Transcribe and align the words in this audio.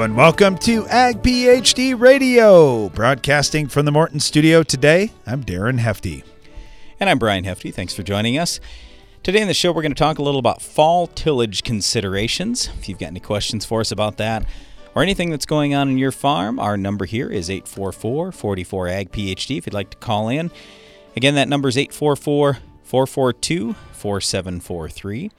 And 0.00 0.16
welcome 0.16 0.56
to 0.60 0.86
Ag 0.86 1.22
PhD 1.22 2.00
Radio, 2.00 2.88
broadcasting 2.88 3.68
from 3.68 3.84
the 3.84 3.92
Morton 3.92 4.18
Studio 4.18 4.62
today. 4.62 5.12
I'm 5.26 5.44
Darren 5.44 5.78
Hefty. 5.78 6.24
And 6.98 7.10
I'm 7.10 7.18
Brian 7.18 7.44
Hefty. 7.44 7.70
Thanks 7.70 7.92
for 7.92 8.02
joining 8.02 8.38
us. 8.38 8.60
Today 9.22 9.42
in 9.42 9.46
the 9.46 9.52
show, 9.52 9.72
we're 9.72 9.82
going 9.82 9.92
to 9.92 9.98
talk 9.98 10.18
a 10.18 10.22
little 10.22 10.40
about 10.40 10.62
fall 10.62 11.06
tillage 11.06 11.64
considerations. 11.64 12.70
If 12.78 12.88
you've 12.88 12.98
got 12.98 13.08
any 13.08 13.20
questions 13.20 13.66
for 13.66 13.80
us 13.80 13.92
about 13.92 14.16
that 14.16 14.46
or 14.94 15.02
anything 15.02 15.28
that's 15.28 15.44
going 15.44 15.74
on 15.74 15.90
in 15.90 15.98
your 15.98 16.12
farm, 16.12 16.58
our 16.58 16.78
number 16.78 17.04
here 17.04 17.28
is 17.28 17.50
844 17.50 18.32
44 18.32 18.88
Ag 18.88 19.12
PhD 19.12 19.58
if 19.58 19.66
you'd 19.66 19.74
like 19.74 19.90
to 19.90 19.98
call 19.98 20.30
in. 20.30 20.50
Again, 21.14 21.34
that 21.34 21.48
number 21.48 21.68
is 21.68 21.76
844 21.76 22.54
442 22.84 23.74
4743 23.92 25.30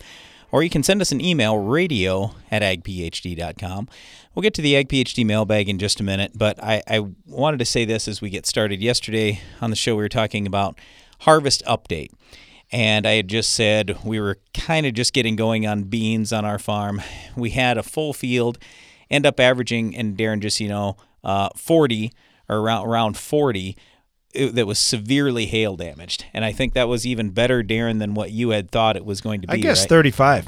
or 0.52 0.64
you 0.64 0.70
can 0.70 0.84
send 0.84 1.02
us 1.02 1.12
an 1.12 1.22
email, 1.22 1.58
radio 1.58 2.36
at 2.50 2.62
agphd.com. 2.62 3.88
We'll 4.34 4.44
get 4.44 4.54
to 4.56 4.62
the 4.62 4.78
Ag 4.78 4.88
PhD 4.88 5.26
mailbag 5.26 5.68
in 5.68 5.78
just 5.78 6.00
a 6.00 6.04
minute, 6.04 6.32
but 6.36 6.62
I, 6.64 6.82
I, 6.88 7.06
wanted 7.26 7.60
to 7.60 7.66
say 7.66 7.84
this 7.84 8.08
as 8.08 8.22
we 8.22 8.30
get 8.30 8.46
started. 8.46 8.82
Yesterday 8.82 9.42
on 9.60 9.72
the 9.72 9.76
show, 9.76 9.96
we 9.96 10.04
were 10.04 10.10
talking 10.10 10.48
about 10.48 10.80
harvest 11.22 11.64
update. 11.66 12.12
And 12.72 13.06
I 13.06 13.14
had 13.14 13.28
just 13.28 13.52
said 13.52 13.98
we 14.06 14.22
were 14.22 14.38
kind 14.54 14.86
of 14.86 14.94
just 14.94 15.12
getting 15.12 15.36
going 15.36 15.68
on 15.68 15.84
beans 15.84 16.32
on 16.32 16.46
our 16.46 16.58
farm. 16.58 17.02
We 17.36 17.50
had 17.50 17.78
a 17.78 17.84
full 17.84 18.14
field, 18.14 18.58
end 19.10 19.26
up 19.26 19.40
averaging, 19.40 19.96
and 19.98 20.18
Darren, 20.18 20.40
just 20.40 20.62
you 20.62 20.70
know, 20.70 20.96
uh, 21.26 21.50
40 21.58 22.14
or 22.48 22.60
around, 22.60 22.88
around 22.88 23.18
40 23.18 23.76
that 24.34 24.66
was 24.66 24.80
severely 24.80 25.46
hail 25.46 25.76
damaged, 25.76 26.26
and 26.34 26.46
I 26.46 26.54
think 26.54 26.74
that 26.74 26.88
was 26.88 27.06
even 27.06 27.32
better, 27.32 27.64
Darren, 27.64 28.00
than 28.00 28.14
what 28.14 28.32
you 28.32 28.52
had 28.52 28.72
thought 28.72 28.96
it 28.96 29.04
was 29.04 29.20
going 29.20 29.42
to 29.42 29.48
be. 29.48 29.54
I 29.54 29.58
guess 29.58 29.82
right? 29.82 29.90
35. 29.90 30.48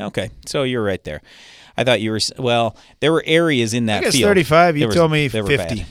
Okay, 0.00 0.30
so 0.46 0.64
you're 0.64 0.82
right 0.82 1.02
there. 1.04 1.20
I 1.76 1.84
thought 1.84 2.00
you 2.00 2.10
were 2.10 2.20
well. 2.38 2.76
There 3.00 3.12
were 3.12 3.22
areas 3.26 3.74
in 3.74 3.86
that 3.86 3.98
I 3.98 4.04
guess 4.04 4.14
field. 4.14 4.28
35. 4.28 4.76
You 4.76 4.86
was, 4.86 4.96
told 4.96 5.12
me 5.12 5.28
50. 5.28 5.86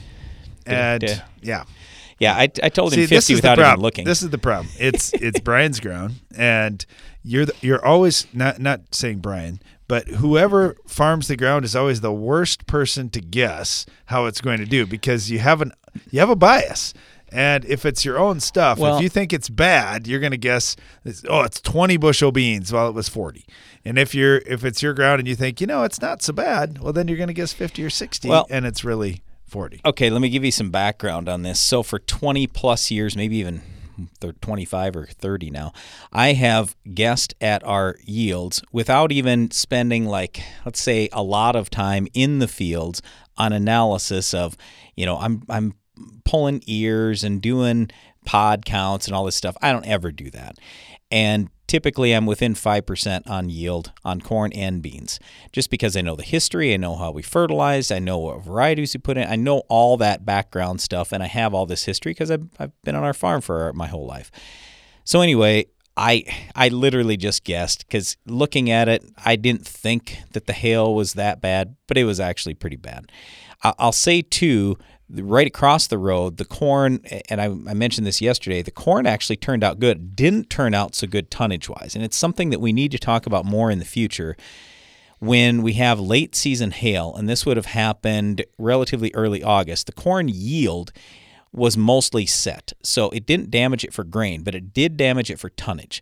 And 0.66 1.04
uh, 1.04 1.14
yeah. 1.42 1.64
Yeah, 2.18 2.34
I, 2.34 2.50
I 2.62 2.68
told 2.68 2.92
See, 2.92 3.02
him 3.02 3.08
50 3.08 3.34
without 3.34 3.58
even 3.58 3.80
looking. 3.80 4.04
This 4.04 4.22
is 4.22 4.28
the 4.28 4.38
problem. 4.38 4.68
It's 4.78 5.12
it's 5.14 5.40
Brian's 5.40 5.80
ground, 5.80 6.16
and 6.36 6.84
you're 7.22 7.46
the, 7.46 7.54
you're 7.62 7.84
always 7.84 8.26
not 8.34 8.60
not 8.60 8.94
saying 8.94 9.20
Brian, 9.20 9.60
but 9.88 10.06
whoever 10.06 10.76
farms 10.86 11.28
the 11.28 11.36
ground 11.36 11.64
is 11.64 11.74
always 11.74 12.02
the 12.02 12.12
worst 12.12 12.66
person 12.66 13.08
to 13.10 13.20
guess 13.20 13.86
how 14.06 14.26
it's 14.26 14.42
going 14.42 14.58
to 14.58 14.66
do 14.66 14.86
because 14.86 15.30
you 15.30 15.38
have 15.38 15.62
an 15.62 15.72
you 16.10 16.20
have 16.20 16.30
a 16.30 16.36
bias. 16.36 16.92
And 17.32 17.64
if 17.64 17.86
it's 17.86 18.04
your 18.04 18.18
own 18.18 18.40
stuff, 18.40 18.78
Well- 18.78 18.96
if 18.96 19.02
you 19.02 19.08
think 19.08 19.32
it's 19.32 19.48
bad, 19.48 20.06
you're 20.06 20.20
going 20.20 20.32
to 20.32 20.36
guess, 20.38 20.74
oh, 21.28 21.42
it's 21.42 21.60
20 21.60 21.96
bushel 21.96 22.32
beans 22.32 22.72
while 22.72 22.88
it 22.88 22.94
was 22.94 23.08
40. 23.08 23.46
And 23.84 23.98
if 23.98 24.14
you're 24.14 24.38
if 24.46 24.64
it's 24.64 24.82
your 24.82 24.92
ground 24.94 25.20
and 25.20 25.28
you 25.28 25.34
think, 25.34 25.60
you 25.60 25.66
know, 25.66 25.82
it's 25.84 26.00
not 26.00 26.22
so 26.22 26.32
bad, 26.32 26.78
well, 26.80 26.92
then 26.92 27.08
you're 27.08 27.16
going 27.16 27.28
to 27.28 27.34
guess 27.34 27.52
50 27.52 27.82
or 27.84 27.90
60, 27.90 28.28
Well- 28.28 28.46
and 28.50 28.66
it's 28.66 28.84
really 28.84 29.22
40. 29.46 29.80
Okay, 29.84 30.10
let 30.10 30.20
me 30.20 30.28
give 30.28 30.44
you 30.44 30.52
some 30.52 30.70
background 30.70 31.28
on 31.28 31.42
this. 31.42 31.58
So, 31.60 31.82
for 31.82 31.98
20 31.98 32.46
plus 32.46 32.90
years, 32.90 33.16
maybe 33.16 33.36
even 33.36 33.62
thir- 34.20 34.32
25 34.40 34.96
or 34.96 35.06
30 35.06 35.50
now, 35.50 35.72
I 36.12 36.34
have 36.34 36.76
guessed 36.94 37.34
at 37.40 37.64
our 37.64 37.96
yields 38.04 38.62
without 38.70 39.10
even 39.12 39.50
spending, 39.50 40.06
like, 40.06 40.40
let's 40.64 40.80
say, 40.80 41.08
a 41.12 41.22
lot 41.22 41.56
of 41.56 41.68
time 41.68 42.06
in 42.14 42.38
the 42.38 42.48
fields 42.48 43.02
on 43.36 43.52
analysis 43.52 44.32
of, 44.34 44.56
you 44.94 45.04
know, 45.04 45.16
I'm, 45.16 45.42
I'm 45.48 45.74
pulling 46.24 46.62
ears 46.66 47.24
and 47.24 47.42
doing 47.42 47.90
pod 48.24 48.64
counts 48.64 49.06
and 49.06 49.16
all 49.16 49.24
this 49.24 49.36
stuff. 49.36 49.56
I 49.60 49.72
don't 49.72 49.86
ever 49.86 50.12
do 50.12 50.30
that. 50.30 50.56
And 51.10 51.48
typically 51.70 52.12
I'm 52.12 52.26
within 52.26 52.54
5% 52.54 53.30
on 53.30 53.48
yield 53.48 53.92
on 54.04 54.20
corn 54.20 54.52
and 54.54 54.82
beans 54.82 55.20
just 55.52 55.70
because 55.70 55.96
I 55.96 56.00
know 56.00 56.16
the 56.16 56.24
history, 56.24 56.74
I 56.74 56.76
know 56.76 56.96
how 56.96 57.12
we 57.12 57.22
fertilize, 57.22 57.92
I 57.92 58.00
know 58.00 58.18
what 58.18 58.44
varieties 58.44 58.92
we 58.92 58.98
put 58.98 59.16
in, 59.16 59.28
I 59.28 59.36
know 59.36 59.62
all 59.68 59.96
that 59.98 60.26
background 60.26 60.80
stuff, 60.80 61.12
and 61.12 61.22
I 61.22 61.28
have 61.28 61.54
all 61.54 61.66
this 61.66 61.84
history 61.84 62.10
because 62.10 62.28
I've, 62.28 62.48
I've 62.58 62.72
been 62.82 62.96
on 62.96 63.04
our 63.04 63.14
farm 63.14 63.40
for 63.40 63.72
my 63.72 63.86
whole 63.86 64.04
life. 64.04 64.32
So, 65.04 65.20
anyway, 65.20 65.66
I 65.96 66.24
I 66.56 66.70
literally 66.70 67.16
just 67.16 67.44
guessed 67.44 67.86
because 67.86 68.16
looking 68.26 68.68
at 68.68 68.88
it, 68.88 69.04
I 69.24 69.36
didn't 69.36 69.64
think 69.64 70.18
that 70.32 70.46
the 70.48 70.52
hail 70.52 70.92
was 70.92 71.12
that 71.12 71.40
bad, 71.40 71.76
but 71.86 71.96
it 71.96 72.04
was 72.04 72.18
actually 72.18 72.54
pretty 72.54 72.76
bad. 72.76 73.12
I'll 73.62 73.92
say 73.92 74.22
too, 74.22 74.76
right 75.12 75.46
across 75.46 75.86
the 75.86 75.98
road, 75.98 76.36
the 76.36 76.44
corn, 76.44 77.00
and 77.28 77.40
I, 77.40 77.46
I 77.46 77.74
mentioned 77.74 78.06
this 78.06 78.20
yesterday, 78.20 78.62
the 78.62 78.70
corn 78.70 79.06
actually 79.06 79.36
turned 79.36 79.64
out 79.64 79.80
good. 79.80 80.14
Didn't 80.14 80.50
turn 80.50 80.74
out 80.74 80.94
so 80.94 81.06
good 81.06 81.30
tonnage 81.30 81.68
wise, 81.68 81.94
and 81.94 82.04
it's 82.04 82.16
something 82.16 82.50
that 82.50 82.60
we 82.60 82.72
need 82.72 82.92
to 82.92 82.98
talk 82.98 83.26
about 83.26 83.44
more 83.44 83.70
in 83.70 83.78
the 83.78 83.84
future 83.84 84.36
when 85.20 85.62
we 85.62 85.74
have 85.74 86.00
late 86.00 86.34
season 86.34 86.70
hail, 86.70 87.14
and 87.14 87.28
this 87.28 87.46
would 87.46 87.58
have 87.58 87.66
happened 87.66 88.44
relatively 88.58 89.14
early 89.14 89.42
August, 89.42 89.86
the 89.86 89.92
corn 89.92 90.28
yield 90.28 90.92
was 91.52 91.76
mostly 91.76 92.26
set. 92.26 92.72
So 92.82 93.10
it 93.10 93.26
didn't 93.26 93.50
damage 93.50 93.84
it 93.84 93.92
for 93.92 94.04
grain, 94.04 94.42
but 94.42 94.54
it 94.54 94.72
did 94.72 94.96
damage 94.96 95.30
it 95.30 95.38
for 95.38 95.50
tonnage. 95.50 96.00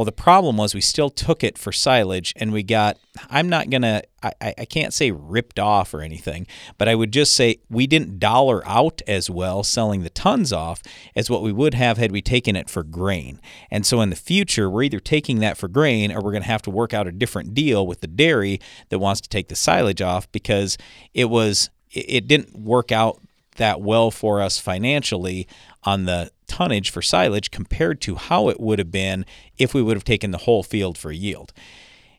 Well, 0.00 0.06
the 0.06 0.12
problem 0.12 0.56
was 0.56 0.74
we 0.74 0.80
still 0.80 1.10
took 1.10 1.44
it 1.44 1.58
for 1.58 1.72
silage 1.72 2.32
and 2.36 2.54
we 2.54 2.62
got, 2.62 2.96
I'm 3.28 3.50
not 3.50 3.68
going 3.68 3.82
to, 3.82 4.02
I, 4.22 4.64
can't 4.64 4.94
say 4.94 5.10
ripped 5.10 5.58
off 5.58 5.92
or 5.92 6.00
anything, 6.00 6.46
but 6.78 6.88
I 6.88 6.94
would 6.94 7.12
just 7.12 7.34
say 7.34 7.58
we 7.68 7.86
didn't 7.86 8.18
dollar 8.18 8.66
out 8.66 9.02
as 9.06 9.28
well 9.28 9.62
selling 9.62 10.02
the 10.02 10.08
tons 10.08 10.54
off 10.54 10.82
as 11.14 11.28
what 11.28 11.42
we 11.42 11.52
would 11.52 11.74
have 11.74 11.98
had 11.98 12.12
we 12.12 12.22
taken 12.22 12.56
it 12.56 12.70
for 12.70 12.82
grain. 12.82 13.42
And 13.70 13.84
so 13.84 14.00
in 14.00 14.08
the 14.08 14.16
future, 14.16 14.70
we're 14.70 14.84
either 14.84 15.00
taking 15.00 15.40
that 15.40 15.58
for 15.58 15.68
grain 15.68 16.10
or 16.10 16.22
we're 16.22 16.32
going 16.32 16.44
to 16.44 16.48
have 16.48 16.62
to 16.62 16.70
work 16.70 16.94
out 16.94 17.06
a 17.06 17.12
different 17.12 17.52
deal 17.52 17.86
with 17.86 18.00
the 18.00 18.06
dairy 18.06 18.58
that 18.88 19.00
wants 19.00 19.20
to 19.20 19.28
take 19.28 19.48
the 19.48 19.54
silage 19.54 20.00
off 20.00 20.32
because 20.32 20.78
it 21.12 21.26
was, 21.26 21.68
it 21.90 22.26
didn't 22.26 22.58
work 22.58 22.90
out 22.90 23.20
that 23.56 23.82
well 23.82 24.10
for 24.10 24.40
us 24.40 24.58
financially 24.58 25.46
on 25.84 26.06
the 26.06 26.30
tonnage 26.50 26.90
for 26.90 27.00
silage 27.00 27.52
compared 27.52 28.00
to 28.02 28.16
how 28.16 28.48
it 28.48 28.58
would 28.58 28.80
have 28.80 28.90
been 28.90 29.24
if 29.56 29.72
we 29.72 29.80
would 29.80 29.96
have 29.96 30.04
taken 30.04 30.32
the 30.32 30.38
whole 30.38 30.64
field 30.64 30.98
for 30.98 31.12
yield. 31.12 31.52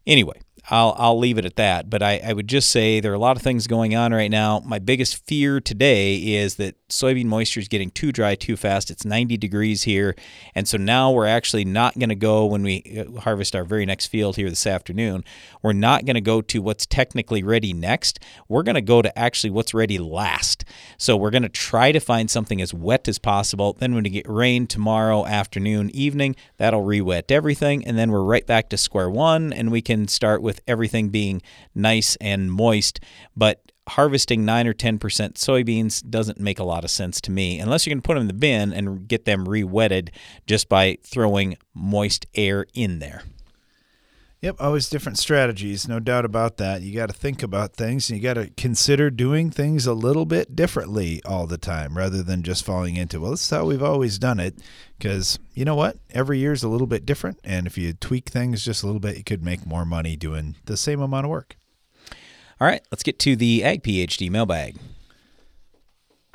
Anyway, 0.07 0.39
I'll, 0.71 0.95
I'll 0.97 1.19
leave 1.19 1.37
it 1.37 1.43
at 1.43 1.57
that. 1.57 1.89
But 1.89 2.01
I, 2.01 2.21
I 2.25 2.31
would 2.31 2.47
just 2.47 2.69
say 2.69 3.01
there 3.01 3.11
are 3.11 3.15
a 3.15 3.19
lot 3.19 3.35
of 3.35 3.43
things 3.43 3.67
going 3.67 3.93
on 3.93 4.13
right 4.13 4.31
now. 4.31 4.61
My 4.65 4.79
biggest 4.79 5.27
fear 5.27 5.59
today 5.59 6.15
is 6.15 6.55
that 6.55 6.75
soybean 6.87 7.25
moisture 7.25 7.59
is 7.59 7.67
getting 7.67 7.91
too 7.91 8.13
dry 8.13 8.35
too 8.35 8.55
fast. 8.55 8.89
It's 8.89 9.03
90 9.03 9.35
degrees 9.35 9.83
here. 9.83 10.15
And 10.55 10.67
so 10.67 10.77
now 10.77 11.11
we're 11.11 11.27
actually 11.27 11.65
not 11.65 11.99
going 11.99 12.09
to 12.09 12.15
go 12.15 12.45
when 12.45 12.63
we 12.63 13.05
uh, 13.05 13.19
harvest 13.19 13.53
our 13.53 13.65
very 13.65 13.85
next 13.85 14.07
field 14.07 14.37
here 14.37 14.49
this 14.49 14.65
afternoon. 14.65 15.25
We're 15.61 15.73
not 15.73 16.05
going 16.05 16.15
to 16.15 16.21
go 16.21 16.41
to 16.41 16.61
what's 16.61 16.85
technically 16.85 17.43
ready 17.43 17.73
next. 17.73 18.19
We're 18.47 18.63
going 18.63 18.75
to 18.75 18.81
go 18.81 19.01
to 19.01 19.19
actually 19.19 19.49
what's 19.49 19.73
ready 19.73 19.97
last. 19.97 20.63
So 20.97 21.17
we're 21.17 21.31
going 21.31 21.43
to 21.43 21.49
try 21.49 21.91
to 21.91 21.99
find 21.99 22.29
something 22.29 22.61
as 22.61 22.73
wet 22.73 23.09
as 23.09 23.19
possible. 23.19 23.73
Then 23.73 23.93
when 23.93 24.05
we 24.05 24.09
get 24.09 24.27
rain 24.29 24.67
tomorrow 24.67 25.25
afternoon, 25.25 25.89
evening, 25.93 26.37
that'll 26.55 26.83
re-wet 26.83 27.29
everything. 27.29 27.85
And 27.85 27.97
then 27.97 28.09
we're 28.09 28.23
right 28.23 28.47
back 28.47 28.69
to 28.69 28.77
square 28.77 29.09
one 29.09 29.51
and 29.51 29.69
we 29.69 29.81
can 29.81 30.07
start 30.07 30.41
with 30.41 30.60
everything 30.67 31.09
being 31.09 31.41
nice 31.75 32.15
and 32.17 32.51
moist. 32.51 32.99
But 33.35 33.71
harvesting 33.87 34.45
9 34.45 34.67
or 34.67 34.73
10% 34.73 34.99
soybeans 34.99 36.07
doesn't 36.07 36.39
make 36.39 36.59
a 36.59 36.63
lot 36.63 36.83
of 36.83 36.91
sense 36.91 37.19
to 37.21 37.31
me 37.31 37.59
unless 37.59 37.85
going 37.91 38.01
to 38.01 38.05
put 38.05 38.13
them 38.13 38.21
in 38.21 38.27
the 38.27 38.33
bin 38.33 38.71
and 38.73 39.07
get 39.07 39.25
them 39.25 39.47
re-wetted 39.49 40.11
just 40.45 40.69
by 40.69 40.97
throwing 41.03 41.57
moist 41.73 42.25
air 42.35 42.65
in 42.73 42.99
there. 42.99 43.23
Yep, 44.41 44.55
always 44.59 44.89
different 44.89 45.19
strategies, 45.19 45.87
no 45.87 45.99
doubt 45.99 46.25
about 46.25 46.57
that. 46.57 46.81
You 46.81 46.95
got 46.95 47.09
to 47.09 47.13
think 47.13 47.43
about 47.43 47.75
things 47.75 48.09
and 48.09 48.17
you 48.17 48.23
got 48.23 48.33
to 48.33 48.49
consider 48.57 49.11
doing 49.11 49.51
things 49.51 49.85
a 49.85 49.93
little 49.93 50.25
bit 50.25 50.55
differently 50.55 51.21
all 51.25 51.45
the 51.45 51.59
time 51.59 51.95
rather 51.95 52.23
than 52.23 52.41
just 52.41 52.65
falling 52.65 52.95
into, 52.95 53.19
well, 53.19 53.29
this 53.29 53.43
is 53.43 53.49
how 53.51 53.65
we've 53.65 53.83
always 53.83 54.17
done 54.17 54.39
it. 54.39 54.55
Because 54.97 55.37
you 55.53 55.63
know 55.63 55.75
what? 55.75 55.97
Every 56.09 56.39
year 56.39 56.53
is 56.53 56.63
a 56.63 56.69
little 56.69 56.87
bit 56.87 57.05
different. 57.05 57.39
And 57.43 57.67
if 57.67 57.77
you 57.77 57.93
tweak 57.93 58.29
things 58.29 58.65
just 58.65 58.81
a 58.81 58.87
little 58.87 58.99
bit, 58.99 59.15
you 59.15 59.23
could 59.23 59.43
make 59.43 59.63
more 59.63 59.85
money 59.85 60.15
doing 60.15 60.55
the 60.65 60.75
same 60.75 61.01
amount 61.01 61.25
of 61.25 61.29
work. 61.29 61.55
All 62.59 62.67
right, 62.67 62.81
let's 62.91 63.03
get 63.03 63.19
to 63.19 63.35
the 63.35 63.63
Ag 63.63 63.83
PhD 63.83 64.31
mailbag. 64.31 64.75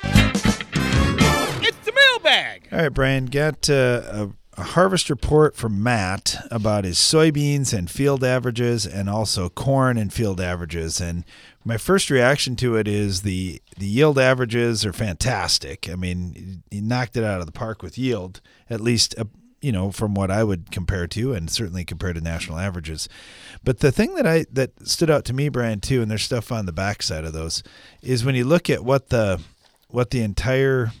It's 0.01 1.77
the 1.85 1.91
mailbag. 1.93 2.69
All 2.71 2.79
right, 2.79 2.93
Brian, 2.93 3.25
got 3.25 3.69
uh, 3.69 4.01
a, 4.05 4.29
a 4.57 4.63
harvest 4.63 5.09
report 5.09 5.55
from 5.55 5.83
Matt 5.83 6.35
about 6.49 6.83
his 6.83 6.97
soybeans 6.97 7.77
and 7.77 7.89
field 7.89 8.23
averages 8.23 8.87
and 8.87 9.07
also 9.07 9.49
corn 9.49 9.97
and 9.97 10.11
field 10.11 10.41
averages. 10.41 10.99
And 10.99 11.23
my 11.63 11.77
first 11.77 12.09
reaction 12.09 12.55
to 12.57 12.75
it 12.75 12.87
is 12.87 13.21
the 13.21 13.61
the 13.77 13.85
yield 13.85 14.17
averages 14.17 14.83
are 14.83 14.93
fantastic. 14.93 15.87
I 15.87 15.95
mean, 15.95 16.63
he 16.71 16.81
knocked 16.81 17.15
it 17.15 17.23
out 17.23 17.39
of 17.39 17.45
the 17.45 17.51
park 17.51 17.83
with 17.83 17.99
yield, 17.99 18.41
at 18.67 18.81
least 18.81 19.13
uh, 19.19 19.25
you 19.61 19.71
know 19.71 19.91
from 19.91 20.15
what 20.15 20.31
I 20.31 20.43
would 20.43 20.71
compare 20.71 21.05
to, 21.07 21.33
and 21.33 21.51
certainly 21.51 21.85
compared 21.85 22.15
to 22.15 22.21
national 22.21 22.57
averages. 22.57 23.07
But 23.63 23.79
the 23.79 23.91
thing 23.91 24.15
that 24.15 24.25
I 24.25 24.47
that 24.51 24.87
stood 24.87 25.11
out 25.11 25.23
to 25.25 25.33
me, 25.33 25.49
Brian, 25.49 25.81
too, 25.81 26.01
and 26.01 26.09
there's 26.09 26.23
stuff 26.23 26.51
on 26.51 26.65
the 26.65 26.71
backside 26.71 27.25
of 27.25 27.33
those, 27.33 27.61
is 28.01 28.25
when 28.25 28.33
you 28.33 28.43
look 28.43 28.71
at 28.71 28.83
what 28.83 29.09
the 29.09 29.39
what 29.89 30.09
the 30.09 30.21
entire 30.21 30.93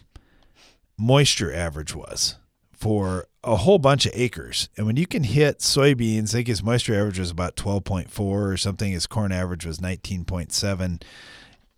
moisture 0.95 1.53
average 1.53 1.95
was 1.95 2.35
for 2.77 3.27
a 3.43 3.55
whole 3.55 3.79
bunch 3.79 4.05
of 4.05 4.11
acres. 4.15 4.69
And 4.77 4.85
when 4.85 4.97
you 4.97 5.07
can 5.07 5.23
hit 5.23 5.59
soybeans, 5.59 6.29
I 6.29 6.37
think 6.37 6.47
his 6.47 6.63
moisture 6.63 6.95
average 6.95 7.19
was 7.19 7.31
about 7.31 7.55
12.4 7.55 8.19
or 8.19 8.55
something. 8.55 8.91
His 8.91 9.07
corn 9.07 9.31
average 9.31 9.65
was 9.65 9.79
19.7. 9.79 11.01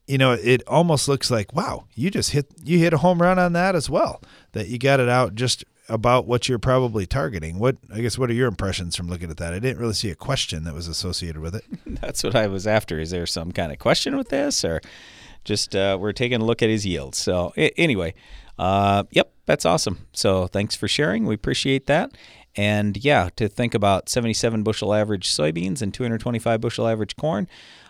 you 0.08 0.18
know, 0.18 0.34
it 0.34 0.62
almost 0.68 1.08
looks 1.08 1.32
like 1.32 1.54
wow, 1.56 1.86
you 1.96 2.12
just 2.12 2.32
hit 2.32 2.48
you 2.64 2.80
hit 2.80 2.94
a 2.94 2.98
home 2.98 3.22
run 3.22 3.40
on 3.40 3.54
that 3.54 3.76
as 3.76 3.90
well. 3.90 4.22
That 4.52 4.68
you 4.68 4.78
got 4.78 5.00
it 5.00 5.08
out 5.10 5.36
just 5.36 5.64
about 5.88 6.28
what 6.28 6.50
you're 6.50 6.60
probably 6.60 7.06
targeting. 7.06 7.60
What 7.60 7.78
I 7.94 8.02
guess 8.02 8.18
what 8.18 8.30
are 8.30 8.34
your 8.34 8.48
impressions 8.48 8.96
from 8.96 9.08
looking 9.08 9.32
at 9.32 9.38
that? 9.38 9.54
I 9.54 9.60
didn't 9.60 9.80
really 9.80 9.94
see 9.94 10.10
a 10.10 10.16
question 10.16 10.66
that 10.66 10.74
was 10.74 10.88
associated 10.88 11.40
with 11.40 11.56
it. 11.56 11.64
That's 12.02 12.24
what 12.24 12.36
I 12.36 12.48
was 12.48 12.68
after. 12.68 13.00
Is 13.00 13.12
there 13.12 13.26
some 13.26 13.52
kind 13.52 13.72
of 13.72 13.80
question 13.80 14.18
with 14.18 14.30
this, 14.30 14.66
or 14.66 14.82
just 15.46 15.76
uh, 15.76 15.98
we're 16.00 16.12
taking 16.12 16.42
a 16.42 16.46
look 16.46 16.62
at 16.62 16.70
his 16.70 16.86
yields? 16.86 17.18
So 17.18 17.54
anyway, 17.56 18.14
uh, 18.60 19.04
yep, 19.10 19.32
that's 19.46 19.66
awesome. 19.66 20.06
So 20.12 20.48
thanks 20.48 20.76
for 20.76 20.88
sharing. 20.88 21.26
We 21.26 21.34
appreciate 21.34 21.88
that. 21.88 22.12
And 22.56 22.98
yeah, 23.04 23.30
to 23.38 23.48
think 23.48 23.74
about 23.74 24.10
77 24.10 24.64
bushel 24.64 24.94
average 24.94 25.30
soybeans 25.30 25.82
and 25.82 25.94
225 25.94 26.60
bushel 26.60 26.88
average 26.88 27.16
corn, 27.16 27.48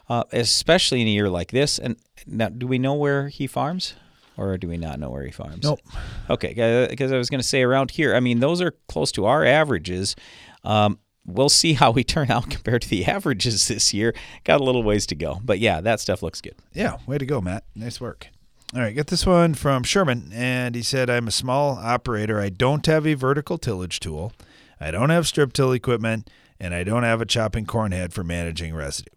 uh, 0.08 0.26
especially 0.32 1.02
in 1.02 1.08
a 1.08 1.12
year 1.12 1.30
like 1.30 1.52
this. 1.52 1.80
And 1.80 1.98
now, 2.28 2.50
do 2.50 2.68
we 2.68 2.78
know 2.78 2.94
where 2.94 3.30
he 3.30 3.48
farms? 3.48 3.96
Or 4.38 4.58
do 4.58 4.70
we 4.70 4.78
not 4.78 5.00
know 5.00 5.10
where 5.10 5.26
he 5.26 5.32
farms? 5.32 5.64
Nope. 5.64 5.82
Okay, 6.30 6.88
because 6.90 7.12
I 7.12 7.18
was 7.18 7.30
going 7.30 7.42
to 7.42 7.48
say 7.48 7.62
around 7.62 7.92
here, 7.92 8.16
I 8.16 8.22
mean, 8.22 8.40
those 8.40 8.62
are 8.62 8.72
close 8.88 9.12
to 9.14 9.26
our 9.26 9.44
averages. 9.44 10.16
Um, 10.64 11.00
we'll 11.26 11.50
see 11.50 11.74
how 11.74 11.92
we 11.92 12.04
turn 12.04 12.32
out 12.32 12.50
compared 12.50 12.84
to 12.84 12.90
the 12.90 13.06
averages 13.06 13.68
this 13.68 13.94
year. 13.94 14.14
Got 14.46 14.62
a 14.62 14.64
little 14.64 14.84
ways 14.84 15.06
to 15.08 15.16
go. 15.16 15.42
But 15.44 15.60
yeah, 15.60 15.82
that 15.82 16.00
stuff 16.00 16.22
looks 16.24 16.40
good. 16.42 16.56
Yeah, 16.74 17.00
way 17.06 17.18
to 17.18 17.26
go, 17.26 17.42
Matt. 17.42 17.66
Nice 17.76 18.00
work. 18.00 18.28
All 18.76 18.82
right, 18.82 18.94
get 18.94 19.08
this 19.08 19.26
one 19.26 19.56
from 19.56 19.82
Sherman, 19.82 20.30
and 20.32 20.76
he 20.76 20.84
said, 20.84 21.10
I'm 21.10 21.28
a 21.28 21.32
small 21.32 21.80
operator. 21.80 22.40
I 22.40 22.50
don't 22.50 22.86
have 22.86 23.08
a 23.08 23.16
vertical 23.16 23.58
tillage 23.58 24.00
tool. 24.00 24.32
I 24.80 24.92
don't 24.92 25.10
have 25.10 25.26
strip 25.26 25.54
till 25.54 25.72
equipment, 25.72 26.30
and 26.60 26.76
I 26.76 26.84
don't 26.84 27.02
have 27.02 27.20
a 27.20 27.26
chopping 27.26 27.66
corn 27.66 27.94
head 27.94 28.14
for 28.14 28.24
managing 28.24 28.76
residue. 28.76 29.10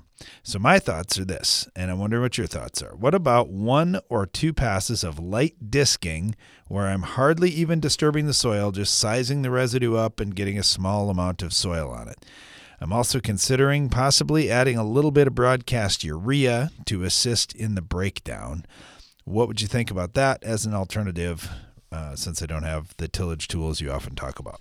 So 0.43 0.59
my 0.59 0.79
thoughts 0.79 1.19
are 1.19 1.27
this, 1.27 1.69
and 1.77 1.91
I 1.91 1.95
wonder 1.95 2.19
what 2.19 2.39
your 2.39 2.47
thoughts 2.47 2.81
are. 2.81 2.97
What 2.97 3.15
about 3.15 3.51
one 3.51 4.01
or 4.09 4.25
two 4.25 4.55
passes 4.55 5.05
of 5.05 5.19
light 5.19 5.71
disking 5.71 6.35
where 6.69 6.87
I'm 6.87 7.03
hardly 7.03 7.51
even 7.51 7.79
disturbing 7.79 8.27
the 8.27 8.33
soil, 8.33 8.73
just 8.73 8.99
sizing 8.99 9.43
the 9.43 9.51
residue 9.51 9.97
up 9.97 10.19
and 10.19 10.35
getting 10.35 10.59
a 10.59 10.63
small 10.63 11.11
amount 11.11 11.43
of 11.43 11.53
soil 11.53 11.91
on 11.91 12.09
it? 12.09 12.25
I'm 12.81 12.93
also 12.93 13.21
considering 13.21 13.91
possibly 13.91 14.51
adding 14.51 14.79
a 14.79 14.85
little 14.85 15.11
bit 15.11 15.27
of 15.27 15.35
broadcast 15.35 16.03
urea 16.03 16.71
to 16.87 17.05
assist 17.05 17.55
in 17.55 17.75
the 17.75 17.83
breakdown. 17.83 18.65
What 19.25 19.49
would 19.49 19.61
you 19.61 19.69
think 19.69 19.91
about 19.91 20.15
that 20.15 20.43
as 20.43 20.67
an 20.67 20.75
alternative 20.75 21.49
uh, 21.91 22.17
since 22.17 22.43
I 22.43 22.47
don't 22.47 22.65
have 22.65 22.95
the 22.97 23.09
tillage 23.09 23.49
tools 23.49 23.81
you 23.81 23.91
often 23.91 24.15
talk 24.15 24.39
about? 24.39 24.61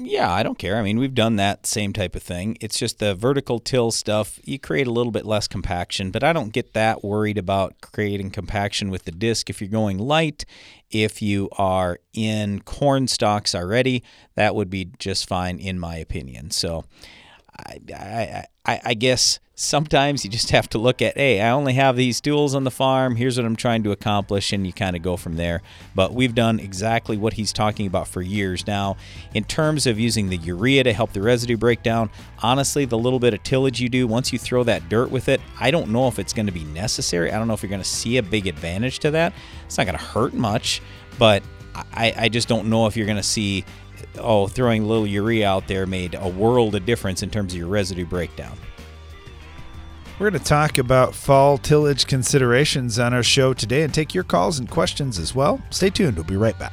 Yeah, 0.00 0.32
I 0.32 0.44
don't 0.44 0.58
care. 0.58 0.76
I 0.76 0.82
mean, 0.82 1.00
we've 1.00 1.14
done 1.14 1.34
that 1.36 1.66
same 1.66 1.92
type 1.92 2.14
of 2.14 2.22
thing. 2.22 2.56
It's 2.60 2.78
just 2.78 3.00
the 3.00 3.16
vertical 3.16 3.58
till 3.58 3.90
stuff, 3.90 4.38
you 4.44 4.56
create 4.56 4.86
a 4.86 4.92
little 4.92 5.10
bit 5.10 5.26
less 5.26 5.48
compaction, 5.48 6.12
but 6.12 6.22
I 6.22 6.32
don't 6.32 6.52
get 6.52 6.72
that 6.74 7.02
worried 7.02 7.36
about 7.36 7.74
creating 7.80 8.30
compaction 8.30 8.90
with 8.90 9.06
the 9.06 9.10
disc. 9.10 9.50
If 9.50 9.60
you're 9.60 9.68
going 9.68 9.98
light, 9.98 10.44
if 10.88 11.20
you 11.20 11.48
are 11.58 11.98
in 12.12 12.60
corn 12.60 13.08
stalks 13.08 13.56
already, 13.56 14.04
that 14.36 14.54
would 14.54 14.70
be 14.70 14.92
just 15.00 15.28
fine, 15.28 15.58
in 15.58 15.80
my 15.80 15.96
opinion. 15.96 16.52
So 16.52 16.84
I, 17.58 18.44
I, 18.64 18.80
I, 18.84 18.94
guess 18.94 19.40
sometimes 19.56 20.24
you 20.24 20.30
just 20.30 20.50
have 20.50 20.68
to 20.70 20.78
look 20.78 21.02
at, 21.02 21.16
hey, 21.16 21.40
I 21.40 21.50
only 21.50 21.74
have 21.74 21.96
these 21.96 22.20
tools 22.20 22.54
on 22.54 22.62
the 22.62 22.70
farm. 22.70 23.16
Here's 23.16 23.36
what 23.36 23.44
I'm 23.44 23.56
trying 23.56 23.82
to 23.82 23.90
accomplish, 23.90 24.52
and 24.52 24.64
you 24.64 24.72
kind 24.72 24.94
of 24.94 25.02
go 25.02 25.16
from 25.16 25.36
there. 25.36 25.62
But 25.94 26.14
we've 26.14 26.34
done 26.34 26.60
exactly 26.60 27.16
what 27.16 27.32
he's 27.32 27.52
talking 27.52 27.86
about 27.86 28.06
for 28.06 28.22
years 28.22 28.66
now. 28.66 28.96
In 29.34 29.42
terms 29.42 29.86
of 29.86 29.98
using 29.98 30.28
the 30.28 30.36
urea 30.36 30.84
to 30.84 30.92
help 30.92 31.12
the 31.12 31.20
residue 31.20 31.56
break 31.56 31.82
down, 31.82 32.10
honestly, 32.42 32.84
the 32.84 32.98
little 32.98 33.18
bit 33.18 33.34
of 33.34 33.42
tillage 33.42 33.80
you 33.80 33.88
do, 33.88 34.06
once 34.06 34.32
you 34.32 34.38
throw 34.38 34.62
that 34.64 34.88
dirt 34.88 35.10
with 35.10 35.28
it, 35.28 35.40
I 35.58 35.72
don't 35.72 35.88
know 35.88 36.06
if 36.06 36.20
it's 36.20 36.32
going 36.32 36.46
to 36.46 36.52
be 36.52 36.64
necessary. 36.64 37.32
I 37.32 37.38
don't 37.38 37.48
know 37.48 37.54
if 37.54 37.62
you're 37.62 37.70
going 37.70 37.82
to 37.82 37.88
see 37.88 38.18
a 38.18 38.22
big 38.22 38.46
advantage 38.46 39.00
to 39.00 39.10
that. 39.10 39.32
It's 39.66 39.78
not 39.78 39.86
going 39.86 39.98
to 39.98 40.04
hurt 40.04 40.34
much, 40.34 40.80
but 41.18 41.42
I, 41.74 42.14
I 42.16 42.28
just 42.28 42.48
don't 42.48 42.68
know 42.68 42.86
if 42.86 42.96
you're 42.96 43.06
going 43.06 43.16
to 43.16 43.22
see 43.22 43.64
oh, 44.20 44.46
throwing 44.46 44.82
a 44.82 44.86
little 44.86 45.06
urea 45.06 45.48
out 45.48 45.68
there 45.68 45.86
made 45.86 46.14
a 46.14 46.28
world 46.28 46.74
of 46.74 46.84
difference 46.84 47.22
in 47.22 47.30
terms 47.30 47.52
of 47.52 47.58
your 47.58 47.68
residue 47.68 48.06
breakdown. 48.06 48.56
We're 50.18 50.30
going 50.30 50.42
to 50.42 50.48
talk 50.48 50.78
about 50.78 51.14
fall 51.14 51.58
tillage 51.58 52.06
considerations 52.06 52.98
on 52.98 53.14
our 53.14 53.22
show 53.22 53.54
today 53.54 53.82
and 53.82 53.94
take 53.94 54.14
your 54.14 54.24
calls 54.24 54.58
and 54.58 54.68
questions 54.68 55.18
as 55.18 55.34
well. 55.34 55.62
Stay 55.70 55.90
tuned. 55.90 56.16
We'll 56.16 56.24
be 56.24 56.36
right 56.36 56.58
back. 56.58 56.72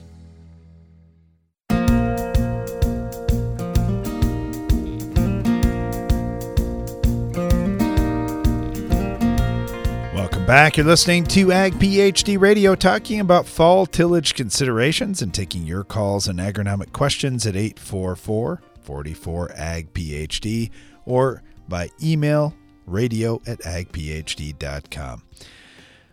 Back. 10.51 10.75
You're 10.75 10.85
listening 10.85 11.23
to 11.27 11.53
Ag 11.53 11.75
PhD 11.75 12.37
Radio, 12.37 12.75
talking 12.75 13.21
about 13.21 13.45
fall 13.45 13.85
tillage 13.85 14.33
considerations 14.33 15.21
and 15.21 15.33
taking 15.33 15.65
your 15.65 15.85
calls 15.85 16.27
and 16.27 16.39
agronomic 16.39 16.91
questions 16.91 17.45
at 17.45 17.55
844 17.55 18.61
44 18.81 19.51
Ag 19.55 19.93
PhD 19.93 20.69
or 21.05 21.41
by 21.69 21.89
email 22.03 22.53
radio 22.85 23.41
at 23.47 23.61
agphd.com. 23.61 25.23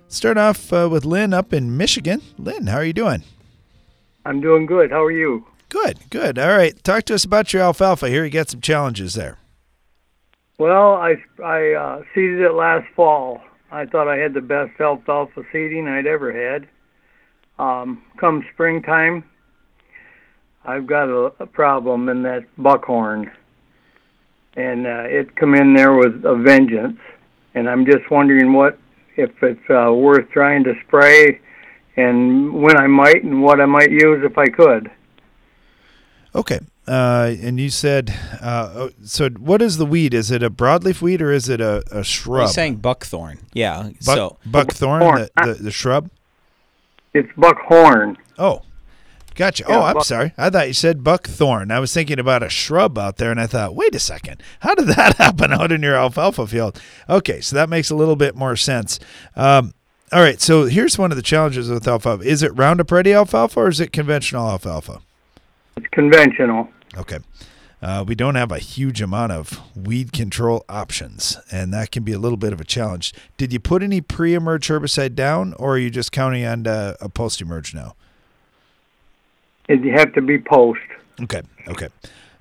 Start 0.06 0.38
off 0.38 0.72
uh, 0.72 0.88
with 0.88 1.04
Lynn 1.04 1.34
up 1.34 1.52
in 1.52 1.76
Michigan. 1.76 2.22
Lynn, 2.38 2.68
how 2.68 2.76
are 2.76 2.84
you 2.84 2.92
doing? 2.92 3.24
I'm 4.24 4.40
doing 4.40 4.66
good. 4.66 4.92
How 4.92 5.02
are 5.02 5.10
you? 5.10 5.48
Good, 5.68 5.98
good. 6.10 6.38
All 6.38 6.56
right. 6.56 6.80
Talk 6.84 7.06
to 7.06 7.14
us 7.16 7.24
about 7.24 7.52
your 7.52 7.62
alfalfa 7.62 8.08
here. 8.08 8.24
You 8.24 8.30
got 8.30 8.50
some 8.50 8.60
challenges 8.60 9.14
there. 9.14 9.38
Well, 10.58 10.92
I 10.94 11.16
I 11.44 11.72
uh, 11.72 12.02
seeded 12.14 12.40
it 12.40 12.52
last 12.52 12.86
fall, 12.94 13.42
I 13.70 13.84
thought 13.86 14.08
I 14.08 14.16
had 14.16 14.34
the 14.34 14.40
best 14.40 14.80
alfalfa 14.80 15.42
seeding 15.52 15.86
I'd 15.86 16.06
ever 16.06 16.32
had. 16.32 16.68
Um, 17.58 18.02
come 18.18 18.44
springtime, 18.54 19.24
I've 20.64 20.86
got 20.86 21.08
a, 21.08 21.32
a 21.40 21.46
problem 21.46 22.08
in 22.08 22.22
that 22.22 22.44
buckhorn, 22.56 23.30
and 24.56 24.86
uh, 24.86 25.04
it 25.06 25.34
come 25.36 25.54
in 25.54 25.74
there 25.74 25.94
with 25.94 26.24
a 26.24 26.36
vengeance. 26.36 26.98
And 27.54 27.68
I'm 27.68 27.84
just 27.84 28.10
wondering 28.10 28.52
what 28.52 28.78
if 29.16 29.30
it's 29.42 29.70
uh, 29.70 29.92
worth 29.92 30.30
trying 30.30 30.64
to 30.64 30.74
spray, 30.86 31.40
and 31.96 32.52
when 32.52 32.76
I 32.76 32.86
might, 32.86 33.24
and 33.24 33.42
what 33.42 33.60
I 33.60 33.66
might 33.66 33.90
use 33.90 34.24
if 34.24 34.38
I 34.38 34.46
could. 34.46 34.90
Okay. 36.34 36.60
Uh, 36.88 37.36
and 37.42 37.60
you 37.60 37.68
said, 37.68 38.14
uh, 38.40 38.72
oh, 38.74 38.90
so 39.04 39.28
what 39.30 39.60
is 39.60 39.76
the 39.76 39.84
weed? 39.86 40.14
Is 40.14 40.30
it 40.30 40.42
a 40.42 40.50
broadleaf 40.50 41.02
weed 41.02 41.20
or 41.20 41.30
is 41.30 41.48
it 41.48 41.60
a, 41.60 41.82
a 41.90 42.02
shrub? 42.02 42.46
He's 42.46 42.54
saying 42.54 42.76
buckthorn. 42.76 43.38
Yeah. 43.52 43.82
Buck, 43.82 44.16
so 44.16 44.36
buckthorn, 44.46 45.00
Buckthorn. 45.00 45.28
the, 45.36 45.54
the, 45.54 45.62
the 45.64 45.70
shrub? 45.70 46.10
It's 47.12 47.28
buckhorn. 47.36 48.16
Oh, 48.38 48.62
gotcha. 49.34 49.64
Yeah, 49.68 49.78
oh, 49.78 49.82
I'm 49.82 49.94
buck- 49.94 50.04
sorry. 50.04 50.32
I 50.38 50.48
thought 50.50 50.68
you 50.68 50.72
said 50.72 51.04
buckthorn. 51.04 51.70
I 51.70 51.78
was 51.78 51.92
thinking 51.92 52.18
about 52.18 52.42
a 52.42 52.48
shrub 52.48 52.96
out 52.98 53.16
there, 53.16 53.30
and 53.30 53.40
I 53.40 53.46
thought, 53.46 53.74
wait 53.74 53.94
a 53.94 53.98
second, 53.98 54.42
how 54.60 54.74
did 54.74 54.86
that 54.96 55.16
happen 55.16 55.52
out 55.52 55.72
in 55.72 55.82
your 55.82 55.96
alfalfa 55.96 56.46
field? 56.46 56.80
Okay, 57.08 57.40
so 57.40 57.54
that 57.56 57.68
makes 57.68 57.90
a 57.90 57.94
little 57.96 58.16
bit 58.16 58.34
more 58.34 58.56
sense. 58.56 58.98
Um, 59.36 59.74
all 60.10 60.20
right, 60.22 60.40
so 60.40 60.64
here's 60.64 60.96
one 60.96 61.10
of 61.10 61.16
the 61.16 61.22
challenges 61.22 61.68
with 61.68 61.86
alfalfa: 61.86 62.24
is 62.24 62.42
it 62.42 62.56
Roundup 62.56 62.90
Ready 62.90 63.12
alfalfa 63.12 63.60
or 63.60 63.68
is 63.68 63.80
it 63.80 63.92
conventional 63.92 64.48
alfalfa? 64.48 65.00
It's 65.76 65.86
conventional. 65.92 66.68
Okay. 66.96 67.18
Uh, 67.80 68.04
we 68.06 68.16
don't 68.16 68.34
have 68.34 68.50
a 68.50 68.58
huge 68.58 69.00
amount 69.00 69.30
of 69.30 69.60
weed 69.76 70.12
control 70.12 70.64
options, 70.68 71.38
and 71.52 71.72
that 71.72 71.92
can 71.92 72.02
be 72.02 72.12
a 72.12 72.18
little 72.18 72.36
bit 72.36 72.52
of 72.52 72.60
a 72.60 72.64
challenge. 72.64 73.14
Did 73.36 73.52
you 73.52 73.60
put 73.60 73.84
any 73.84 74.00
pre-emerge 74.00 74.66
herbicide 74.66 75.14
down, 75.14 75.54
or 75.54 75.74
are 75.74 75.78
you 75.78 75.88
just 75.88 76.10
counting 76.10 76.44
on 76.44 76.66
uh, 76.66 76.94
a 77.00 77.08
post-emerge 77.08 77.74
now? 77.74 77.94
It 79.68 79.84
you 79.84 79.92
have 79.92 80.12
to 80.14 80.22
be 80.22 80.38
post. 80.38 80.80
Okay. 81.22 81.42
Okay. 81.68 81.88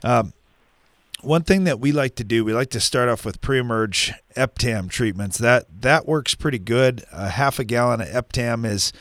Um, 0.04 0.34
one 1.22 1.44
thing 1.44 1.66
that 1.66 1.80
we 1.80 1.92
like 1.92 2.16
to 2.16 2.24
do, 2.24 2.44
we 2.46 2.54
like 2.54 2.70
to 2.72 2.80
start 2.80 3.10
off 3.10 3.26
with 3.26 3.42
pre-emerge 3.42 4.14
Eptam 4.36 4.90
treatments. 4.90 5.38
That 5.38 5.66
that 5.82 6.08
works 6.08 6.36
pretty 6.36 6.60
good. 6.60 7.04
A 7.12 7.30
half 7.30 7.60
a 7.60 7.64
gallon 7.64 8.02
of 8.02 8.08
Eptam 8.08 8.66
is 8.66 8.94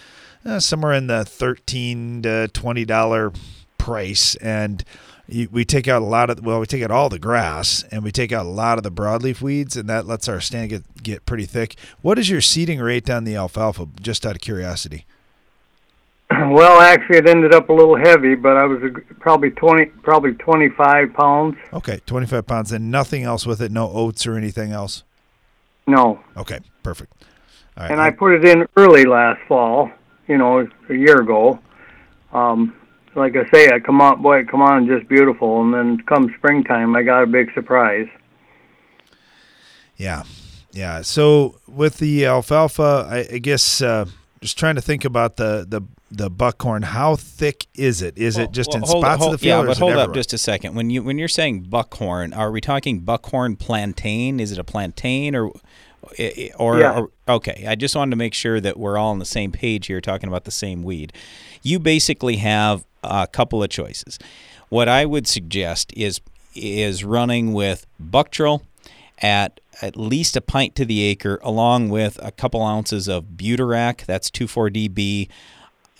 uh, 0.44 0.60
somewhere 0.60 0.92
in 0.92 1.06
the 1.06 1.24
thirteen 1.24 2.20
to 2.22 2.48
twenty 2.48 2.84
dollar 2.84 3.32
price, 3.78 4.34
and 4.36 4.84
we 5.28 5.64
take 5.64 5.88
out 5.88 6.02
a 6.02 6.04
lot 6.04 6.30
of 6.30 6.44
well, 6.44 6.60
we 6.60 6.66
take 6.66 6.82
out 6.82 6.90
all 6.90 7.08
the 7.08 7.18
grass, 7.18 7.84
and 7.90 8.04
we 8.04 8.12
take 8.12 8.32
out 8.32 8.46
a 8.46 8.48
lot 8.48 8.78
of 8.78 8.84
the 8.84 8.92
broadleaf 8.92 9.40
weeds, 9.40 9.76
and 9.76 9.88
that 9.88 10.06
lets 10.06 10.28
our 10.28 10.40
stand 10.40 10.70
get 10.70 11.02
get 11.02 11.26
pretty 11.26 11.44
thick. 11.46 11.76
What 12.02 12.18
is 12.18 12.30
your 12.30 12.40
seeding 12.40 12.80
rate 12.80 13.10
on 13.10 13.24
the 13.24 13.34
alfalfa? 13.36 13.88
Just 14.00 14.24
out 14.24 14.36
of 14.36 14.40
curiosity. 14.40 15.04
Well, 16.28 16.80
actually, 16.80 17.18
it 17.18 17.28
ended 17.28 17.54
up 17.54 17.68
a 17.68 17.72
little 17.72 17.96
heavy, 17.96 18.34
but 18.34 18.56
I 18.56 18.64
was 18.64 18.80
probably 19.20 19.50
twenty, 19.50 19.86
probably 19.86 20.32
twenty-five 20.34 21.12
pounds. 21.14 21.56
Okay, 21.72 22.00
twenty 22.06 22.26
five 22.26 22.46
pounds, 22.46 22.72
and 22.72 22.90
nothing 22.90 23.22
else 23.22 23.46
with 23.46 23.60
it. 23.62 23.70
No 23.70 23.90
oats 23.90 24.26
or 24.26 24.36
anything 24.36 24.72
else. 24.72 25.04
No, 25.86 26.18
Okay, 26.36 26.58
perfect. 26.82 27.12
All 27.76 27.84
right. 27.84 27.92
and 27.92 28.00
I 28.00 28.10
put 28.10 28.32
it 28.34 28.44
in 28.44 28.66
early 28.76 29.04
last 29.04 29.40
fall. 29.46 29.90
You 30.26 30.36
know, 30.36 30.68
a 30.88 30.94
year 30.94 31.20
ago. 31.20 31.60
Um, 32.32 32.74
like 33.16 33.34
I 33.36 33.48
say, 33.50 33.70
I 33.70 33.80
come 33.80 34.00
on, 34.00 34.22
boy, 34.22 34.44
come 34.44 34.62
on 34.62 34.86
just 34.86 35.08
beautiful, 35.08 35.62
and 35.62 35.72
then 35.74 35.98
come 36.06 36.32
springtime, 36.38 36.94
I 36.94 37.02
got 37.02 37.22
a 37.22 37.26
big 37.26 37.52
surprise. 37.54 38.06
Yeah, 39.96 40.24
yeah. 40.72 41.02
So 41.02 41.58
with 41.66 41.98
the 41.98 42.26
alfalfa, 42.26 43.06
I, 43.10 43.34
I 43.34 43.38
guess 43.38 43.80
uh, 43.80 44.06
just 44.40 44.58
trying 44.58 44.74
to 44.74 44.82
think 44.82 45.04
about 45.04 45.36
the 45.36 45.66
the 45.68 45.82
the 46.10 46.30
buckhorn. 46.30 46.82
How 46.82 47.16
thick 47.16 47.66
is 47.74 48.02
it? 48.02 48.16
Is 48.18 48.36
it 48.38 48.52
just 48.52 48.70
Well, 48.70 48.76
in 48.76 48.82
hold- 48.82 49.04
spots 49.04 49.22
hold- 49.22 49.34
of 49.34 49.40
the 49.40 49.44
field? 49.44 49.60
Yeah, 49.60 49.66
but 49.66 49.70
is 49.72 49.78
it 49.78 49.80
hold 49.80 49.96
up 49.96 50.14
just 50.14 50.32
a 50.32 50.38
second. 50.38 50.74
When 50.74 50.90
you 50.90 51.02
when 51.02 51.18
you're 51.18 51.28
saying 51.28 51.62
buckhorn, 51.62 52.32
are 52.34 52.50
we 52.50 52.60
talking 52.60 53.00
buckhorn 53.00 53.56
plantain? 53.56 54.38
Is 54.38 54.52
it 54.52 54.58
a 54.58 54.64
plantain 54.64 55.34
or 55.34 55.52
or, 56.56 56.78
Yeah. 56.78 57.00
or 57.00 57.10
okay? 57.26 57.64
I 57.66 57.74
just 57.74 57.96
wanted 57.96 58.10
to 58.10 58.16
make 58.16 58.32
sure 58.34 58.60
that 58.60 58.76
we're 58.78 58.96
all 58.96 59.10
on 59.10 59.18
the 59.18 59.24
same 59.24 59.50
page 59.50 59.88
here, 59.88 60.00
talking 60.00 60.28
about 60.28 60.44
the 60.44 60.52
same 60.52 60.84
weed. 60.84 61.12
You 61.62 61.80
basically 61.80 62.36
have 62.36 62.84
a 63.08 63.26
couple 63.26 63.62
of 63.62 63.70
choices. 63.70 64.18
What 64.68 64.88
I 64.88 65.06
would 65.06 65.26
suggest 65.26 65.92
is 65.96 66.20
is 66.54 67.04
running 67.04 67.52
with 67.52 67.86
Buctril 68.02 68.62
at 69.18 69.60
at 69.82 69.96
least 69.96 70.36
a 70.36 70.40
pint 70.40 70.74
to 70.74 70.86
the 70.86 71.02
acre, 71.02 71.38
along 71.42 71.90
with 71.90 72.18
a 72.22 72.32
couple 72.32 72.62
ounces 72.62 73.08
of 73.08 73.24
Butyrac. 73.36 74.06
That's 74.06 74.30
2,4-DB. 74.30 75.28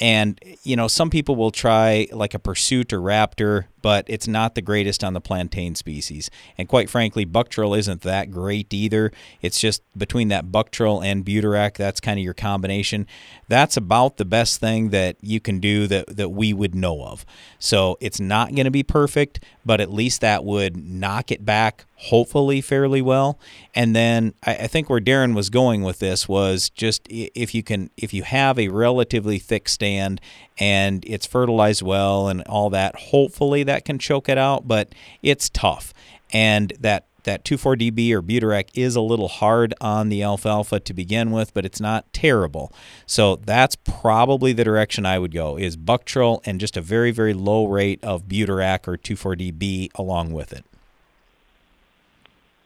And 0.00 0.40
you 0.62 0.76
know, 0.76 0.88
some 0.88 1.10
people 1.10 1.36
will 1.36 1.50
try 1.50 2.08
like 2.12 2.34
a 2.34 2.38
Pursuit 2.38 2.92
or 2.92 3.00
Raptor, 3.00 3.66
but 3.86 4.04
it's 4.08 4.26
not 4.26 4.56
the 4.56 4.60
greatest 4.60 5.04
on 5.04 5.12
the 5.12 5.20
plantain 5.20 5.76
species. 5.76 6.28
And 6.58 6.66
quite 6.66 6.90
frankly, 6.90 7.24
Buctril 7.24 7.78
isn't 7.78 8.02
that 8.02 8.32
great 8.32 8.74
either. 8.74 9.12
It's 9.42 9.60
just 9.60 9.80
between 9.96 10.26
that 10.26 10.46
Buctril 10.46 11.06
and 11.06 11.24
Butyrac, 11.24 11.76
that's 11.76 12.00
kind 12.00 12.18
of 12.18 12.24
your 12.24 12.34
combination. 12.34 13.06
That's 13.46 13.76
about 13.76 14.16
the 14.16 14.24
best 14.24 14.58
thing 14.58 14.88
that 14.88 15.18
you 15.20 15.38
can 15.38 15.60
do 15.60 15.86
that 15.86 16.16
that 16.16 16.30
we 16.30 16.52
would 16.52 16.74
know 16.74 17.04
of. 17.04 17.24
So 17.60 17.96
it's 18.00 18.18
not 18.18 18.56
going 18.56 18.64
to 18.64 18.72
be 18.72 18.82
perfect, 18.82 19.38
but 19.64 19.80
at 19.80 19.92
least 19.92 20.20
that 20.20 20.42
would 20.42 20.76
knock 20.76 21.30
it 21.30 21.44
back 21.44 21.84
hopefully 21.96 22.60
fairly 22.60 23.00
well. 23.00 23.38
And 23.74 23.96
then 23.96 24.34
I 24.42 24.66
think 24.66 24.90
where 24.90 25.00
Darren 25.00 25.34
was 25.34 25.48
going 25.48 25.82
with 25.82 25.98
this 25.98 26.28
was 26.28 26.70
just 26.70 27.06
if 27.08 27.54
you 27.54 27.62
can 27.62 27.90
if 27.96 28.12
you 28.12 28.22
have 28.22 28.58
a 28.58 28.68
relatively 28.68 29.38
thick 29.38 29.68
stand 29.68 30.20
and 30.58 31.04
it's 31.06 31.26
fertilized 31.26 31.82
well 31.82 32.28
and 32.28 32.42
all 32.42 32.70
that, 32.70 32.96
hopefully 32.96 33.62
that 33.64 33.84
can 33.84 33.98
choke 33.98 34.28
it 34.28 34.38
out, 34.38 34.66
but 34.66 34.94
it's 35.22 35.48
tough. 35.48 35.92
And 36.32 36.72
that 36.80 37.06
that 37.26 37.44
2,4-DB 37.44 38.12
or 38.12 38.22
Butyrac 38.22 38.70
is 38.72 38.96
a 38.96 39.00
little 39.00 39.28
hard 39.28 39.74
on 39.80 40.08
the 40.08 40.22
alfalfa 40.22 40.80
to 40.80 40.94
begin 40.94 41.32
with, 41.32 41.52
but 41.52 41.66
it's 41.66 41.80
not 41.80 42.10
terrible. 42.12 42.72
So 43.04 43.36
that's 43.36 43.76
probably 43.76 44.52
the 44.52 44.64
direction 44.64 45.04
I 45.04 45.18
would 45.18 45.34
go 45.34 45.58
is 45.58 45.76
Buctril 45.76 46.40
and 46.46 46.58
just 46.58 46.76
a 46.76 46.80
very, 46.80 47.10
very 47.10 47.34
low 47.34 47.66
rate 47.66 47.98
of 48.02 48.28
Butyrac 48.28 48.88
or 48.88 48.96
2,4-DB 48.96 49.90
along 49.96 50.32
with 50.32 50.52
it. 50.52 50.64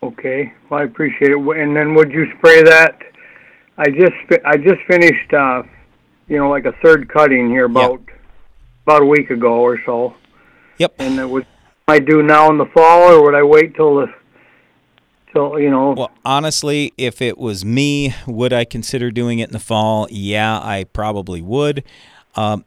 Okay, 0.03 0.53
well, 0.69 0.81
I 0.81 0.85
appreciate 0.85 1.31
it. 1.31 1.39
And 1.39 1.77
then 1.77 1.95
would 1.95 2.13
you 2.13 2.27
spray 2.39 2.63
that? 2.63 2.99
I 3.77 3.87
just 3.87 4.45
I 4.45 4.57
just 4.57 4.81
finished, 4.87 5.33
uh, 5.33 5.63
you 6.31 6.39
know, 6.39 6.49
like 6.49 6.65
a 6.65 6.73
third 6.83 7.09
cutting 7.11 7.51
here 7.51 7.67
about 7.67 8.01
about 8.87 9.03
a 9.03 9.07
week 9.07 9.31
ago 9.31 9.61
or 9.61 9.79
so. 9.85 10.15
Yep. 10.79 10.95
And 10.99 11.19
it 11.19 11.29
would 11.29 11.47
I 11.87 11.99
do 11.99 12.23
now 12.23 12.49
in 12.51 12.57
the 12.57 12.67
fall, 12.67 13.13
or 13.13 13.23
would 13.25 13.35
I 13.35 13.43
wait 13.43 13.75
till 13.75 13.97
the 13.97 14.07
so, 15.35 15.57
you 15.59 15.71
know? 15.71 15.93
Well, 15.93 16.11
honestly, 16.25 16.93
if 16.97 17.23
it 17.23 17.39
was 17.39 17.65
me, 17.65 18.15
would 18.27 18.53
I 18.53 18.65
consider 18.65 19.11
doing 19.11 19.39
it 19.39 19.49
in 19.49 19.53
the 19.53 19.61
fall? 19.61 20.09
Yeah, 20.11 20.59
I 20.59 20.85
probably 20.85 21.41
would. 21.41 21.85
Um, 22.35 22.65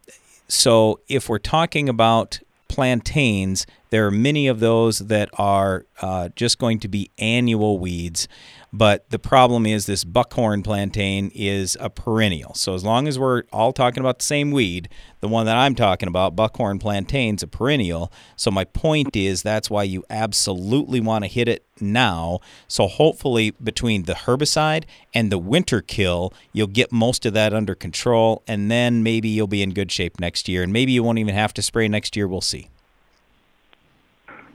so 0.48 1.00
if 1.08 1.28
we're 1.28 1.40
talking 1.40 1.90
about 1.90 2.40
plantains, 2.70 3.66
there 3.90 4.06
are 4.08 4.12
many 4.12 4.48
of 4.48 4.60
those 4.60 5.00
that 5.00 5.30
are 5.34 5.86
uh, 6.02 6.30
just 6.36 6.58
going 6.58 6.80
to 6.80 6.88
be 6.88 7.12
annual 7.18 7.80
weeds. 7.80 8.28
But 8.76 9.08
the 9.12 9.20
problem 9.20 9.68
is 9.68 9.86
this 9.86 10.04
buckhorn 10.04 10.64
plantain 10.64 11.32
is 11.36 11.78
a 11.80 11.92
perennial. 11.92 12.56
So 12.56 12.74
as 12.74 12.84
long 12.84 13.08
as 13.08 13.20
we're 13.20 13.44
all 13.54 13.72
talking 13.72 14.02
about 14.02 14.18
the 14.18 14.26
same 14.26 14.50
weed, 14.50 14.90
the 15.20 15.28
one 15.28 15.46
that 15.46 15.56
I'm 15.56 15.76
talking 15.76 16.08
about, 16.08 16.36
buckhorn 16.36 16.80
plantain's 16.80 17.44
a 17.44 17.48
perennial. 17.48 18.12
So 18.36 18.50
my 18.50 18.64
point 18.64 19.16
is 19.16 19.44
that's 19.44 19.70
why 19.70 19.84
you 19.84 20.04
absolutely 20.10 21.00
want 21.00 21.24
to 21.24 21.30
hit 21.30 21.48
it 21.48 21.64
now. 21.80 22.40
So 22.68 22.88
hopefully 22.88 23.52
between 23.52 24.04
the 24.04 24.14
herbicide 24.14 24.86
and 25.14 25.32
the 25.32 25.38
winter 25.38 25.80
kill, 25.80 26.34
you'll 26.52 26.66
get 26.66 26.92
most 26.92 27.28
of 27.28 27.34
that 27.36 27.54
under 27.54 27.76
control 27.76 28.42
and 28.48 28.72
then 28.72 29.04
maybe 29.04 29.30
you'll 29.30 29.46
be 29.46 29.62
in 29.62 29.76
good 29.76 29.92
shape 29.92 30.20
next 30.20 30.50
year 30.50 30.64
and 30.64 30.74
maybe 30.74 30.92
you 30.92 31.04
won't 31.04 31.20
even 31.20 31.36
have 31.36 31.54
to 31.54 31.62
spray 31.62 31.88
next 31.88 32.16
year, 32.16 32.28
we'll 32.28 32.42
see. 32.42 32.70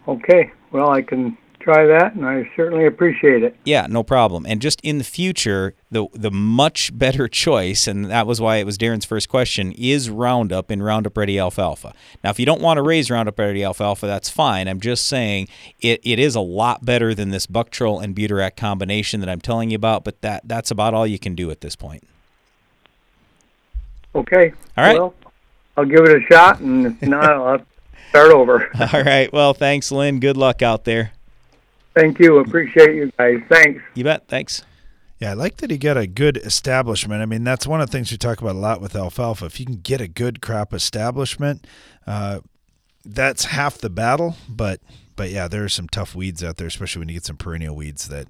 Okay, 0.08 0.50
well, 0.72 0.90
I 0.90 1.02
can 1.02 1.38
try 1.68 1.86
that, 1.86 2.14
and 2.14 2.24
I 2.24 2.50
certainly 2.56 2.86
appreciate 2.86 3.42
it. 3.42 3.54
Yeah, 3.64 3.86
no 3.88 4.02
problem. 4.02 4.46
And 4.46 4.60
just 4.60 4.80
in 4.82 4.98
the 4.98 5.04
future, 5.04 5.74
the 5.90 6.06
the 6.14 6.30
much 6.30 6.96
better 6.96 7.28
choice, 7.44 7.86
and 7.86 8.06
that 8.06 8.26
was 8.26 8.40
why 8.40 8.56
it 8.56 8.64
was 8.64 8.78
Darren's 8.78 9.04
first 9.04 9.28
question, 9.28 9.72
is 9.72 10.08
Roundup 10.08 10.70
in 10.70 10.82
Roundup 10.82 11.16
Ready 11.16 11.38
Alfalfa. 11.38 11.92
Now, 12.24 12.30
if 12.30 12.40
you 12.40 12.46
don't 12.46 12.62
want 12.62 12.78
to 12.78 12.82
raise 12.82 13.10
Roundup 13.10 13.38
Ready 13.38 13.62
Alfalfa, 13.62 14.06
that's 14.06 14.30
fine. 14.30 14.66
I'm 14.66 14.80
just 14.80 15.06
saying 15.06 15.48
it, 15.80 16.00
it 16.02 16.18
is 16.18 16.34
a 16.34 16.40
lot 16.40 16.84
better 16.84 17.14
than 17.14 17.30
this 17.30 17.46
Buctril 17.46 18.02
and 18.02 18.14
Butyrac 18.16 18.56
combination 18.56 19.20
that 19.20 19.28
I'm 19.28 19.40
telling 19.40 19.70
you 19.70 19.76
about, 19.76 20.04
but 20.04 20.22
that 20.22 20.42
that's 20.44 20.70
about 20.70 20.94
all 20.94 21.06
you 21.06 21.18
can 21.18 21.34
do 21.34 21.50
at 21.50 21.60
this 21.60 21.76
point. 21.76 22.04
Okay. 24.14 24.52
All 24.76 24.84
right. 24.84 24.98
Well, 24.98 25.14
I'll 25.76 25.84
give 25.84 26.04
it 26.04 26.16
a 26.16 26.24
shot, 26.32 26.60
and 26.60 26.86
if 26.86 27.02
not, 27.08 27.30
I'll 27.30 27.60
start 28.08 28.32
over. 28.32 28.70
All 28.92 29.02
right. 29.02 29.30
Well, 29.30 29.52
thanks, 29.52 29.92
Lynn. 29.92 30.18
Good 30.18 30.38
luck 30.38 30.62
out 30.62 30.84
there. 30.84 31.12
Thank 31.98 32.20
you. 32.20 32.38
Appreciate 32.38 32.94
you 32.94 33.10
guys. 33.18 33.40
Thanks. 33.48 33.82
You 33.94 34.04
bet. 34.04 34.28
Thanks. 34.28 34.62
Yeah, 35.18 35.32
I 35.32 35.34
like 35.34 35.56
that 35.56 35.70
he 35.72 35.78
got 35.78 35.96
a 35.96 36.06
good 36.06 36.36
establishment. 36.36 37.22
I 37.22 37.26
mean, 37.26 37.42
that's 37.42 37.66
one 37.66 37.80
of 37.80 37.90
the 37.90 37.92
things 37.92 38.12
we 38.12 38.18
talk 38.18 38.40
about 38.40 38.54
a 38.54 38.58
lot 38.58 38.80
with 38.80 38.94
alfalfa. 38.94 39.46
If 39.46 39.58
you 39.58 39.66
can 39.66 39.80
get 39.80 40.00
a 40.00 40.06
good 40.06 40.40
crop 40.40 40.72
establishment, 40.72 41.66
uh, 42.06 42.38
that's 43.04 43.46
half 43.46 43.78
the 43.78 43.90
battle. 43.90 44.36
But 44.48 44.80
but 45.16 45.30
yeah, 45.30 45.48
there 45.48 45.64
are 45.64 45.68
some 45.68 45.88
tough 45.88 46.14
weeds 46.14 46.44
out 46.44 46.56
there, 46.56 46.68
especially 46.68 47.00
when 47.00 47.08
you 47.08 47.14
get 47.14 47.24
some 47.24 47.36
perennial 47.36 47.74
weeds 47.74 48.06
that 48.06 48.28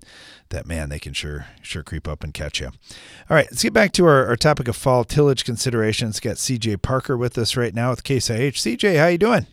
that 0.48 0.66
man 0.66 0.88
they 0.88 0.98
can 0.98 1.12
sure 1.12 1.44
sure 1.60 1.82
creep 1.82 2.08
up 2.08 2.24
and 2.24 2.32
catch 2.32 2.60
you. 2.60 2.68
All 2.68 3.36
right, 3.36 3.48
let's 3.50 3.62
get 3.62 3.74
back 3.74 3.92
to 3.92 4.06
our, 4.06 4.26
our 4.26 4.36
topic 4.36 4.66
of 4.68 4.76
fall 4.76 5.04
tillage 5.04 5.44
considerations. 5.44 6.20
Got 6.20 6.36
CJ 6.36 6.80
Parker 6.80 7.18
with 7.18 7.36
us 7.36 7.54
right 7.54 7.74
now 7.74 7.90
with 7.90 8.02
Case 8.02 8.30
IH. 8.30 8.52
CJ, 8.52 8.98
how 8.98 9.08
you 9.08 9.18
doing? 9.18 9.46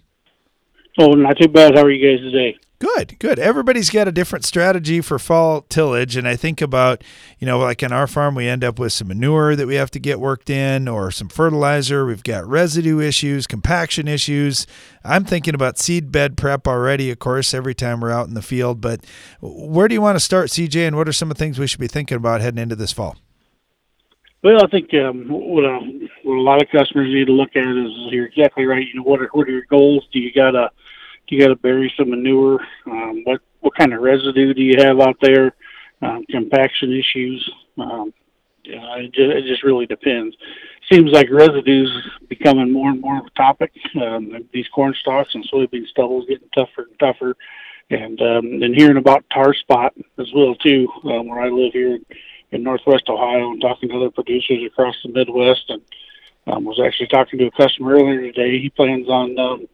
Oh, 0.97 1.11
not 1.11 1.37
too 1.37 1.49
bad. 1.49 1.75
How 1.75 1.83
are 1.83 1.91
you 1.91 2.17
guys 2.17 2.23
today? 2.23 2.57
Good, 2.77 3.17
good. 3.19 3.39
Everybody's 3.39 3.89
got 3.89 4.09
a 4.09 4.11
different 4.11 4.43
strategy 4.43 4.99
for 4.99 5.17
fall 5.17 5.61
tillage. 5.61 6.17
And 6.17 6.27
I 6.27 6.35
think 6.35 6.61
about, 6.61 7.05
you 7.39 7.47
know, 7.47 7.57
like 7.57 7.81
on 7.81 7.93
our 7.93 8.05
farm, 8.05 8.35
we 8.35 8.49
end 8.49 8.65
up 8.65 8.79
with 8.79 8.91
some 8.91 9.07
manure 9.07 9.55
that 9.55 9.65
we 9.65 9.75
have 9.75 9.89
to 9.91 9.99
get 9.99 10.19
worked 10.19 10.49
in 10.49 10.89
or 10.89 11.09
some 11.09 11.29
fertilizer. 11.29 12.05
We've 12.05 12.23
got 12.23 12.45
residue 12.45 12.99
issues, 12.99 13.47
compaction 13.47 14.09
issues. 14.09 14.67
I'm 15.05 15.23
thinking 15.23 15.55
about 15.55 15.79
seed 15.79 16.11
bed 16.11 16.35
prep 16.35 16.67
already, 16.67 17.09
of 17.11 17.19
course, 17.19 17.53
every 17.53 17.73
time 17.73 18.01
we're 18.01 18.11
out 18.11 18.27
in 18.27 18.33
the 18.33 18.41
field. 18.41 18.81
But 18.81 19.05
where 19.39 19.87
do 19.87 19.95
you 19.95 20.01
want 20.01 20.17
to 20.17 20.23
start, 20.23 20.49
CJ? 20.49 20.85
And 20.87 20.97
what 20.97 21.07
are 21.07 21.13
some 21.13 21.31
of 21.31 21.37
the 21.37 21.43
things 21.43 21.57
we 21.57 21.67
should 21.67 21.79
be 21.79 21.87
thinking 21.87 22.17
about 22.17 22.41
heading 22.41 22.61
into 22.61 22.75
this 22.75 22.91
fall? 22.91 23.15
Well, 24.43 24.63
I 24.63 24.67
think 24.67 24.93
um, 24.93 25.27
what, 25.29 25.63
a, 25.63 25.79
what 26.23 26.35
a 26.35 26.41
lot 26.41 26.61
of 26.61 26.69
customers 26.69 27.11
need 27.11 27.25
to 27.25 27.31
look 27.31 27.55
at 27.55 27.65
is 27.65 27.89
you're 28.11 28.27
exactly 28.27 28.65
right. 28.65 28.85
You 28.85 28.99
know, 28.99 29.03
what 29.03 29.21
are, 29.21 29.29
what 29.31 29.47
are 29.47 29.51
your 29.51 29.65
goals? 29.69 30.05
Do 30.11 30.19
you 30.19 30.31
got 30.33 30.51
to 30.51 30.69
you 31.29 31.39
got 31.39 31.47
to 31.47 31.55
bury 31.55 31.93
some 31.97 32.09
manure? 32.09 32.59
Um, 32.85 33.21
what 33.23 33.41
what 33.61 33.75
kind 33.75 33.93
of 33.93 34.01
residue 34.01 34.53
do 34.53 34.61
you 34.61 34.75
have 34.79 34.99
out 34.99 35.17
there? 35.21 35.53
Um, 36.01 36.23
compaction 36.29 36.91
issues. 36.91 37.49
Um, 37.77 38.13
yeah, 38.63 38.97
it 38.97 39.13
just, 39.13 39.31
it 39.31 39.45
just 39.45 39.63
really 39.63 39.85
depends. 39.85 40.35
Seems 40.91 41.11
like 41.11 41.29
residues 41.31 41.91
becoming 42.27 42.71
more 42.71 42.89
and 42.91 43.01
more 43.01 43.19
of 43.19 43.25
a 43.25 43.29
topic. 43.31 43.71
Um, 43.99 44.47
these 44.53 44.67
corn 44.69 44.93
stalks 44.99 45.33
and 45.33 45.47
soybean 45.51 45.87
stubbles 45.87 46.25
getting 46.27 46.49
tougher 46.53 46.87
and 46.89 46.99
tougher, 46.99 47.35
and 47.89 48.21
um, 48.21 48.73
hearing 48.73 48.97
about 48.97 49.23
tar 49.31 49.53
spot 49.53 49.93
as 50.19 50.27
well 50.35 50.55
too. 50.55 50.87
Um, 51.05 51.27
where 51.27 51.41
I 51.41 51.49
live 51.49 51.73
here 51.73 51.99
in 52.51 52.63
Northwest 52.63 53.09
Ohio, 53.09 53.51
and 53.51 53.61
talking 53.61 53.89
to 53.89 53.95
other 53.95 54.11
producers 54.11 54.63
across 54.65 54.95
the 55.03 55.11
Midwest, 55.11 55.69
and 55.69 55.81
um, 56.47 56.65
was 56.65 56.79
actually 56.83 57.07
talking 57.07 57.39
to 57.39 57.47
a 57.47 57.51
customer 57.51 57.93
earlier 57.93 58.31
today. 58.31 58.59
He 58.59 58.69
plans 58.69 59.07
on 59.09 59.37
um, 59.39 59.67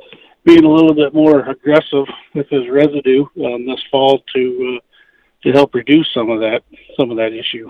being 0.44 0.64
a 0.64 0.70
little 0.70 0.94
bit 0.94 1.14
more 1.14 1.42
aggressive 1.42 2.06
with 2.34 2.50
his 2.50 2.68
residue 2.70 3.26
um, 3.46 3.66
this 3.66 3.82
fall 3.92 4.24
to 4.34 4.78
uh, 4.78 4.86
to 5.44 5.52
help 5.52 5.74
reduce 5.74 6.12
some 6.14 6.30
of 6.30 6.40
that 6.40 6.64
some 6.98 7.12
of 7.12 7.18
that 7.18 7.34
issue. 7.34 7.70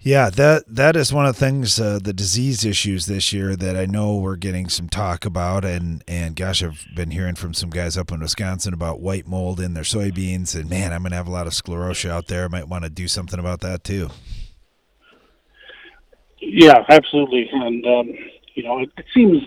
Yeah, 0.00 0.30
that 0.30 0.62
that 0.68 0.94
is 0.94 1.12
one 1.12 1.26
of 1.26 1.34
the 1.34 1.40
things, 1.40 1.80
uh, 1.80 1.98
the 2.00 2.12
disease 2.12 2.64
issues 2.64 3.06
this 3.06 3.32
year 3.32 3.56
that 3.56 3.76
I 3.76 3.84
know 3.84 4.16
we're 4.16 4.36
getting 4.36 4.68
some 4.68 4.88
talk 4.88 5.24
about, 5.24 5.64
and 5.64 6.04
and 6.06 6.36
gosh, 6.36 6.62
I've 6.62 6.86
been 6.94 7.10
hearing 7.10 7.34
from 7.34 7.52
some 7.52 7.70
guys 7.70 7.98
up 7.98 8.12
in 8.12 8.20
Wisconsin 8.20 8.72
about 8.72 9.00
white 9.00 9.26
mold 9.26 9.58
in 9.58 9.74
their 9.74 9.82
soybeans, 9.82 10.54
and 10.54 10.70
man, 10.70 10.92
I'm 10.92 11.02
gonna 11.02 11.16
have 11.16 11.26
a 11.26 11.32
lot 11.32 11.48
of 11.48 11.52
sclerotia 11.52 12.10
out 12.10 12.28
there. 12.28 12.44
I 12.44 12.48
might 12.48 12.68
want 12.68 12.84
to 12.84 12.90
do 12.90 13.08
something 13.08 13.40
about 13.40 13.60
that 13.62 13.82
too. 13.82 14.10
Yeah, 16.38 16.84
absolutely, 16.88 17.50
and 17.52 17.84
um, 17.84 18.14
you 18.54 18.62
know, 18.62 18.78
it, 18.78 18.90
it 18.96 19.06
seems 19.12 19.42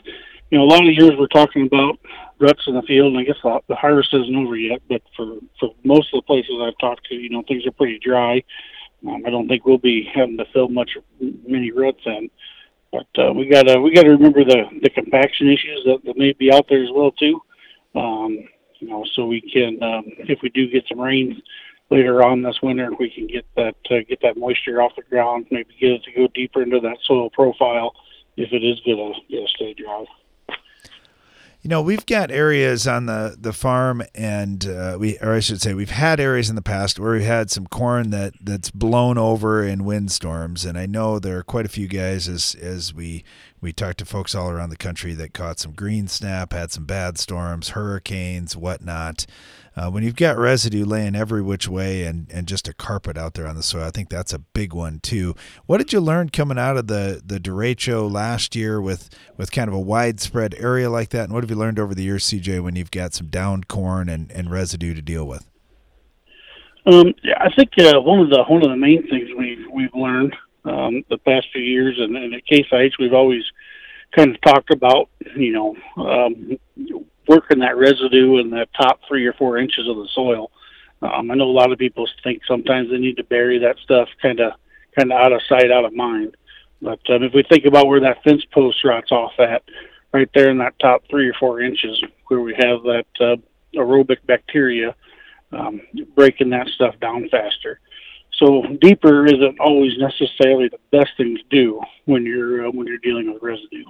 you 0.51 0.57
know, 0.57 0.65
a 0.65 0.67
lot 0.67 0.85
of 0.85 0.93
years 0.93 1.11
we're 1.17 1.27
talking 1.27 1.65
about 1.65 1.97
ruts 2.39 2.63
in 2.67 2.75
the 2.75 2.81
field, 2.81 3.13
and 3.13 3.19
I 3.19 3.23
guess 3.23 3.37
the, 3.41 3.59
the 3.69 3.75
harvest 3.75 4.13
isn't 4.13 4.35
over 4.35 4.57
yet. 4.57 4.81
But 4.89 5.01
for 5.15 5.37
for 5.59 5.73
most 5.83 6.13
of 6.13 6.19
the 6.19 6.27
places 6.27 6.51
I've 6.61 6.77
talked 6.77 7.05
to, 7.07 7.15
you 7.15 7.29
know, 7.29 7.41
things 7.47 7.65
are 7.65 7.71
pretty 7.71 7.99
dry. 7.99 8.43
Um, 9.07 9.23
I 9.25 9.29
don't 9.29 9.47
think 9.47 9.65
we'll 9.65 9.77
be 9.77 10.09
having 10.13 10.37
to 10.37 10.45
fill 10.53 10.67
much 10.67 10.91
many 11.19 11.71
ruts 11.71 12.01
in. 12.05 12.29
But 12.91 13.07
uh, 13.17 13.31
we 13.33 13.47
gotta 13.47 13.79
we 13.79 13.93
gotta 13.93 14.09
remember 14.09 14.43
the 14.43 14.63
the 14.81 14.89
compaction 14.89 15.47
issues 15.47 15.83
that, 15.85 15.99
that 16.03 16.17
may 16.17 16.33
be 16.33 16.51
out 16.51 16.65
there 16.67 16.83
as 16.83 16.89
well 16.93 17.11
too. 17.11 17.41
Um, 17.95 18.39
you 18.79 18.89
know, 18.89 19.05
so 19.13 19.25
we 19.25 19.39
can 19.39 19.81
um, 19.81 20.03
if 20.27 20.39
we 20.43 20.49
do 20.49 20.69
get 20.69 20.83
some 20.89 20.99
rains 20.99 21.37
later 21.89 22.23
on 22.23 22.41
this 22.41 22.59
winter, 22.61 22.91
we 22.99 23.09
can 23.09 23.27
get 23.27 23.45
that 23.55 23.75
uh, 23.89 24.03
get 24.09 24.19
that 24.21 24.35
moisture 24.35 24.81
off 24.81 24.97
the 24.97 25.03
ground, 25.03 25.45
maybe 25.49 25.73
get 25.79 25.91
it 25.91 26.03
to 26.03 26.11
go 26.11 26.27
deeper 26.33 26.61
into 26.61 26.81
that 26.81 26.97
soil 27.05 27.29
profile 27.29 27.93
if 28.35 28.51
it 28.51 28.63
is 28.65 28.81
gonna, 28.85 29.13
gonna 29.31 29.47
stay 29.55 29.73
dry. 29.73 30.03
You 31.61 31.69
know, 31.69 31.83
we've 31.83 32.05
got 32.07 32.31
areas 32.31 32.87
on 32.87 33.05
the, 33.05 33.35
the 33.39 33.53
farm, 33.53 34.01
and 34.15 34.65
uh, 34.65 34.97
we, 34.99 35.19
or 35.19 35.33
I 35.33 35.39
should 35.41 35.61
say, 35.61 35.75
we've 35.75 35.91
had 35.91 36.19
areas 36.19 36.49
in 36.49 36.55
the 36.55 36.61
past 36.63 36.99
where 36.99 37.13
we've 37.13 37.21
had 37.21 37.51
some 37.51 37.67
corn 37.67 38.09
that 38.09 38.33
that's 38.41 38.71
blown 38.71 39.19
over 39.19 39.63
in 39.63 39.85
windstorms, 39.85 40.65
and 40.65 40.75
I 40.75 40.87
know 40.87 41.19
there 41.19 41.37
are 41.37 41.43
quite 41.43 41.67
a 41.67 41.69
few 41.69 41.87
guys 41.87 42.27
as 42.27 42.55
as 42.55 42.95
we 42.95 43.23
we 43.61 43.71
talked 43.71 43.99
to 43.99 44.05
folks 44.05 44.33
all 44.33 44.49
around 44.49 44.71
the 44.71 44.75
country 44.75 45.13
that 45.13 45.33
caught 45.33 45.59
some 45.59 45.73
green 45.73 46.07
snap, 46.07 46.51
had 46.51 46.71
some 46.71 46.85
bad 46.85 47.19
storms, 47.19 47.69
hurricanes, 47.69 48.57
whatnot. 48.57 49.27
Uh, 49.77 49.89
when 49.89 50.03
you've 50.03 50.15
got 50.15 50.37
residue 50.37 50.83
laying 50.83 51.15
every 51.15 51.41
which 51.41 51.67
way 51.67 52.03
and, 52.03 52.27
and 52.31 52.47
just 52.47 52.67
a 52.67 52.73
carpet 52.73 53.17
out 53.17 53.35
there 53.35 53.47
on 53.47 53.55
the 53.55 53.63
soil, 53.63 53.83
I 53.83 53.91
think 53.91 54.09
that's 54.09 54.33
a 54.33 54.39
big 54.39 54.73
one 54.73 54.99
too. 54.99 55.35
What 55.67 55.77
did 55.77 55.93
you 55.93 56.01
learn 56.01 56.29
coming 56.29 56.57
out 56.57 56.75
of 56.75 56.87
the 56.87 57.21
the 57.23 57.39
derecho 57.39 58.11
last 58.11 58.55
year 58.55 58.81
with 58.81 59.09
with 59.37 59.51
kind 59.51 59.69
of 59.69 59.73
a 59.73 59.79
widespread 59.79 60.55
area 60.57 60.89
like 60.89 61.09
that? 61.09 61.25
And 61.25 61.33
what 61.33 61.43
have 61.43 61.51
you 61.51 61.55
learned 61.55 61.79
over 61.79 61.93
the 61.93 62.03
years, 62.03 62.25
CJ, 62.25 62.61
when 62.61 62.75
you've 62.75 62.91
got 62.91 63.13
some 63.13 63.27
downed 63.27 63.67
corn 63.67 64.09
and, 64.09 64.31
and 64.31 64.49
residue 64.51 64.93
to 64.93 65.01
deal 65.01 65.25
with? 65.25 65.47
Um, 66.87 67.13
yeah, 67.23 67.37
I 67.39 67.53
think 67.55 67.69
uh, 67.79 68.01
one 68.01 68.19
of 68.19 68.29
the 68.29 68.43
one 68.43 68.63
of 68.63 68.69
the 68.69 68.75
main 68.75 69.07
things 69.07 69.29
we've 69.37 69.65
we've 69.71 69.93
learned 69.93 70.35
um, 70.65 71.03
the 71.09 71.17
past 71.17 71.47
few 71.51 71.61
years, 71.61 71.97
and, 71.99 72.15
and 72.15 72.33
at 72.33 72.45
Case 72.45 72.67
IH, 72.71 72.93
we've 72.99 73.13
always 73.13 73.43
kind 74.15 74.35
of 74.35 74.41
talked 74.41 74.71
about, 74.71 75.09
you 75.35 75.53
know, 75.53 75.75
um, 75.97 76.57
working 77.27 77.59
that 77.59 77.77
residue 77.77 78.39
in 78.39 78.49
that 78.51 78.69
top 78.79 78.99
three 79.07 79.25
or 79.25 79.33
four 79.33 79.57
inches 79.57 79.87
of 79.87 79.95
the 79.97 80.07
soil. 80.13 80.51
Um, 81.01 81.31
I 81.31 81.35
know 81.35 81.49
a 81.49 81.51
lot 81.51 81.71
of 81.71 81.79
people 81.79 82.07
think 82.23 82.41
sometimes 82.47 82.89
they 82.89 82.97
need 82.97 83.17
to 83.17 83.23
bury 83.23 83.59
that 83.59 83.77
stuff 83.79 84.09
kind 84.21 84.39
of 84.39 84.53
kind 84.95 85.11
of 85.11 85.17
out 85.17 85.31
of 85.31 85.41
sight, 85.47 85.71
out 85.71 85.85
of 85.85 85.93
mind. 85.93 86.35
But 86.81 86.99
um, 87.09 87.23
if 87.23 87.33
we 87.33 87.43
think 87.43 87.65
about 87.65 87.87
where 87.87 88.01
that 88.01 88.23
fence 88.23 88.43
post 88.51 88.83
rots 88.83 89.11
off 89.11 89.31
at, 89.39 89.63
right 90.13 90.29
there 90.33 90.49
in 90.49 90.57
that 90.57 90.77
top 90.79 91.03
three 91.09 91.29
or 91.29 91.33
four 91.39 91.61
inches, 91.61 92.03
where 92.27 92.41
we 92.41 92.53
have 92.53 92.83
that 92.83 93.05
uh, 93.19 93.35
aerobic 93.73 94.17
bacteria 94.25 94.95
um, 95.53 95.81
breaking 96.15 96.49
that 96.49 96.67
stuff 96.67 96.99
down 96.99 97.29
faster. 97.29 97.79
So 98.41 98.63
deeper 98.81 99.27
isn't 99.27 99.59
always 99.59 99.93
necessarily 99.99 100.67
the 100.67 100.79
best 100.91 101.11
thing 101.15 101.37
to 101.37 101.43
do 101.55 101.79
when 102.05 102.25
you're 102.25 102.67
uh, 102.67 102.71
when 102.71 102.87
you're 102.87 102.97
dealing 102.97 103.31
with 103.31 103.41
residue. 103.43 103.83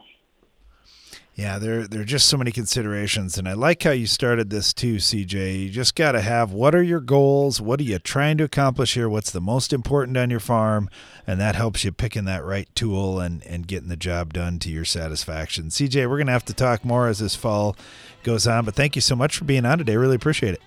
Yeah, 1.35 1.57
there 1.57 1.87
there 1.87 2.01
are 2.01 2.05
just 2.05 2.27
so 2.27 2.37
many 2.37 2.51
considerations, 2.51 3.37
and 3.37 3.47
I 3.47 3.53
like 3.53 3.81
how 3.81 3.91
you 3.91 4.07
started 4.07 4.49
this 4.49 4.73
too, 4.73 4.95
CJ. 4.95 5.63
You 5.63 5.69
just 5.69 5.95
got 5.95 6.11
to 6.11 6.21
have 6.21 6.51
what 6.51 6.75
are 6.75 6.83
your 6.83 6.99
goals? 6.99 7.61
What 7.61 7.79
are 7.79 7.83
you 7.83 7.97
trying 7.97 8.37
to 8.39 8.43
accomplish 8.43 8.95
here? 8.95 9.07
What's 9.07 9.31
the 9.31 9.39
most 9.39 9.71
important 9.71 10.17
on 10.17 10.29
your 10.29 10.41
farm? 10.41 10.89
And 11.25 11.39
that 11.39 11.55
helps 11.55 11.85
you 11.85 11.93
picking 11.93 12.25
that 12.25 12.43
right 12.43 12.67
tool 12.75 13.21
and 13.21 13.41
and 13.45 13.65
getting 13.65 13.87
the 13.87 13.95
job 13.95 14.33
done 14.33 14.59
to 14.59 14.69
your 14.69 14.83
satisfaction. 14.83 15.69
CJ, 15.69 16.09
we're 16.09 16.17
gonna 16.17 16.33
have 16.33 16.45
to 16.45 16.53
talk 16.53 16.83
more 16.83 17.07
as 17.07 17.19
this 17.19 17.37
fall 17.37 17.77
goes 18.23 18.45
on, 18.45 18.65
but 18.65 18.75
thank 18.75 18.97
you 18.97 19.01
so 19.01 19.15
much 19.15 19.37
for 19.37 19.45
being 19.45 19.65
on 19.65 19.77
today. 19.77 19.95
Really 19.95 20.17
appreciate 20.17 20.55
it. 20.55 20.61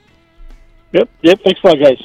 Yep, 0.92 1.10
yep. 1.20 1.40
Thanks 1.44 1.60
a 1.62 1.66
lot, 1.66 1.78
guys. 1.78 2.02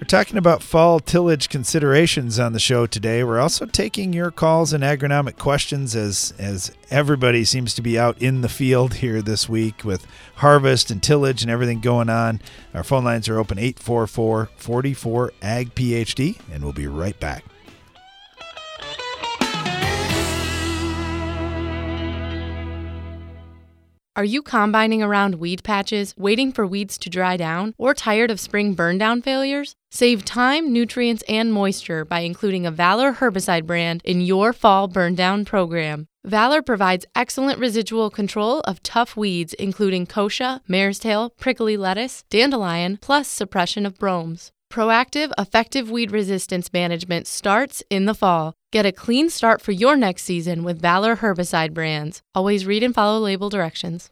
We're 0.00 0.06
talking 0.06 0.36
about 0.38 0.62
fall 0.62 1.00
tillage 1.00 1.48
considerations 1.48 2.38
on 2.38 2.52
the 2.52 2.60
show 2.60 2.86
today. 2.86 3.24
We're 3.24 3.40
also 3.40 3.66
taking 3.66 4.12
your 4.12 4.30
calls 4.30 4.72
and 4.72 4.84
agronomic 4.84 5.38
questions 5.38 5.96
as 5.96 6.32
as 6.38 6.70
everybody 6.88 7.44
seems 7.44 7.74
to 7.74 7.82
be 7.82 7.98
out 7.98 8.16
in 8.22 8.42
the 8.42 8.48
field 8.48 8.94
here 8.94 9.20
this 9.22 9.48
week 9.48 9.82
with 9.82 10.06
harvest 10.36 10.92
and 10.92 11.02
tillage 11.02 11.42
and 11.42 11.50
everything 11.50 11.80
going 11.80 12.10
on. 12.10 12.40
Our 12.74 12.84
phone 12.84 13.02
lines 13.02 13.28
are 13.28 13.40
open 13.40 13.58
844 13.58 14.50
44 14.56 15.32
AG 15.42 15.70
PhD, 15.74 16.38
and 16.52 16.62
we'll 16.62 16.72
be 16.72 16.86
right 16.86 17.18
back. 17.18 17.44
Are 24.18 24.24
you 24.24 24.42
combining 24.42 25.00
around 25.00 25.36
weed 25.36 25.62
patches, 25.62 26.12
waiting 26.16 26.50
for 26.50 26.66
weeds 26.66 26.98
to 26.98 27.08
dry 27.08 27.36
down, 27.36 27.72
or 27.78 27.94
tired 27.94 28.32
of 28.32 28.40
spring 28.40 28.74
burndown 28.74 29.22
failures? 29.22 29.76
Save 29.92 30.24
time, 30.24 30.72
nutrients, 30.72 31.22
and 31.28 31.52
moisture 31.52 32.04
by 32.04 32.22
including 32.22 32.66
a 32.66 32.72
Valor 32.72 33.12
herbicide 33.12 33.64
brand 33.64 34.02
in 34.04 34.20
your 34.20 34.52
fall 34.52 34.88
burndown 34.88 35.46
program. 35.46 36.08
Valor 36.24 36.62
provides 36.62 37.06
excellent 37.14 37.60
residual 37.60 38.10
control 38.10 38.58
of 38.62 38.82
tough 38.82 39.16
weeds, 39.16 39.54
including 39.54 40.04
kochia, 40.04 40.62
mare's 40.66 40.98
tail, 40.98 41.30
prickly 41.38 41.76
lettuce, 41.76 42.24
dandelion, 42.28 42.98
plus 43.00 43.28
suppression 43.28 43.86
of 43.86 43.98
bromes. 43.98 44.50
Proactive, 44.72 45.32
effective 45.38 45.90
weed 45.90 46.10
resistance 46.10 46.72
management 46.72 47.26
starts 47.26 47.82
in 47.88 48.04
the 48.04 48.14
fall. 48.14 48.54
Get 48.70 48.84
a 48.84 48.92
clean 48.92 49.30
start 49.30 49.62
for 49.62 49.72
your 49.72 49.96
next 49.96 50.24
season 50.24 50.62
with 50.62 50.80
Valor 50.80 51.16
herbicide 51.16 51.72
brands. 51.72 52.22
Always 52.34 52.66
read 52.66 52.82
and 52.82 52.94
follow 52.94 53.18
label 53.18 53.48
directions. 53.48 54.10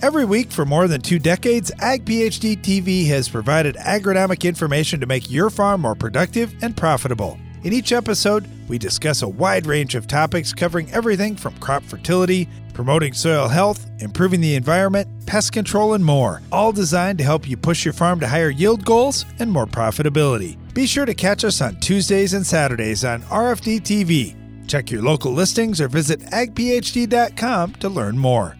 Every 0.00 0.24
week 0.24 0.52
for 0.52 0.64
more 0.64 0.86
than 0.86 1.00
two 1.00 1.18
decades, 1.18 1.72
Ag 1.80 2.04
PhD 2.04 2.56
TV 2.56 3.08
has 3.08 3.28
provided 3.28 3.74
agronomic 3.76 4.48
information 4.48 5.00
to 5.00 5.06
make 5.06 5.30
your 5.30 5.50
farm 5.50 5.80
more 5.80 5.96
productive 5.96 6.54
and 6.62 6.76
profitable. 6.76 7.36
In 7.68 7.74
each 7.74 7.92
episode, 7.92 8.48
we 8.66 8.78
discuss 8.78 9.20
a 9.20 9.28
wide 9.28 9.66
range 9.66 9.94
of 9.94 10.06
topics 10.06 10.54
covering 10.54 10.90
everything 10.90 11.36
from 11.36 11.54
crop 11.58 11.82
fertility, 11.82 12.48
promoting 12.72 13.12
soil 13.12 13.46
health, 13.46 13.84
improving 13.98 14.40
the 14.40 14.54
environment, 14.54 15.06
pest 15.26 15.52
control, 15.52 15.92
and 15.92 16.02
more, 16.02 16.40
all 16.50 16.72
designed 16.72 17.18
to 17.18 17.24
help 17.24 17.46
you 17.46 17.58
push 17.58 17.84
your 17.84 17.92
farm 17.92 18.20
to 18.20 18.26
higher 18.26 18.48
yield 18.48 18.86
goals 18.86 19.26
and 19.38 19.52
more 19.52 19.66
profitability. 19.66 20.56
Be 20.72 20.86
sure 20.86 21.04
to 21.04 21.12
catch 21.12 21.44
us 21.44 21.60
on 21.60 21.78
Tuesdays 21.78 22.32
and 22.32 22.46
Saturdays 22.46 23.04
on 23.04 23.20
RFD 23.24 23.82
TV. 23.82 24.34
Check 24.66 24.90
your 24.90 25.02
local 25.02 25.32
listings 25.32 25.78
or 25.78 25.88
visit 25.88 26.20
agphd.com 26.20 27.74
to 27.74 27.88
learn 27.90 28.16
more. 28.16 28.56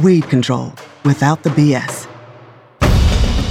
Weed 0.00 0.28
control 0.28 0.74
without 1.06 1.44
the 1.44 1.50
BS. 1.50 2.05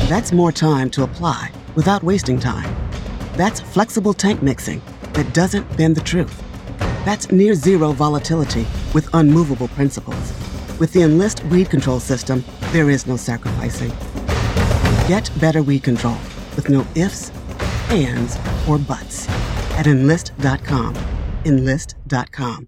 That's 0.08 0.32
more 0.32 0.52
time 0.52 0.92
to 0.92 1.02
apply 1.02 1.52
without 1.74 2.04
wasting 2.04 2.40
time. 2.40 2.76
That's 3.34 3.60
flexible 3.60 4.14
tank 4.14 4.44
mixing 4.44 4.84
that 5.14 5.34
doesn't 5.34 5.78
bend 5.78 5.98
the 5.98 6.02
truth. 6.02 6.44
That's 7.06 7.32
near 7.32 7.56
zero 7.56 7.92
volatility 7.92 8.68
with 8.94 9.10
unmovable 9.16 9.68
principles. 9.70 10.34
With 10.80 10.94
the 10.94 11.02
Enlist 11.02 11.44
weed 11.46 11.72
control 11.72 12.00
system, 12.00 12.44
there 12.72 12.92
is 12.92 13.08
no 13.08 13.18
sacrificing. 13.18 13.90
Get 15.08 15.32
better 15.42 15.64
weed 15.64 15.82
control 15.82 16.18
with 16.56 16.70
no 16.70 16.86
ifs, 16.94 17.32
ands, 17.90 18.38
or 18.68 18.78
buts 18.78 19.28
at 19.72 19.88
enlist.com. 19.88 20.96
Enlist.com. 21.46 22.68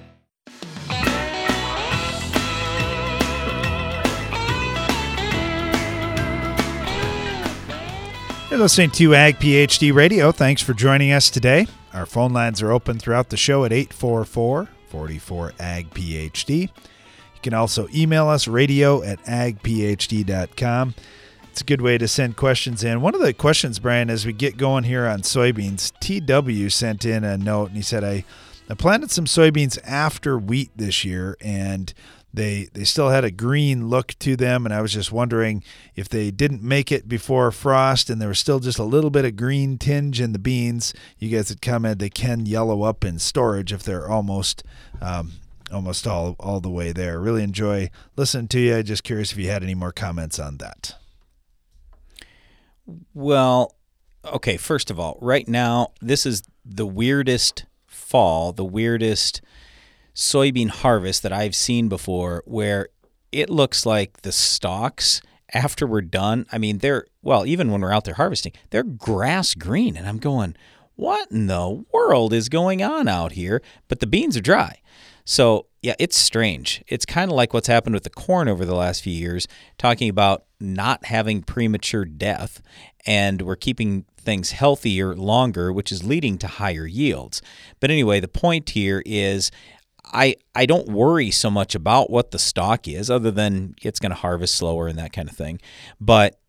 Listening 8.61 8.91
to 8.91 9.15
Ag 9.15 9.39
PhD 9.39 9.91
Radio. 9.91 10.31
Thanks 10.31 10.61
for 10.61 10.75
joining 10.75 11.11
us 11.11 11.31
today. 11.31 11.65
Our 11.95 12.05
phone 12.05 12.31
lines 12.31 12.61
are 12.61 12.71
open 12.71 12.99
throughout 12.99 13.29
the 13.29 13.37
show 13.37 13.65
at 13.65 13.73
844 13.73 14.69
44 14.87 15.53
Ag 15.59 15.89
PhD. 15.89 16.61
You 16.61 17.41
can 17.41 17.55
also 17.55 17.87
email 17.91 18.27
us 18.27 18.47
radio 18.47 19.01
at 19.01 19.19
agphd.com. 19.23 20.93
It's 21.49 21.61
a 21.61 21.63
good 21.63 21.81
way 21.81 21.97
to 21.97 22.07
send 22.07 22.37
questions 22.37 22.83
in. 22.83 23.01
One 23.01 23.15
of 23.15 23.21
the 23.21 23.33
questions, 23.33 23.79
Brian, 23.79 24.11
as 24.11 24.27
we 24.27 24.33
get 24.33 24.57
going 24.57 24.83
here 24.83 25.07
on 25.07 25.23
soybeans, 25.23 25.91
TW 25.99 26.71
sent 26.71 27.03
in 27.03 27.23
a 27.23 27.39
note 27.39 27.69
and 27.69 27.77
he 27.77 27.81
said, 27.81 28.03
I, 28.03 28.23
I 28.69 28.75
planted 28.75 29.09
some 29.09 29.25
soybeans 29.25 29.79
after 29.83 30.37
wheat 30.37 30.69
this 30.75 31.03
year 31.03 31.35
and 31.41 31.91
they 32.33 32.69
they 32.73 32.83
still 32.83 33.09
had 33.09 33.23
a 33.23 33.31
green 33.31 33.87
look 33.89 34.13
to 34.19 34.35
them 34.35 34.65
and 34.65 34.73
I 34.73 34.81
was 34.81 34.93
just 34.93 35.11
wondering 35.11 35.63
if 35.95 36.07
they 36.09 36.31
didn't 36.31 36.63
make 36.63 36.91
it 36.91 37.07
before 37.07 37.51
frost 37.51 38.09
and 38.09 38.21
there 38.21 38.29
was 38.29 38.39
still 38.39 38.59
just 38.59 38.79
a 38.79 38.83
little 38.83 39.09
bit 39.09 39.25
of 39.25 39.35
green 39.35 39.77
tinge 39.77 40.21
in 40.21 40.31
the 40.33 40.39
beans 40.39 40.93
you 41.19 41.29
guys 41.29 41.49
had 41.49 41.61
commented 41.61 41.99
they 41.99 42.09
can 42.09 42.45
yellow 42.45 42.83
up 42.83 43.03
in 43.03 43.19
storage 43.19 43.73
if 43.73 43.83
they're 43.83 44.09
almost 44.09 44.63
um, 45.01 45.33
almost 45.71 46.07
all 46.07 46.35
all 46.39 46.59
the 46.59 46.69
way 46.69 46.91
there. 46.91 47.19
Really 47.19 47.43
enjoy 47.43 47.89
listening 48.15 48.47
to 48.49 48.59
you. 48.59 48.83
Just 48.83 49.03
curious 49.03 49.31
if 49.31 49.37
you 49.37 49.49
had 49.49 49.63
any 49.63 49.75
more 49.75 49.91
comments 49.91 50.39
on 50.39 50.57
that. 50.57 50.95
Well, 53.13 53.75
okay, 54.25 54.57
first 54.57 54.91
of 54.91 54.99
all, 54.99 55.17
right 55.21 55.47
now, 55.47 55.93
this 56.01 56.25
is 56.25 56.43
the 56.65 56.85
weirdest 56.85 57.65
fall, 57.87 58.51
the 58.51 58.65
weirdest 58.65 59.41
soybean 60.15 60.69
harvest 60.69 61.23
that 61.23 61.33
I've 61.33 61.55
seen 61.55 61.87
before 61.87 62.43
where 62.45 62.89
it 63.31 63.49
looks 63.49 63.85
like 63.85 64.21
the 64.21 64.31
stalks 64.31 65.21
after 65.53 65.85
we're 65.85 66.01
done, 66.01 66.45
I 66.51 66.57
mean, 66.57 66.79
they're, 66.79 67.05
well, 67.21 67.45
even 67.45 67.71
when 67.71 67.81
we're 67.81 67.93
out 67.93 68.05
there 68.05 68.15
harvesting, 68.15 68.53
they're 68.69 68.83
grass 68.83 69.53
green. 69.53 69.97
And 69.97 70.07
I'm 70.07 70.17
going, 70.17 70.55
what 70.95 71.31
in 71.31 71.47
the 71.47 71.83
world 71.93 72.33
is 72.33 72.49
going 72.49 72.81
on 72.81 73.07
out 73.07 73.33
here? 73.33 73.61
But 73.87 73.99
the 73.99 74.07
beans 74.07 74.37
are 74.37 74.41
dry. 74.41 74.81
So, 75.25 75.67
yeah, 75.81 75.95
it's 75.99 76.17
strange. 76.17 76.83
It's 76.87 77.05
kind 77.05 77.29
of 77.29 77.35
like 77.35 77.53
what's 77.53 77.67
happened 77.67 77.93
with 77.93 78.03
the 78.03 78.09
corn 78.09 78.47
over 78.47 78.65
the 78.65 78.75
last 78.75 79.03
few 79.03 79.13
years, 79.13 79.47
talking 79.77 80.09
about 80.09 80.45
not 80.59 81.05
having 81.05 81.41
premature 81.41 82.05
death, 82.05 82.61
and 83.05 83.41
we're 83.41 83.55
keeping 83.55 84.05
things 84.17 84.51
healthier 84.51 85.15
longer, 85.15 85.73
which 85.73 85.91
is 85.91 86.03
leading 86.03 86.37
to 86.37 86.47
higher 86.47 86.85
yields. 86.85 87.41
But 87.79 87.89
anyway, 87.89 88.19
the 88.19 88.27
point 88.27 88.71
here 88.71 89.01
is 89.05 89.51
I 90.05 90.35
I 90.55 90.65
don't 90.65 90.87
worry 90.89 91.31
so 91.31 91.49
much 91.49 91.75
about 91.75 92.09
what 92.09 92.31
the 92.31 92.39
stock 92.39 92.87
is, 92.87 93.09
other 93.09 93.31
than 93.31 93.75
it's 93.81 93.99
going 93.99 94.11
to 94.11 94.15
harvest 94.15 94.55
slower 94.55 94.87
and 94.87 94.97
that 94.97 95.13
kind 95.13 95.29
of 95.29 95.35
thing. 95.35 95.59
But 95.99 96.39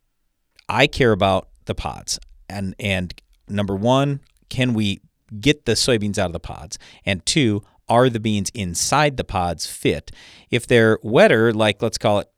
I 0.68 0.86
care 0.86 1.12
about 1.12 1.48
the 1.66 1.74
pods, 1.74 2.18
and 2.48 2.74
and 2.78 3.14
number 3.48 3.74
one, 3.74 4.20
can 4.48 4.74
we 4.74 5.00
get 5.40 5.64
the 5.64 5.72
soybeans 5.72 6.18
out 6.18 6.26
of 6.26 6.32
the 6.32 6.40
pods, 6.40 6.78
and 7.04 7.24
two, 7.24 7.62
are 7.88 8.08
the 8.08 8.20
beans 8.20 8.50
inside 8.54 9.16
the 9.16 9.24
pods 9.24 9.66
fit? 9.66 10.10
If 10.50 10.66
they're 10.66 10.98
wetter, 11.02 11.52
like 11.52 11.82
let's 11.82 11.98
call 11.98 12.20
it 12.20 12.28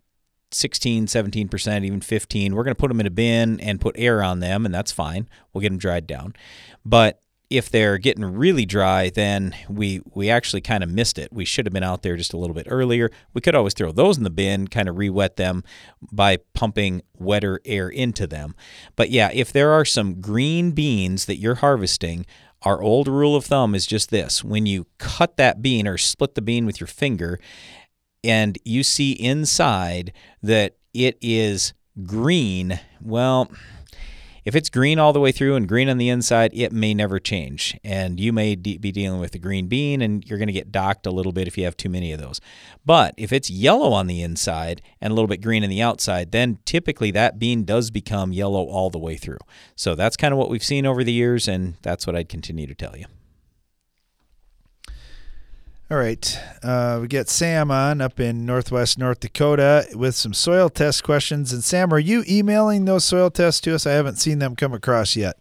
16, 0.54 1.06
17%, 1.06 1.84
even 1.84 2.00
15, 2.00 2.54
we're 2.54 2.64
going 2.64 2.74
to 2.74 2.80
put 2.80 2.88
them 2.88 3.00
in 3.00 3.06
a 3.06 3.10
bin 3.10 3.60
and 3.60 3.80
put 3.80 3.96
air 3.98 4.22
on 4.22 4.40
them, 4.40 4.64
and 4.64 4.74
that's 4.74 4.92
fine. 4.92 5.28
We'll 5.52 5.62
get 5.62 5.70
them 5.70 5.78
dried 5.78 6.06
down. 6.06 6.34
But 6.84 7.20
if 7.50 7.70
they're 7.70 7.98
getting 7.98 8.24
really 8.24 8.64
dry, 8.64 9.10
then 9.10 9.54
we 9.68 10.00
we 10.14 10.30
actually 10.30 10.60
kind 10.60 10.82
of 10.82 10.90
missed 10.90 11.18
it. 11.18 11.32
We 11.32 11.44
should 11.44 11.66
have 11.66 11.72
been 11.72 11.82
out 11.82 12.02
there 12.02 12.16
just 12.16 12.32
a 12.32 12.36
little 12.36 12.54
bit 12.54 12.66
earlier. 12.68 13.10
We 13.32 13.40
could 13.40 13.54
always 13.54 13.74
throw 13.74 13.92
those 13.92 14.16
in 14.16 14.24
the 14.24 14.30
bin, 14.30 14.68
kind 14.68 14.88
of 14.88 14.96
re-wet 14.96 15.36
them 15.36 15.62
by 16.12 16.38
pumping 16.54 17.02
wetter 17.16 17.60
air 17.64 17.88
into 17.88 18.26
them. 18.26 18.54
But 18.96 19.10
yeah, 19.10 19.30
if 19.32 19.52
there 19.52 19.70
are 19.70 19.84
some 19.84 20.20
green 20.20 20.72
beans 20.72 21.26
that 21.26 21.36
you're 21.36 21.56
harvesting, 21.56 22.26
our 22.62 22.82
old 22.82 23.08
rule 23.08 23.36
of 23.36 23.44
thumb 23.44 23.74
is 23.74 23.86
just 23.86 24.10
this. 24.10 24.42
When 24.42 24.66
you 24.66 24.86
cut 24.98 25.36
that 25.36 25.60
bean 25.60 25.86
or 25.86 25.98
split 25.98 26.34
the 26.34 26.42
bean 26.42 26.64
with 26.64 26.80
your 26.80 26.86
finger 26.86 27.38
and 28.22 28.58
you 28.64 28.82
see 28.82 29.12
inside 29.12 30.12
that 30.42 30.76
it 30.94 31.18
is 31.20 31.74
green, 32.04 32.80
well, 33.02 33.50
If 34.44 34.54
it's 34.54 34.68
green 34.68 34.98
all 34.98 35.14
the 35.14 35.20
way 35.20 35.32
through 35.32 35.56
and 35.56 35.66
green 35.66 35.88
on 35.88 35.96
the 35.96 36.10
inside, 36.10 36.50
it 36.52 36.70
may 36.70 36.92
never 36.92 37.18
change. 37.18 37.78
And 37.82 38.20
you 38.20 38.32
may 38.32 38.54
de- 38.56 38.76
be 38.76 38.92
dealing 38.92 39.20
with 39.20 39.34
a 39.34 39.38
green 39.38 39.68
bean 39.68 40.02
and 40.02 40.22
you're 40.24 40.38
going 40.38 40.48
to 40.48 40.52
get 40.52 40.70
docked 40.70 41.06
a 41.06 41.10
little 41.10 41.32
bit 41.32 41.48
if 41.48 41.56
you 41.56 41.64
have 41.64 41.76
too 41.76 41.88
many 41.88 42.12
of 42.12 42.20
those. 42.20 42.40
But 42.84 43.14
if 43.16 43.32
it's 43.32 43.48
yellow 43.48 43.92
on 43.92 44.06
the 44.06 44.22
inside 44.22 44.82
and 45.00 45.10
a 45.10 45.14
little 45.14 45.28
bit 45.28 45.40
green 45.40 45.64
on 45.64 45.70
the 45.70 45.80
outside, 45.80 46.32
then 46.32 46.58
typically 46.66 47.10
that 47.12 47.38
bean 47.38 47.64
does 47.64 47.90
become 47.90 48.32
yellow 48.32 48.64
all 48.64 48.90
the 48.90 48.98
way 48.98 49.16
through. 49.16 49.38
So 49.76 49.94
that's 49.94 50.16
kind 50.16 50.32
of 50.32 50.38
what 50.38 50.50
we've 50.50 50.62
seen 50.62 50.84
over 50.84 51.02
the 51.02 51.12
years, 51.12 51.48
and 51.48 51.74
that's 51.82 52.06
what 52.06 52.14
I'd 52.14 52.28
continue 52.28 52.66
to 52.66 52.74
tell 52.74 52.96
you. 52.96 53.06
All 55.90 55.98
right. 55.98 56.38
Uh, 56.62 56.98
we 57.02 57.08
get 57.08 57.28
Sam 57.28 57.70
on 57.70 58.00
up 58.00 58.18
in 58.18 58.46
northwest 58.46 58.98
North 58.98 59.20
Dakota 59.20 59.86
with 59.94 60.14
some 60.14 60.32
soil 60.32 60.70
test 60.70 61.04
questions. 61.04 61.52
And 61.52 61.62
Sam, 61.62 61.92
are 61.92 61.98
you 61.98 62.24
emailing 62.26 62.86
those 62.86 63.04
soil 63.04 63.30
tests 63.30 63.60
to 63.62 63.74
us? 63.74 63.86
I 63.86 63.92
haven't 63.92 64.16
seen 64.16 64.38
them 64.38 64.56
come 64.56 64.72
across 64.72 65.14
yet. 65.14 65.36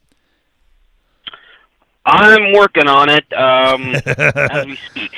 I'm 2.05 2.51
working 2.51 2.87
on 2.89 3.07
it 3.07 3.31
um, 3.31 3.95
as 4.05 4.65
we 4.65 4.75
speak. 4.75 5.15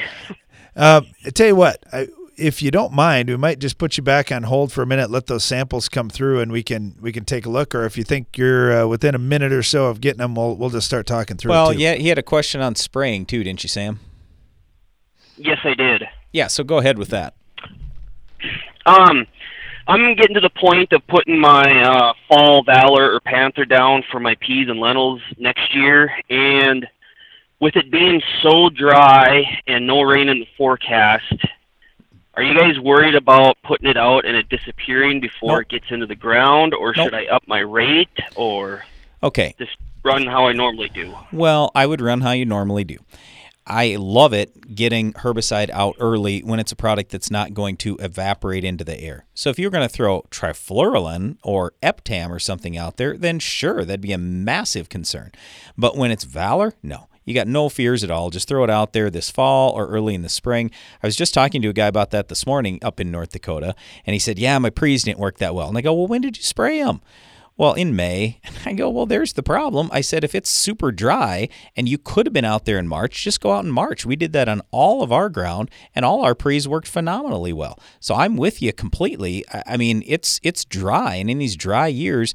Uh, 0.75 1.01
I 1.25 1.29
tell 1.31 1.47
you 1.47 1.55
what, 1.55 1.83
I, 1.91 2.07
if 2.37 2.61
you 2.61 2.69
don't 2.69 2.93
mind, 2.93 3.29
we 3.29 3.37
might 3.37 3.57
just 3.57 3.79
put 3.79 3.97
you 3.97 4.03
back 4.03 4.31
on 4.31 4.43
hold 4.43 4.71
for 4.71 4.83
a 4.83 4.85
minute, 4.85 5.09
let 5.09 5.25
those 5.25 5.43
samples 5.43 5.89
come 5.89 6.09
through, 6.09 6.41
and 6.41 6.51
we 6.51 6.61
can 6.61 6.95
we 7.01 7.11
can 7.11 7.25
take 7.25 7.47
a 7.47 7.49
look. 7.49 7.73
Or 7.73 7.85
if 7.85 7.97
you 7.97 8.03
think 8.03 8.37
you're 8.37 8.83
uh, 8.83 8.87
within 8.87 9.15
a 9.15 9.19
minute 9.19 9.51
or 9.51 9.63
so 9.63 9.87
of 9.87 10.01
getting 10.01 10.19
them, 10.19 10.35
we'll 10.35 10.55
we'll 10.55 10.69
just 10.69 10.85
start 10.85 11.07
talking 11.07 11.37
through. 11.37 11.49
Well, 11.49 11.71
it 11.71 11.75
too. 11.75 11.79
yeah, 11.81 11.95
he 11.95 12.09
had 12.09 12.19
a 12.19 12.23
question 12.23 12.61
on 12.61 12.75
spraying 12.75 13.25
too, 13.25 13.43
didn't 13.43 13.63
you, 13.63 13.69
Sam? 13.69 13.99
Yes, 15.37 15.59
I 15.63 15.73
did. 15.73 16.03
Yeah, 16.31 16.47
so 16.47 16.63
go 16.63 16.77
ahead 16.79 16.97
with 16.97 17.09
that. 17.09 17.33
Um, 18.85 19.25
I'm 19.87 20.15
getting 20.15 20.33
to 20.35 20.39
the 20.41 20.49
point 20.49 20.91
of 20.93 21.05
putting 21.07 21.39
my 21.39 21.81
uh, 21.83 22.13
fall 22.27 22.63
Valor 22.63 23.13
or 23.13 23.19
Panther 23.19 23.65
down 23.65 24.03
for 24.11 24.19
my 24.19 24.35
peas 24.35 24.67
and 24.69 24.79
lentils 24.79 25.21
next 25.37 25.73
year, 25.75 26.11
and 26.29 26.87
with 27.59 27.75
it 27.75 27.91
being 27.91 28.21
so 28.41 28.69
dry 28.69 29.59
and 29.67 29.87
no 29.87 30.01
rain 30.01 30.27
in 30.29 30.39
the 30.39 30.47
forecast, 30.57 31.33
are 32.35 32.43
you 32.43 32.53
guys 32.53 32.77
worried 32.79 33.15
about 33.15 33.57
putting 33.63 33.87
it 33.89 33.95
out 33.97 34.25
and 34.25 34.35
it 34.35 34.49
disappearing 34.49 35.21
before 35.21 35.53
Nope. 35.53 35.61
it 35.63 35.69
gets 35.69 35.85
into 35.91 36.05
the 36.05 36.15
ground, 36.15 36.73
or 36.73 36.93
Nope. 36.95 37.05
should 37.05 37.13
I 37.15 37.25
up 37.27 37.43
my 37.47 37.59
rate, 37.59 38.09
or 38.35 38.83
Okay. 39.23 39.55
just 39.57 39.77
run 40.03 40.25
how 40.27 40.47
I 40.47 40.53
normally 40.53 40.89
do? 40.89 41.15
Well, 41.31 41.71
I 41.73 41.85
would 41.85 42.01
run 42.01 42.21
how 42.21 42.31
you 42.31 42.45
normally 42.45 42.83
do. 42.83 42.97
I 43.67 43.95
love 43.95 44.31
it 44.31 44.75
getting 44.75 45.13
herbicide 45.13 45.71
out 45.71 45.95
early 45.99 46.41
when 46.41 46.59
it's 46.59 46.71
a 46.71 46.75
product 46.75 47.09
that's 47.11 47.31
not 47.31 47.55
going 47.55 47.77
to 47.77 47.97
evaporate 47.97 48.63
into 48.63 48.83
the 48.83 48.99
air. 48.99 49.25
So 49.33 49.49
if 49.49 49.57
you're 49.57 49.71
going 49.71 49.87
to 49.87 49.93
throw 49.93 50.21
trifluralin 50.29 51.37
or 51.43 51.73
Eptam 51.81 52.29
or 52.29 52.39
something 52.39 52.77
out 52.77 52.97
there, 52.97 53.17
then 53.17 53.39
sure, 53.39 53.83
that'd 53.83 54.01
be 54.01 54.11
a 54.11 54.19
massive 54.19 54.89
concern. 54.89 55.31
But 55.75 55.97
when 55.97 56.11
it's 56.11 56.25
Valor, 56.25 56.73
no. 56.83 57.07
You 57.25 57.33
got 57.33 57.47
no 57.47 57.69
fears 57.69 58.03
at 58.03 58.11
all. 58.11 58.29
Just 58.29 58.47
throw 58.47 58.63
it 58.63 58.69
out 58.69 58.93
there 58.93 59.09
this 59.09 59.31
fall 59.31 59.71
or 59.71 59.87
early 59.87 60.13
in 60.13 60.21
the 60.21 60.29
spring. 60.29 60.69
I 61.01 61.07
was 61.07 61.15
just 61.15 61.33
talking 61.33 61.59
to 61.63 61.69
a 61.69 61.73
guy 61.73 61.87
about 61.87 62.11
that 62.11 62.27
this 62.27 62.45
morning 62.45 62.77
up 62.83 62.99
in 62.99 63.09
North 63.09 63.31
Dakota, 63.31 63.73
and 64.05 64.13
he 64.13 64.19
said, 64.19 64.37
"Yeah, 64.37 64.59
my 64.59 64.69
pre's 64.69 65.01
didn't 65.01 65.17
work 65.17 65.39
that 65.39 65.55
well." 65.55 65.67
And 65.67 65.75
I 65.75 65.81
go, 65.81 65.91
"Well, 65.91 66.05
when 66.05 66.21
did 66.21 66.37
you 66.37 66.43
spray 66.43 66.83
them?" 66.83 67.01
Well, 67.57 67.73
in 67.73 67.95
May. 67.95 68.41
I 68.65 68.73
go, 68.73 68.89
well, 68.89 69.05
there's 69.05 69.33
the 69.33 69.43
problem. 69.43 69.89
I 69.93 70.01
said, 70.01 70.25
if 70.25 70.35
it's 70.35 70.49
super 70.49 70.91
dry 70.91 71.47
and 71.75 71.87
you 71.87 71.97
could 71.97 72.25
have 72.25 72.33
been 72.33 72.43
out 72.43 72.65
there 72.65 72.77
in 72.77 72.87
March, 72.87 73.23
just 73.23 73.39
go 73.39 73.53
out 73.53 73.63
in 73.63 73.71
March. 73.71 74.05
We 74.05 74.17
did 74.17 74.33
that 74.33 74.49
on 74.49 74.61
all 74.71 75.01
of 75.03 75.11
our 75.11 75.29
ground, 75.29 75.71
and 75.93 76.03
all 76.03 76.23
our 76.25 76.35
pre's 76.35 76.67
worked 76.67 76.87
phenomenally 76.87 77.53
well. 77.53 77.79
So 78.01 78.13
I'm 78.15 78.35
with 78.35 78.61
you 78.61 78.73
completely. 78.73 79.45
I 79.53 79.63
I 79.75 79.77
mean, 79.77 80.03
it's 80.05 80.39
it's 80.41 80.63
dry, 80.63 81.15
and 81.15 81.29
in 81.29 81.37
these 81.37 81.55
dry 81.55 81.87
years, 81.87 82.33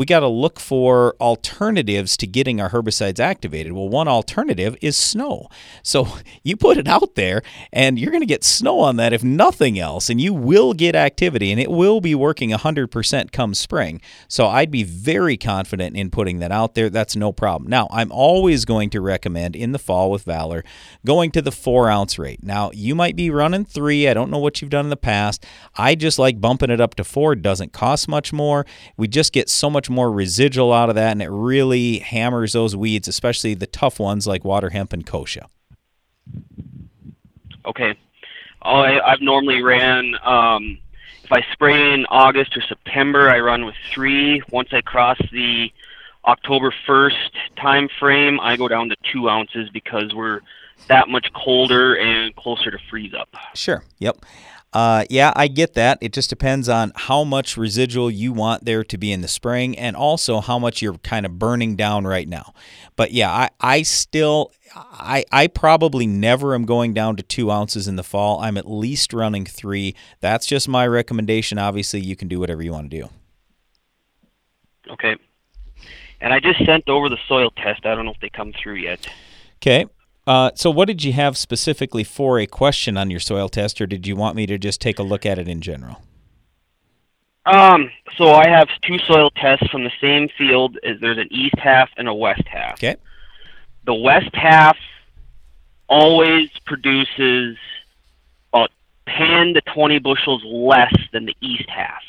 we 0.00 0.06
got 0.06 0.20
to 0.20 0.28
look 0.28 0.58
for 0.58 1.14
alternatives 1.20 2.16
to 2.16 2.26
getting 2.26 2.58
our 2.58 2.70
herbicides 2.70 3.20
activated. 3.20 3.74
Well, 3.74 3.90
one 3.90 4.08
alternative 4.08 4.74
is 4.80 4.96
snow. 4.96 5.50
So 5.82 6.08
you 6.42 6.56
put 6.56 6.78
it 6.78 6.88
out 6.88 7.16
there, 7.16 7.42
and 7.70 7.98
you're 7.98 8.10
going 8.10 8.22
to 8.22 8.26
get 8.26 8.42
snow 8.42 8.80
on 8.80 8.96
that 8.96 9.12
if 9.12 9.22
nothing 9.22 9.78
else, 9.78 10.08
and 10.08 10.18
you 10.18 10.32
will 10.32 10.72
get 10.72 10.96
activity, 10.96 11.52
and 11.52 11.60
it 11.60 11.70
will 11.70 12.00
be 12.00 12.14
working 12.14 12.48
100% 12.48 13.30
come 13.30 13.52
spring. 13.52 14.00
So 14.26 14.46
I'd 14.46 14.70
be 14.70 14.84
very 14.84 15.36
confident 15.36 15.94
in 15.94 16.08
putting 16.08 16.38
that 16.38 16.50
out 16.50 16.74
there. 16.74 16.88
That's 16.88 17.14
no 17.14 17.30
problem. 17.30 17.68
Now, 17.68 17.86
I'm 17.90 18.10
always 18.10 18.64
going 18.64 18.88
to 18.90 19.02
recommend 19.02 19.54
in 19.54 19.72
the 19.72 19.78
fall 19.78 20.10
with 20.10 20.22
Valor 20.22 20.64
going 21.04 21.30
to 21.32 21.42
the 21.42 21.52
four 21.52 21.90
ounce 21.90 22.18
rate. 22.18 22.42
Now, 22.42 22.70
you 22.72 22.94
might 22.94 23.16
be 23.16 23.28
running 23.28 23.66
three. 23.66 24.08
I 24.08 24.14
don't 24.14 24.30
know 24.30 24.38
what 24.38 24.62
you've 24.62 24.70
done 24.70 24.86
in 24.86 24.90
the 24.90 24.96
past. 24.96 25.44
I 25.76 25.94
just 25.94 26.18
like 26.18 26.40
bumping 26.40 26.70
it 26.70 26.80
up 26.80 26.94
to 26.94 27.04
four. 27.04 27.34
It 27.34 27.42
doesn't 27.42 27.74
cost 27.74 28.08
much 28.08 28.32
more. 28.32 28.64
We 28.96 29.06
just 29.06 29.34
get 29.34 29.50
so 29.50 29.68
much 29.68 29.89
more 29.90 30.10
residual 30.10 30.72
out 30.72 30.88
of 30.88 30.94
that, 30.94 31.12
and 31.12 31.22
it 31.22 31.30
really 31.30 31.98
hammers 31.98 32.52
those 32.52 32.74
weeds, 32.74 33.08
especially 33.08 33.54
the 33.54 33.66
tough 33.66 33.98
ones 34.00 34.26
like 34.26 34.44
water 34.44 34.70
hemp 34.70 34.92
and 34.92 35.06
kochia. 35.06 35.46
Okay. 37.66 37.94
Oh, 38.62 38.80
I, 38.80 39.12
I've 39.12 39.20
normally 39.20 39.62
ran. 39.62 40.14
Um, 40.24 40.78
if 41.24 41.32
I 41.32 41.44
spray 41.52 41.94
in 41.94 42.06
August 42.06 42.56
or 42.56 42.62
September, 42.62 43.30
I 43.30 43.38
run 43.40 43.64
with 43.64 43.74
three. 43.92 44.42
Once 44.50 44.68
I 44.72 44.80
cross 44.80 45.18
the 45.32 45.70
October 46.24 46.74
first 46.86 47.32
time 47.56 47.88
frame, 47.98 48.40
I 48.40 48.56
go 48.56 48.68
down 48.68 48.88
to 48.90 48.96
two 49.12 49.28
ounces 49.28 49.70
because 49.70 50.12
we're 50.14 50.40
that 50.88 51.08
much 51.08 51.32
colder 51.32 51.94
and 51.96 52.34
closer 52.36 52.70
to 52.70 52.78
freeze 52.90 53.14
up. 53.14 53.28
Sure. 53.54 53.84
Yep. 53.98 54.24
Uh, 54.72 55.04
yeah, 55.10 55.32
I 55.34 55.48
get 55.48 55.74
that. 55.74 55.98
It 56.00 56.12
just 56.12 56.30
depends 56.30 56.68
on 56.68 56.92
how 56.94 57.24
much 57.24 57.56
residual 57.56 58.10
you 58.10 58.32
want 58.32 58.64
there 58.64 58.84
to 58.84 58.98
be 58.98 59.10
in 59.10 59.20
the 59.20 59.28
spring 59.28 59.76
and 59.76 59.96
also 59.96 60.40
how 60.40 60.58
much 60.60 60.80
you're 60.80 60.98
kind 60.98 61.26
of 61.26 61.38
burning 61.38 61.74
down 61.74 62.06
right 62.06 62.28
now. 62.28 62.54
But 62.94 63.10
yeah, 63.10 63.30
I, 63.30 63.50
I 63.60 63.82
still, 63.82 64.52
I, 64.74 65.24
I 65.32 65.48
probably 65.48 66.06
never 66.06 66.54
am 66.54 66.66
going 66.66 66.94
down 66.94 67.16
to 67.16 67.22
two 67.24 67.50
ounces 67.50 67.88
in 67.88 67.96
the 67.96 68.04
fall. 68.04 68.40
I'm 68.40 68.56
at 68.56 68.70
least 68.70 69.12
running 69.12 69.44
three. 69.44 69.96
That's 70.20 70.46
just 70.46 70.68
my 70.68 70.86
recommendation. 70.86 71.58
Obviously, 71.58 72.00
you 72.00 72.14
can 72.14 72.28
do 72.28 72.38
whatever 72.38 72.62
you 72.62 72.70
want 72.70 72.90
to 72.90 73.00
do. 73.00 73.08
Okay. 74.92 75.16
And 76.20 76.32
I 76.32 76.38
just 76.38 76.64
sent 76.64 76.88
over 76.88 77.08
the 77.08 77.18
soil 77.26 77.50
test. 77.50 77.86
I 77.86 77.94
don't 77.96 78.04
know 78.04 78.12
if 78.12 78.20
they 78.20 78.28
come 78.28 78.52
through 78.52 78.74
yet. 78.74 79.08
Okay. 79.56 79.86
Uh, 80.26 80.50
so, 80.54 80.70
what 80.70 80.86
did 80.86 81.02
you 81.02 81.12
have 81.12 81.36
specifically 81.36 82.04
for 82.04 82.38
a 82.38 82.46
question 82.46 82.96
on 82.96 83.10
your 83.10 83.20
soil 83.20 83.48
test, 83.48 83.80
or 83.80 83.86
did 83.86 84.06
you 84.06 84.16
want 84.16 84.36
me 84.36 84.46
to 84.46 84.58
just 84.58 84.80
take 84.80 84.98
a 84.98 85.02
look 85.02 85.24
at 85.24 85.38
it 85.38 85.48
in 85.48 85.60
general? 85.60 86.02
Um, 87.46 87.90
so 88.16 88.32
I 88.32 88.48
have 88.48 88.68
two 88.82 88.98
soil 89.06 89.30
tests 89.30 89.66
from 89.68 89.84
the 89.84 89.92
same 90.00 90.28
field. 90.36 90.78
There's 90.82 91.18
an 91.18 91.28
east 91.30 91.58
half 91.58 91.88
and 91.96 92.06
a 92.06 92.14
west 92.14 92.46
half. 92.46 92.74
Okay. 92.74 92.96
The 93.86 93.94
west 93.94 94.34
half 94.34 94.76
always 95.88 96.50
produces 96.66 97.56
about 98.52 98.70
10 99.08 99.54
to 99.54 99.60
20 99.74 99.98
bushels 100.00 100.44
less 100.44 100.94
than 101.12 101.26
the 101.26 101.36
east 101.40 101.68
half. 101.68 102.02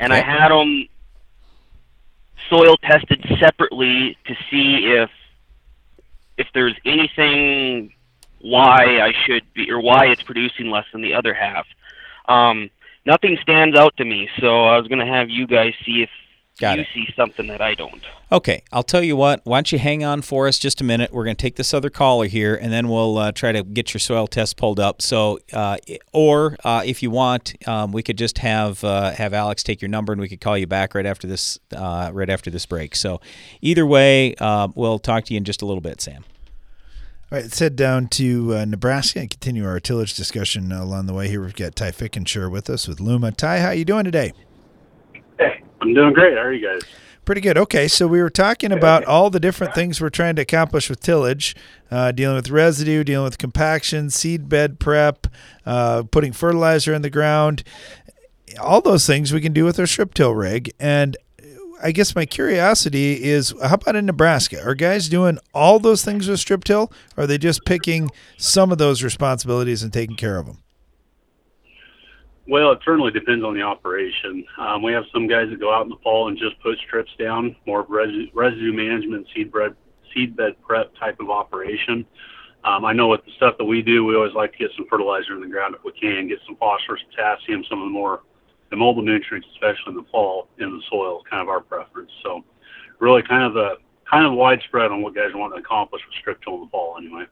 And 0.00 0.12
I 0.12 0.22
had 0.22 0.48
them 0.48 0.88
soil 2.50 2.76
tested 2.78 3.24
separately 3.38 4.16
to 4.26 4.34
see 4.50 4.86
if 4.86 5.10
if 6.36 6.46
there's 6.54 6.76
anything 6.84 7.92
why 8.40 9.00
I 9.00 9.12
should 9.24 9.42
be 9.54 9.70
or 9.70 9.80
why 9.80 10.06
it's 10.06 10.22
producing 10.22 10.70
less 10.70 10.84
than 10.92 11.00
the 11.00 11.14
other 11.14 11.32
half. 11.32 11.66
Um, 12.28 12.70
nothing 13.06 13.38
stands 13.42 13.76
out 13.76 13.96
to 13.96 14.04
me, 14.04 14.28
so 14.40 14.64
I 14.64 14.78
was 14.78 14.86
going 14.88 14.98
to 14.98 15.06
have 15.06 15.30
you 15.30 15.46
guys 15.46 15.72
see 15.84 16.02
if 16.02 16.10
Got 16.60 16.76
you 16.76 16.82
it. 16.82 16.88
see 16.94 17.12
something 17.16 17.48
that 17.48 17.60
I 17.60 17.74
don't. 17.74 18.00
Okay, 18.30 18.62
I'll 18.72 18.84
tell 18.84 19.02
you 19.02 19.16
what. 19.16 19.40
Why 19.42 19.58
don't 19.58 19.72
you 19.72 19.78
hang 19.80 20.04
on 20.04 20.22
for 20.22 20.46
us 20.46 20.56
just 20.56 20.80
a 20.80 20.84
minute? 20.84 21.12
We're 21.12 21.24
going 21.24 21.34
to 21.34 21.42
take 21.42 21.56
this 21.56 21.74
other 21.74 21.90
caller 21.90 22.26
here, 22.26 22.54
and 22.54 22.72
then 22.72 22.88
we'll 22.88 23.18
uh, 23.18 23.32
try 23.32 23.50
to 23.50 23.64
get 23.64 23.92
your 23.92 23.98
soil 23.98 24.28
test 24.28 24.56
pulled 24.56 24.78
up. 24.78 25.02
So, 25.02 25.40
uh, 25.52 25.78
or 26.12 26.56
uh, 26.62 26.82
if 26.86 27.02
you 27.02 27.10
want, 27.10 27.54
um, 27.66 27.90
we 27.90 28.04
could 28.04 28.16
just 28.16 28.38
have 28.38 28.84
uh, 28.84 29.10
have 29.10 29.34
Alex 29.34 29.64
take 29.64 29.82
your 29.82 29.88
number, 29.88 30.12
and 30.12 30.20
we 30.20 30.28
could 30.28 30.40
call 30.40 30.56
you 30.56 30.68
back 30.68 30.94
right 30.94 31.06
after 31.06 31.26
this 31.26 31.58
uh, 31.74 32.10
right 32.12 32.30
after 32.30 32.50
this 32.50 32.66
break. 32.66 32.94
So, 32.94 33.20
either 33.60 33.84
way, 33.84 34.36
uh, 34.36 34.68
we'll 34.76 35.00
talk 35.00 35.24
to 35.24 35.34
you 35.34 35.38
in 35.38 35.44
just 35.44 35.60
a 35.60 35.66
little 35.66 35.80
bit, 35.80 36.00
Sam. 36.00 36.24
All 37.32 37.38
right, 37.38 37.42
let's 37.42 37.58
head 37.58 37.74
down 37.74 38.06
to 38.08 38.54
uh, 38.54 38.64
Nebraska 38.64 39.18
and 39.18 39.28
continue 39.30 39.66
our 39.66 39.80
tillage 39.80 40.14
discussion 40.14 40.70
along 40.70 41.06
the 41.06 41.14
way. 41.14 41.28
Here 41.28 41.42
we've 41.42 41.56
got 41.56 41.74
Ty 41.74 41.90
Fickenshire 41.90 42.48
with 42.48 42.70
us 42.70 42.86
with 42.86 43.00
Luma. 43.00 43.32
Ty, 43.32 43.58
how 43.58 43.68
are 43.68 43.74
you 43.74 43.84
doing 43.84 44.04
today? 44.04 44.32
I'm 45.84 45.92
doing 45.92 46.14
great. 46.14 46.34
How 46.34 46.44
are 46.44 46.52
you 46.52 46.66
guys? 46.66 46.80
Pretty 47.26 47.42
good. 47.42 47.58
Okay, 47.58 47.88
so 47.88 48.06
we 48.06 48.22
were 48.22 48.30
talking 48.30 48.72
about 48.72 49.04
all 49.04 49.28
the 49.28 49.40
different 49.40 49.74
things 49.74 50.00
we're 50.00 50.08
trying 50.08 50.34
to 50.36 50.42
accomplish 50.42 50.88
with 50.88 51.00
tillage, 51.00 51.54
uh, 51.90 52.10
dealing 52.12 52.36
with 52.36 52.48
residue, 52.48 53.04
dealing 53.04 53.24
with 53.24 53.36
compaction, 53.36 54.08
seed 54.08 54.48
bed 54.48 54.78
prep, 54.78 55.26
uh, 55.66 56.04
putting 56.10 56.32
fertilizer 56.32 56.94
in 56.94 57.02
the 57.02 57.10
ground. 57.10 57.64
All 58.58 58.80
those 58.80 59.06
things 59.06 59.32
we 59.32 59.42
can 59.42 59.52
do 59.52 59.64
with 59.66 59.78
our 59.78 59.86
strip 59.86 60.14
till 60.14 60.34
rig. 60.34 60.72
And 60.80 61.18
I 61.82 61.92
guess 61.92 62.14
my 62.14 62.24
curiosity 62.24 63.22
is 63.22 63.52
how 63.62 63.74
about 63.74 63.96
in 63.96 64.06
Nebraska? 64.06 64.62
Are 64.64 64.74
guys 64.74 65.10
doing 65.10 65.38
all 65.52 65.78
those 65.78 66.02
things 66.02 66.28
with 66.28 66.40
strip 66.40 66.64
till? 66.64 66.90
Or 67.16 67.24
are 67.24 67.26
they 67.26 67.36
just 67.36 67.66
picking 67.66 68.10
some 68.38 68.72
of 68.72 68.78
those 68.78 69.02
responsibilities 69.02 69.82
and 69.82 69.92
taking 69.92 70.16
care 70.16 70.38
of 70.38 70.46
them? 70.46 70.63
Well, 72.46 72.72
it 72.72 72.80
certainly 72.84 73.10
depends 73.10 73.42
on 73.42 73.54
the 73.54 73.62
operation. 73.62 74.44
Um, 74.58 74.82
we 74.82 74.92
have 74.92 75.04
some 75.12 75.26
guys 75.26 75.48
that 75.48 75.58
go 75.58 75.74
out 75.74 75.84
in 75.84 75.88
the 75.88 75.96
fall 76.02 76.28
and 76.28 76.36
just 76.36 76.60
put 76.60 76.78
strips 76.86 77.10
down, 77.18 77.56
more 77.66 77.86
residue, 77.88 78.26
residue 78.34 78.72
management, 78.72 79.26
seed 79.34 79.50
bed, 79.50 79.74
seed 80.12 80.36
bed 80.36 80.54
prep 80.62 80.94
type 80.96 81.20
of 81.20 81.30
operation. 81.30 82.04
Um, 82.64 82.84
I 82.84 82.92
know 82.92 83.08
with 83.08 83.24
the 83.24 83.32
stuff 83.36 83.56
that 83.58 83.64
we 83.64 83.80
do, 83.80 84.04
we 84.04 84.14
always 84.14 84.34
like 84.34 84.52
to 84.52 84.58
get 84.58 84.70
some 84.76 84.86
fertilizer 84.90 85.34
in 85.34 85.40
the 85.40 85.46
ground 85.46 85.74
if 85.74 85.84
we 85.84 85.92
can, 85.92 86.28
get 86.28 86.38
some 86.46 86.56
phosphorus, 86.56 87.02
potassium, 87.10 87.64
some 87.68 87.80
of 87.80 87.86
the 87.86 87.92
more 87.92 88.22
the 88.70 88.76
mobile 88.76 89.02
nutrients, 89.02 89.46
especially 89.52 89.90
in 89.92 89.96
the 89.96 90.06
fall, 90.10 90.48
in 90.58 90.70
the 90.70 90.82
soil, 90.90 91.22
kind 91.30 91.42
of 91.42 91.48
our 91.48 91.60
preference. 91.60 92.10
So, 92.22 92.44
really, 92.98 93.22
kind 93.22 93.44
of 93.44 93.56
a 93.56 93.76
kind 94.10 94.26
of 94.26 94.32
widespread 94.34 94.90
on 94.90 95.02
what 95.02 95.14
guys 95.14 95.30
want 95.34 95.54
to 95.54 95.60
accomplish 95.60 96.02
with 96.06 96.14
strip 96.18 96.42
till 96.42 96.54
in 96.54 96.60
the 96.62 96.66
fall, 96.68 96.96
anyway. 96.98 97.24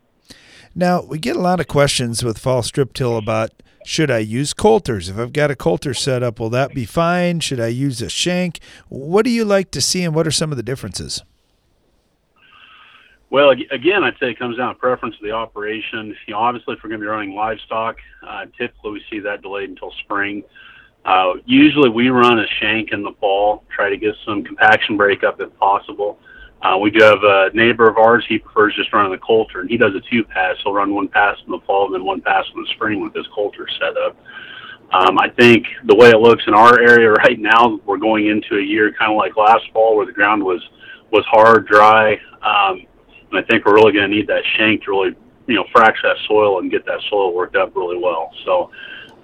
Now, 0.75 1.03
we 1.03 1.19
get 1.19 1.37
a 1.37 1.41
lot 1.41 1.61
of 1.61 1.69
questions 1.69 2.25
with 2.25 2.39
fall 2.39 2.63
strip 2.63 2.95
till 2.95 3.17
about 3.17 3.51
should 3.85 4.11
I 4.11 4.19
use 4.19 4.55
coulters? 4.55 5.09
If 5.09 5.19
I've 5.19 5.33
got 5.33 5.51
a 5.51 5.57
coulter 5.57 5.93
set 5.93 6.23
up, 6.23 6.39
will 6.39 6.51
that 6.51 6.73
be 6.73 6.85
fine? 6.85 7.41
Should 7.41 7.61
I 7.61 7.67
use 7.67 8.01
a 8.01 8.09
shank? 8.09 8.61
What 8.89 9.25
do 9.25 9.31
you 9.31 9.45
like 9.45 9.71
to 9.73 9.81
see 9.81 10.05
and 10.05 10.15
what 10.15 10.27
are 10.27 10.31
some 10.31 10.51
of 10.53 10.57
the 10.57 10.63
differences? 10.63 11.23
Well, 13.29 13.51
again, 13.51 14.05
I'd 14.05 14.19
say 14.21 14.31
it 14.31 14.39
comes 14.39 14.59
down 14.59 14.75
to 14.75 14.79
preference 14.79 15.17
of 15.17 15.23
the 15.23 15.33
operation. 15.33 16.15
You 16.27 16.35
know, 16.35 16.39
obviously, 16.39 16.75
if 16.75 16.83
we're 16.83 16.91
going 16.91 17.01
to 17.01 17.05
be 17.05 17.09
running 17.09 17.35
livestock, 17.35 17.97
uh, 18.27 18.47
typically 18.59 18.93
we 18.93 19.03
see 19.11 19.21
that 19.21 19.43
delayed 19.43 19.71
until 19.71 19.91
spring. 20.05 20.45
Uh, 21.05 21.35
usually, 21.47 21.89
we 21.89 22.11
run 22.11 22.39
a 22.39 22.47
shank 22.61 22.93
in 22.93 23.03
the 23.03 23.13
fall, 23.21 23.65
try 23.75 23.89
to 23.89 23.97
get 23.97 24.15
some 24.25 24.45
compaction 24.45 24.97
breakup 24.97 25.41
if 25.41 25.57
possible. 25.59 26.19
Uh, 26.63 26.79
we 26.79 26.91
do 26.91 27.03
have 27.03 27.23
a 27.25 27.51
neighbor 27.55 27.89
of 27.89 27.97
ours. 27.99 28.25
He 28.29 28.39
prefers 28.39 28.75
just 28.77 28.93
running 28.93 29.11
the 29.11 29.19
coulter, 29.19 29.61
and 29.61 29.71
he 29.71 29.77
does 29.77 29.95
a 29.97 30.01
two 30.11 30.23
pass. 30.23 30.57
He'll 30.63 30.73
run 30.73 30.95
one 30.95 31.09
pass 31.09 31.37
in 31.45 31.51
the 31.51 31.59
fall 31.67 31.87
and 31.87 31.95
then 31.95 32.05
one 32.05 32.21
pass 32.21 32.45
in 32.55 32.63
the 32.63 32.69
spring 32.75 33.03
with 33.03 33.15
his 33.15 33.27
coulter 33.35 33.67
setup. 33.81 34.17
Um, 34.93 35.19
I 35.19 35.29
think 35.31 35.67
the 35.87 35.97
way 35.97 36.11
it 36.11 36.19
looks 36.19 36.45
in 36.47 36.55
our 36.55 36.79
area 36.79 37.11
right 37.25 37.39
now, 37.39 37.81
we're 37.85 37.97
going 37.97 38.29
into 38.29 38.59
a 38.59 38.63
year 38.63 38.93
kind 38.97 39.11
of 39.11 39.17
like 39.17 39.37
last 39.37 39.65
fall, 39.73 39.97
where 39.97 40.07
the 40.07 40.13
ground 40.13 40.43
was 40.43 40.63
was 41.11 41.25
hard, 41.27 41.67
dry, 41.67 42.15
um, 42.41 42.87
and 43.31 43.39
I 43.39 43.43
think 43.43 43.67
we're 43.67 43.75
really 43.75 43.93
going 43.93 44.09
to 44.09 44.17
need 44.17 44.27
that 44.29 44.43
shank 44.57 44.85
to 44.85 44.91
really, 44.93 45.15
you 45.47 45.55
know, 45.55 45.65
fracture 45.71 46.09
that 46.09 46.17
soil 46.27 46.61
and 46.61 46.71
get 46.71 46.87
that 46.87 47.01
soil 47.11 47.35
worked 47.35 47.55
up 47.55 47.77
really 47.77 47.99
well. 47.99 48.31
So 48.47 48.71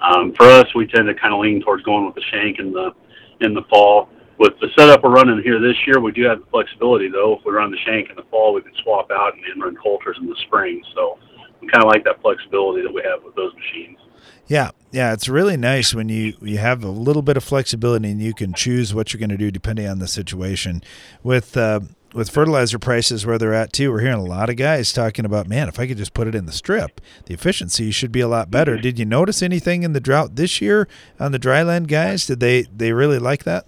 um, 0.02 0.34
for 0.34 0.44
us, 0.44 0.66
we 0.74 0.86
tend 0.86 1.06
to 1.06 1.14
kind 1.14 1.32
of 1.32 1.40
lean 1.40 1.62
towards 1.62 1.82
going 1.84 2.04
with 2.04 2.14
the 2.14 2.22
shank 2.30 2.58
in 2.58 2.72
the 2.72 2.92
in 3.40 3.54
the 3.54 3.62
fall 3.70 4.10
with 4.38 4.54
the 4.60 4.68
setup 4.76 5.02
we're 5.02 5.10
running 5.10 5.42
here 5.42 5.60
this 5.60 5.76
year, 5.86 6.00
we 6.00 6.12
do 6.12 6.24
have 6.24 6.40
the 6.40 6.46
flexibility 6.46 7.08
though. 7.08 7.36
If 7.38 7.44
we 7.44 7.52
run 7.52 7.70
the 7.70 7.78
shank 7.84 8.10
in 8.10 8.16
the 8.16 8.24
fall, 8.30 8.54
we 8.54 8.62
can 8.62 8.72
swap 8.82 9.10
out 9.10 9.34
and, 9.34 9.44
and 9.44 9.62
run 9.62 9.76
coulters 9.76 10.16
in 10.20 10.28
the 10.28 10.36
spring. 10.46 10.82
So 10.94 11.18
we 11.60 11.68
kind 11.68 11.84
of 11.84 11.90
like 11.90 12.04
that 12.04 12.20
flexibility 12.22 12.82
that 12.82 12.92
we 12.92 13.02
have 13.02 13.22
with 13.24 13.34
those 13.34 13.52
machines. 13.54 13.98
Yeah, 14.46 14.70
yeah, 14.92 15.12
it's 15.12 15.28
really 15.28 15.56
nice 15.56 15.94
when 15.94 16.08
you 16.08 16.34
you 16.40 16.58
have 16.58 16.82
a 16.82 16.88
little 16.88 17.22
bit 17.22 17.36
of 17.36 17.44
flexibility 17.44 18.10
and 18.10 18.20
you 18.20 18.32
can 18.32 18.54
choose 18.54 18.94
what 18.94 19.12
you're 19.12 19.18
going 19.18 19.28
to 19.30 19.36
do 19.36 19.50
depending 19.50 19.86
on 19.86 19.98
the 19.98 20.08
situation. 20.08 20.82
With 21.22 21.56
uh, 21.56 21.80
with 22.14 22.30
fertilizer 22.30 22.78
prices 22.78 23.26
where 23.26 23.36
they're 23.36 23.52
at 23.52 23.72
too, 23.72 23.90
we're 23.92 24.00
hearing 24.00 24.18
a 24.18 24.24
lot 24.24 24.48
of 24.48 24.56
guys 24.56 24.92
talking 24.92 25.26
about, 25.26 25.46
man, 25.46 25.68
if 25.68 25.78
I 25.78 25.86
could 25.86 25.98
just 25.98 26.14
put 26.14 26.26
it 26.26 26.34
in 26.34 26.46
the 26.46 26.52
strip, 26.52 27.00
the 27.26 27.34
efficiency 27.34 27.90
should 27.90 28.12
be 28.12 28.20
a 28.20 28.28
lot 28.28 28.50
better. 28.50 28.74
Mm-hmm. 28.74 28.82
Did 28.82 28.98
you 28.98 29.04
notice 29.04 29.42
anything 29.42 29.82
in 29.82 29.92
the 29.92 30.00
drought 30.00 30.36
this 30.36 30.60
year 30.62 30.88
on 31.20 31.32
the 31.32 31.38
dryland 31.38 31.88
guys? 31.88 32.26
Did 32.26 32.40
they 32.40 32.62
they 32.62 32.92
really 32.92 33.18
like 33.18 33.44
that? 33.44 33.66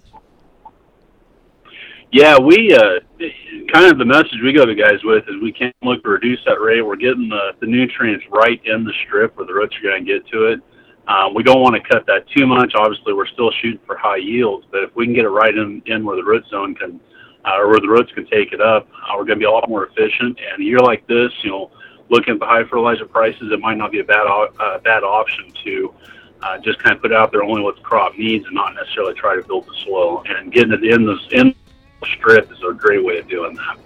Yeah, 2.11 2.37
we 2.37 2.73
uh, 2.75 2.99
kind 3.71 3.85
of 3.85 3.97
the 3.97 4.03
message 4.03 4.37
we 4.43 4.51
go 4.51 4.65
to 4.65 4.75
guys 4.75 5.01
with 5.01 5.23
is 5.29 5.41
we 5.41 5.53
can't 5.53 5.73
look 5.81 6.03
to 6.03 6.09
reduce 6.09 6.39
that 6.45 6.59
rate. 6.59 6.81
We're 6.81 6.97
getting 6.97 7.29
the, 7.29 7.53
the 7.61 7.67
nutrients 7.67 8.25
right 8.29 8.59
in 8.65 8.83
the 8.83 8.91
strip 9.05 9.37
where 9.37 9.45
the 9.45 9.53
roots 9.53 9.77
are 9.77 9.81
going 9.81 10.05
to 10.05 10.13
get 10.13 10.27
to 10.27 10.47
it. 10.47 10.59
Um, 11.07 11.33
we 11.33 11.41
don't 11.41 11.61
want 11.61 11.75
to 11.75 11.89
cut 11.89 12.05
that 12.07 12.27
too 12.35 12.45
much. 12.45 12.73
Obviously, 12.75 13.13
we're 13.13 13.27
still 13.27 13.49
shooting 13.61 13.79
for 13.85 13.95
high 13.95 14.17
yields, 14.17 14.67
but 14.71 14.83
if 14.83 14.93
we 14.93 15.05
can 15.05 15.13
get 15.13 15.23
it 15.23 15.29
right 15.29 15.55
in, 15.55 15.81
in 15.85 16.03
where 16.03 16.17
the 16.17 16.23
root 16.23 16.45
zone 16.49 16.75
can, 16.75 16.99
uh, 17.45 17.57
or 17.57 17.69
where 17.69 17.79
the 17.79 17.87
roots 17.87 18.11
can 18.11 18.25
take 18.25 18.51
it 18.51 18.59
up, 18.59 18.89
uh, 18.91 19.13
we're 19.15 19.23
going 19.23 19.39
to 19.39 19.43
be 19.43 19.45
a 19.45 19.51
lot 19.51 19.69
more 19.69 19.85
efficient. 19.85 20.37
And 20.51 20.61
a 20.61 20.65
year 20.65 20.79
like 20.79 21.07
this, 21.07 21.31
you 21.43 21.49
know, 21.49 21.71
looking 22.09 22.33
at 22.33 22.41
the 22.41 22.45
high 22.45 22.63
fertilizer 22.63 23.05
prices, 23.05 23.53
it 23.53 23.59
might 23.61 23.77
not 23.77 23.89
be 23.89 23.99
a 23.99 24.03
bad 24.03 24.27
uh, 24.27 24.79
bad 24.79 25.03
option 25.03 25.45
to 25.63 25.93
uh, 26.43 26.57
just 26.57 26.77
kind 26.79 26.93
of 26.93 27.01
put 27.01 27.13
out 27.13 27.31
there 27.31 27.41
only 27.41 27.61
what 27.61 27.77
the 27.77 27.81
crop 27.81 28.17
needs 28.17 28.45
and 28.45 28.53
not 28.53 28.75
necessarily 28.75 29.13
try 29.13 29.33
to 29.35 29.43
build 29.43 29.65
the 29.65 29.75
soil. 29.85 30.23
And 30.27 30.51
getting 30.51 30.73
it 30.73 30.83
in 30.83 31.05
the 31.05 31.17
in 31.31 31.55
strip 32.05 32.51
is 32.51 32.59
a 32.67 32.73
great 32.73 33.03
way 33.03 33.17
of 33.17 33.27
doing 33.27 33.55
that. 33.55 33.77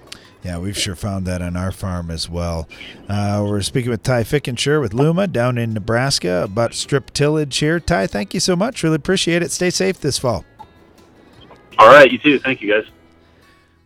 Yeah, 0.43 0.59
we've 0.59 0.77
sure 0.77 0.95
found 0.95 1.25
that 1.25 1.41
on 1.41 1.57
our 1.57 1.71
farm 1.71 2.11
as 2.11 2.29
well. 2.29 2.69
Uh, 3.09 3.43
we're 3.47 3.63
speaking 3.63 3.89
with 3.89 4.03
Ty 4.03 4.25
Fickenshire 4.25 4.79
with 4.79 4.93
Luma 4.93 5.25
down 5.25 5.57
in 5.57 5.73
Nebraska 5.73 6.43
about 6.43 6.75
strip 6.75 7.11
tillage 7.13 7.57
here. 7.57 7.79
Ty, 7.79 8.05
thank 8.05 8.35
you 8.35 8.39
so 8.39 8.55
much. 8.55 8.83
Really 8.83 8.97
appreciate 8.97 9.41
it. 9.41 9.51
Stay 9.51 9.71
safe 9.71 9.99
this 9.99 10.19
fall. 10.19 10.45
All 11.79 11.87
right, 11.87 12.11
you 12.11 12.19
too. 12.19 12.37
Thank 12.37 12.61
you, 12.61 12.71
guys. 12.71 12.85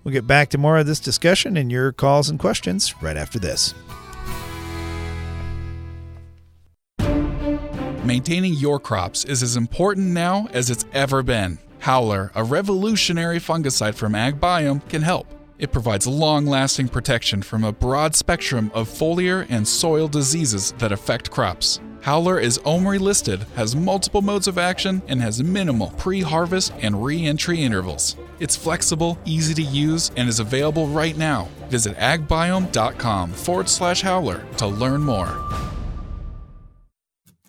We'll 0.03 0.11
get 0.11 0.27
back 0.27 0.49
to 0.49 0.57
more 0.57 0.77
of 0.77 0.85
this 0.85 0.99
discussion 0.99 1.55
and 1.55 1.71
your 1.71 1.93
calls 1.93 2.29
and 2.29 2.37
questions 2.37 2.93
right 3.01 3.15
after 3.15 3.39
this. 3.39 3.73
Maintaining 8.03 8.53
your 8.55 8.79
crops 8.79 9.23
is 9.23 9.43
as 9.43 9.55
important 9.55 10.07
now 10.07 10.47
as 10.51 10.69
it's 10.69 10.83
ever 10.93 11.23
been. 11.23 11.57
Howler, 11.79 12.31
a 12.35 12.43
revolutionary 12.43 13.39
fungicide 13.39 13.95
from 13.95 14.13
AgBiome, 14.13 14.87
can 14.89 15.01
help. 15.01 15.27
It 15.57 15.71
provides 15.71 16.07
long 16.07 16.45
lasting 16.45 16.89
protection 16.89 17.41
from 17.41 17.63
a 17.63 17.71
broad 17.71 18.15
spectrum 18.15 18.69
of 18.73 18.89
foliar 18.89 19.45
and 19.49 19.67
soil 19.67 20.07
diseases 20.07 20.73
that 20.77 20.91
affect 20.91 21.31
crops. 21.31 21.79
Howler 22.01 22.39
is 22.39 22.59
OMRI 22.59 22.99
listed, 22.99 23.45
has 23.55 23.75
multiple 23.75 24.21
modes 24.21 24.47
of 24.47 24.57
action, 24.57 25.01
and 25.07 25.21
has 25.21 25.43
minimal 25.43 25.89
pre 25.97 26.21
harvest 26.21 26.73
and 26.79 27.03
re 27.03 27.25
entry 27.25 27.61
intervals. 27.61 28.15
It's 28.39 28.55
flexible, 28.55 29.17
easy 29.25 29.53
to 29.53 29.61
use, 29.61 30.11
and 30.15 30.29
is 30.29 30.39
available 30.39 30.87
right 30.87 31.17
now. 31.17 31.49
Visit 31.69 31.97
agbiome.com 31.97 33.33
forward 33.33 33.67
slash 33.67 34.01
howler 34.01 34.45
to 34.57 34.67
learn 34.67 35.01
more. 35.01 35.27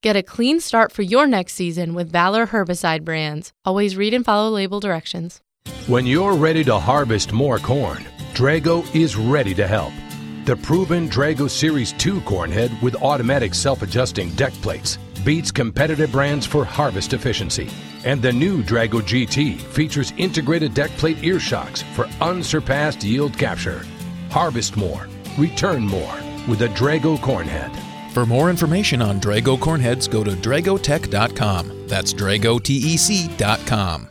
Get 0.00 0.14
a 0.14 0.22
clean 0.22 0.60
start 0.60 0.92
for 0.92 1.02
your 1.02 1.26
next 1.26 1.54
season 1.54 1.92
with 1.92 2.12
Valor 2.12 2.46
herbicide 2.46 3.02
brands. 3.04 3.52
Always 3.64 3.96
read 3.96 4.14
and 4.14 4.24
follow 4.24 4.48
label 4.48 4.78
directions. 4.78 5.40
When 5.88 6.06
you're 6.06 6.36
ready 6.36 6.62
to 6.64 6.78
harvest 6.78 7.32
more 7.32 7.58
corn, 7.58 8.04
Drago 8.32 8.86
is 8.94 9.16
ready 9.16 9.54
to 9.54 9.66
help. 9.66 9.92
The 10.44 10.54
proven 10.54 11.08
Drago 11.08 11.50
Series 11.50 11.94
2 11.94 12.20
corn 12.20 12.52
head 12.52 12.70
with 12.80 12.94
automatic 13.02 13.54
self 13.54 13.82
adjusting 13.82 14.30
deck 14.36 14.52
plates 14.62 14.98
beats 15.24 15.50
competitive 15.50 16.12
brands 16.12 16.46
for 16.46 16.64
harvest 16.64 17.12
efficiency. 17.12 17.68
And 18.04 18.22
the 18.22 18.32
new 18.32 18.62
Drago 18.62 19.02
GT 19.02 19.58
features 19.58 20.12
integrated 20.16 20.74
deck 20.74 20.90
plate 20.92 21.24
ear 21.24 21.40
shocks 21.40 21.82
for 21.96 22.06
unsurpassed 22.20 23.02
yield 23.02 23.36
capture. 23.36 23.84
Harvest 24.30 24.76
more, 24.76 25.08
return 25.36 25.82
more 25.82 26.14
with 26.46 26.62
a 26.62 26.68
Drago 26.68 27.20
corn 27.20 27.48
head. 27.48 27.87
For 28.18 28.26
more 28.26 28.50
information 28.50 29.00
on 29.00 29.20
Drago 29.20 29.56
cornheads, 29.56 30.10
go 30.10 30.24
to 30.24 30.32
dragotec.com. 30.32 31.86
That's 31.86 32.12
dragotec.com. 32.12 34.08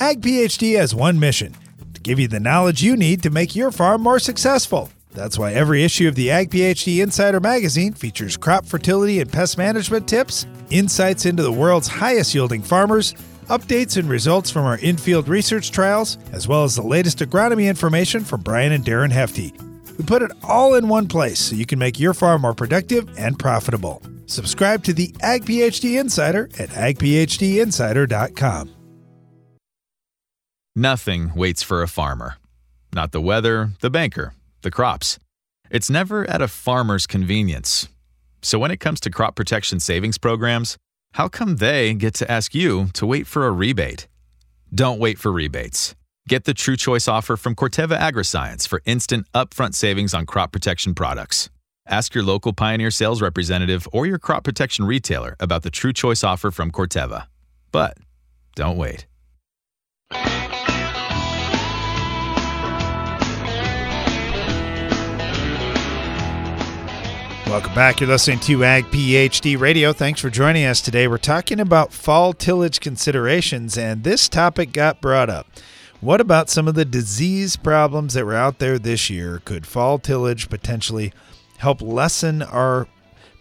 Ag 0.00 0.20
PhD 0.20 0.76
has 0.76 0.96
one 0.96 1.20
mission 1.20 1.54
to 1.94 2.00
give 2.00 2.18
you 2.18 2.26
the 2.26 2.40
knowledge 2.40 2.82
you 2.82 2.96
need 2.96 3.22
to 3.22 3.30
make 3.30 3.54
your 3.54 3.70
farm 3.70 4.02
more 4.02 4.18
successful. 4.18 4.90
That's 5.12 5.38
why 5.38 5.52
every 5.52 5.84
issue 5.84 6.08
of 6.08 6.16
the 6.16 6.32
Ag 6.32 6.50
PhD 6.50 7.04
Insider 7.04 7.38
magazine 7.38 7.92
features 7.92 8.36
crop 8.36 8.66
fertility 8.66 9.20
and 9.20 9.30
pest 9.30 9.56
management 9.56 10.08
tips, 10.08 10.44
insights 10.70 11.24
into 11.24 11.44
the 11.44 11.52
world's 11.52 11.86
highest 11.86 12.34
yielding 12.34 12.62
farmers, 12.62 13.14
updates 13.46 13.96
and 13.96 14.10
results 14.10 14.50
from 14.50 14.64
our 14.64 14.78
in-field 14.78 15.28
research 15.28 15.70
trials, 15.70 16.18
as 16.32 16.48
well 16.48 16.64
as 16.64 16.74
the 16.74 16.82
latest 16.82 17.18
agronomy 17.18 17.68
information 17.68 18.24
from 18.24 18.40
Brian 18.40 18.72
and 18.72 18.84
Darren 18.84 19.12
Hefty. 19.12 19.52
We 19.98 20.04
put 20.04 20.22
it 20.22 20.32
all 20.44 20.76
in 20.76 20.88
one 20.88 21.08
place 21.08 21.40
so 21.40 21.56
you 21.56 21.66
can 21.66 21.78
make 21.78 21.98
your 21.98 22.14
farm 22.14 22.42
more 22.42 22.54
productive 22.54 23.18
and 23.18 23.38
profitable. 23.38 24.00
Subscribe 24.26 24.84
to 24.84 24.92
the 24.92 25.14
Ag 25.20 25.44
PhD 25.44 26.00
Insider 26.00 26.48
at 26.58 26.70
agphdinsider.com. 26.70 28.74
Nothing 30.76 31.34
waits 31.34 31.64
for 31.64 31.82
a 31.82 31.88
farmer. 31.88 32.36
Not 32.94 33.10
the 33.10 33.20
weather, 33.20 33.72
the 33.80 33.90
banker, 33.90 34.34
the 34.62 34.70
crops. 34.70 35.18
It's 35.70 35.90
never 35.90 36.28
at 36.30 36.40
a 36.40 36.48
farmer's 36.48 37.06
convenience. 37.06 37.88
So 38.42 38.60
when 38.60 38.70
it 38.70 38.78
comes 38.78 39.00
to 39.00 39.10
crop 39.10 39.34
protection 39.34 39.80
savings 39.80 40.18
programs, 40.18 40.78
how 41.14 41.28
come 41.28 41.56
they 41.56 41.94
get 41.94 42.14
to 42.14 42.30
ask 42.30 42.54
you 42.54 42.90
to 42.94 43.06
wait 43.06 43.26
for 43.26 43.46
a 43.46 43.50
rebate? 43.50 44.06
Don't 44.72 45.00
wait 45.00 45.18
for 45.18 45.32
rebates. 45.32 45.96
Get 46.28 46.44
the 46.44 46.52
True 46.52 46.76
Choice 46.76 47.08
offer 47.08 47.38
from 47.38 47.54
Corteva 47.54 47.98
Agriscience 47.98 48.68
for 48.68 48.82
instant 48.84 49.26
upfront 49.34 49.74
savings 49.74 50.12
on 50.12 50.26
crop 50.26 50.52
protection 50.52 50.94
products. 50.94 51.48
Ask 51.86 52.14
your 52.14 52.22
local 52.22 52.52
Pioneer 52.52 52.90
sales 52.90 53.22
representative 53.22 53.88
or 53.94 54.04
your 54.04 54.18
crop 54.18 54.44
protection 54.44 54.84
retailer 54.84 55.36
about 55.40 55.62
the 55.62 55.70
True 55.70 55.94
Choice 55.94 56.22
offer 56.22 56.50
from 56.50 56.70
Corteva. 56.70 57.28
But 57.72 57.96
don't 58.56 58.76
wait. 58.76 59.06
Welcome 67.46 67.74
back. 67.74 68.00
You're 68.00 68.10
listening 68.10 68.40
to 68.40 68.64
Ag 68.64 68.84
PhD 68.90 69.58
Radio. 69.58 69.94
Thanks 69.94 70.20
for 70.20 70.28
joining 70.28 70.66
us 70.66 70.82
today. 70.82 71.08
We're 71.08 71.16
talking 71.16 71.58
about 71.58 71.94
fall 71.94 72.34
tillage 72.34 72.80
considerations, 72.80 73.78
and 73.78 74.04
this 74.04 74.28
topic 74.28 74.74
got 74.74 75.00
brought 75.00 75.30
up. 75.30 75.46
What 76.00 76.20
about 76.20 76.48
some 76.48 76.68
of 76.68 76.76
the 76.76 76.84
disease 76.84 77.56
problems 77.56 78.14
that 78.14 78.24
were 78.24 78.34
out 78.34 78.60
there 78.60 78.78
this 78.78 79.10
year? 79.10 79.42
Could 79.44 79.66
fall 79.66 79.98
tillage 79.98 80.48
potentially 80.48 81.12
help 81.58 81.82
lessen 81.82 82.40
our 82.40 82.86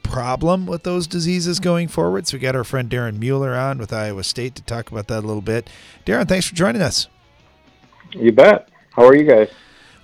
problem 0.01 0.65
with 0.65 0.81
those 0.81 1.05
diseases 1.05 1.59
going 1.59 1.87
forward? 1.87 2.25
So 2.25 2.37
we 2.37 2.41
got 2.41 2.55
our 2.55 2.63
friend 2.63 2.89
Daren 2.89 3.19
Mueller 3.19 3.53
on 3.53 3.77
with 3.77 3.93
Iowa 3.93 4.23
State 4.23 4.55
to 4.55 4.63
talk 4.63 4.89
about 4.91 5.07
that 5.07 5.19
a 5.19 5.27
little 5.27 5.41
bit. 5.41 5.69
Darren, 6.03 6.27
thanks 6.27 6.47
for 6.47 6.55
joining 6.55 6.81
us. 6.81 7.07
You 8.13 8.31
bet. 8.31 8.69
How 8.95 9.05
are 9.05 9.15
you 9.15 9.25
guys? 9.25 9.49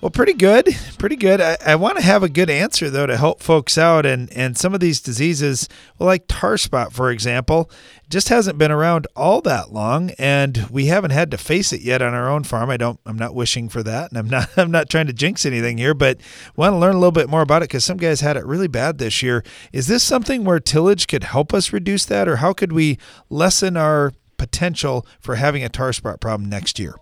Well, 0.03 0.11
pretty 0.11 0.33
good, 0.33 0.67
pretty 0.97 1.15
good. 1.15 1.39
I, 1.39 1.55
I 1.65 1.75
want 1.77 1.95
to 1.95 2.03
have 2.03 2.23
a 2.23 2.27
good 2.27 2.49
answer 2.49 2.89
though 2.89 3.05
to 3.05 3.15
help 3.15 3.41
folks 3.41 3.77
out, 3.77 4.05
and 4.05 4.29
and 4.33 4.57
some 4.57 4.73
of 4.73 4.81
these 4.81 4.99
diseases, 4.99 5.69
well, 5.97 6.07
like 6.07 6.25
tar 6.27 6.57
spot, 6.57 6.91
for 6.91 7.09
example, 7.09 7.71
just 8.09 8.27
hasn't 8.27 8.57
been 8.57 8.69
around 8.69 9.07
all 9.15 9.39
that 9.43 9.71
long, 9.71 10.09
and 10.19 10.67
we 10.69 10.87
haven't 10.87 11.11
had 11.11 11.31
to 11.31 11.37
face 11.37 11.71
it 11.71 11.79
yet 11.79 12.01
on 12.01 12.13
our 12.13 12.29
own 12.29 12.43
farm. 12.43 12.69
I 12.69 12.75
don't, 12.75 12.99
I'm 13.05 13.15
not 13.15 13.33
wishing 13.33 13.69
for 13.69 13.81
that, 13.81 14.11
and 14.11 14.17
I'm 14.17 14.27
not, 14.27 14.49
I'm 14.57 14.71
not 14.71 14.89
trying 14.89 15.07
to 15.07 15.13
jinx 15.13 15.45
anything 15.45 15.77
here, 15.77 15.93
but 15.93 16.19
want 16.57 16.73
to 16.73 16.77
learn 16.77 16.95
a 16.95 16.99
little 16.99 17.13
bit 17.13 17.29
more 17.29 17.41
about 17.41 17.61
it 17.61 17.69
because 17.69 17.85
some 17.85 17.95
guys 17.95 18.19
had 18.19 18.35
it 18.35 18.45
really 18.45 18.67
bad 18.67 18.97
this 18.97 19.23
year. 19.23 19.41
Is 19.71 19.87
this 19.87 20.03
something 20.03 20.43
where 20.43 20.59
tillage 20.59 21.07
could 21.07 21.23
help 21.23 21.53
us 21.53 21.71
reduce 21.71 22.03
that, 22.07 22.27
or 22.27 22.35
how 22.35 22.51
could 22.51 22.73
we 22.73 22.97
lessen 23.29 23.77
our 23.77 24.11
potential 24.35 25.07
for 25.21 25.35
having 25.35 25.63
a 25.63 25.69
tar 25.69 25.93
spot 25.93 26.19
problem 26.19 26.49
next 26.49 26.77
year? 26.77 26.95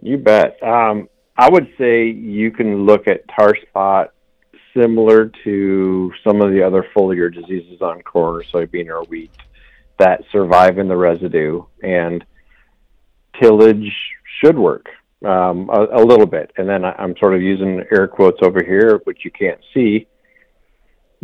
You 0.00 0.18
bet. 0.18 0.60
Um, 0.64 1.08
I 1.42 1.50
would 1.50 1.74
say 1.76 2.06
you 2.06 2.52
can 2.52 2.86
look 2.86 3.08
at 3.08 3.28
tar 3.36 3.56
spot 3.68 4.12
similar 4.76 5.32
to 5.42 6.12
some 6.22 6.40
of 6.40 6.52
the 6.52 6.62
other 6.64 6.86
foliar 6.94 7.34
diseases 7.34 7.82
on 7.82 8.00
corn 8.02 8.36
or 8.36 8.44
soybean 8.44 8.88
or 8.88 9.02
wheat 9.06 9.32
that 9.98 10.22
survive 10.30 10.78
in 10.78 10.86
the 10.86 10.96
residue, 10.96 11.64
and 11.82 12.24
tillage 13.40 13.92
should 14.40 14.56
work 14.56 14.86
um, 15.24 15.68
a, 15.68 16.00
a, 16.00 16.02
little 16.04 16.26
bit. 16.26 16.52
And 16.58 16.68
then 16.68 16.84
I, 16.84 16.92
I'm 16.92 17.16
sort 17.18 17.34
of 17.34 17.42
using 17.42 17.82
air 17.90 18.06
quotes 18.06 18.38
over 18.42 18.62
here, 18.62 19.00
which 19.02 19.24
you 19.24 19.32
can't 19.32 19.60
see, 19.74 20.06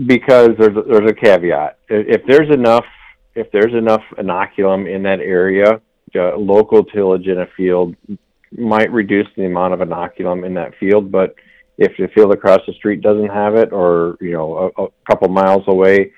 because 0.05 0.51
there's 0.59 0.77
a, 0.77 0.83
there's 0.83 1.11
a 1.12 1.14
caveat. 1.14 1.79
If 1.89 2.23
there's 2.27 2.53
enough 2.53 2.87
if 3.37 3.53
there's 3.53 3.73
enough 3.73 4.03
inoculum 4.19 4.93
in 4.93 5.05
that 5.05 5.21
area, 5.21 5.81
uh, 6.16 6.37
local 6.37 6.83
tillage 6.83 7.29
in 7.29 7.39
a 7.39 7.47
field 7.57 7.95
might 8.57 8.90
reduce 8.92 9.26
the 9.36 9.46
amount 9.46 9.74
of 9.74 9.80
inoculum 9.80 10.44
in 10.46 10.55
that 10.55 10.72
field, 10.78 11.11
but 11.11 11.34
if 11.76 11.92
the 11.96 12.09
field 12.14 12.32
across 12.32 12.61
the 12.66 12.72
street 12.74 13.03
doesn't 13.03 13.28
have 13.28 13.55
it, 13.55 13.72
or 13.72 14.16
you 14.20 14.32
know 14.32 14.72
a, 14.76 14.84
a 14.84 14.88
couple 15.09 15.28
miles 15.28 15.62
away, 15.68 16.12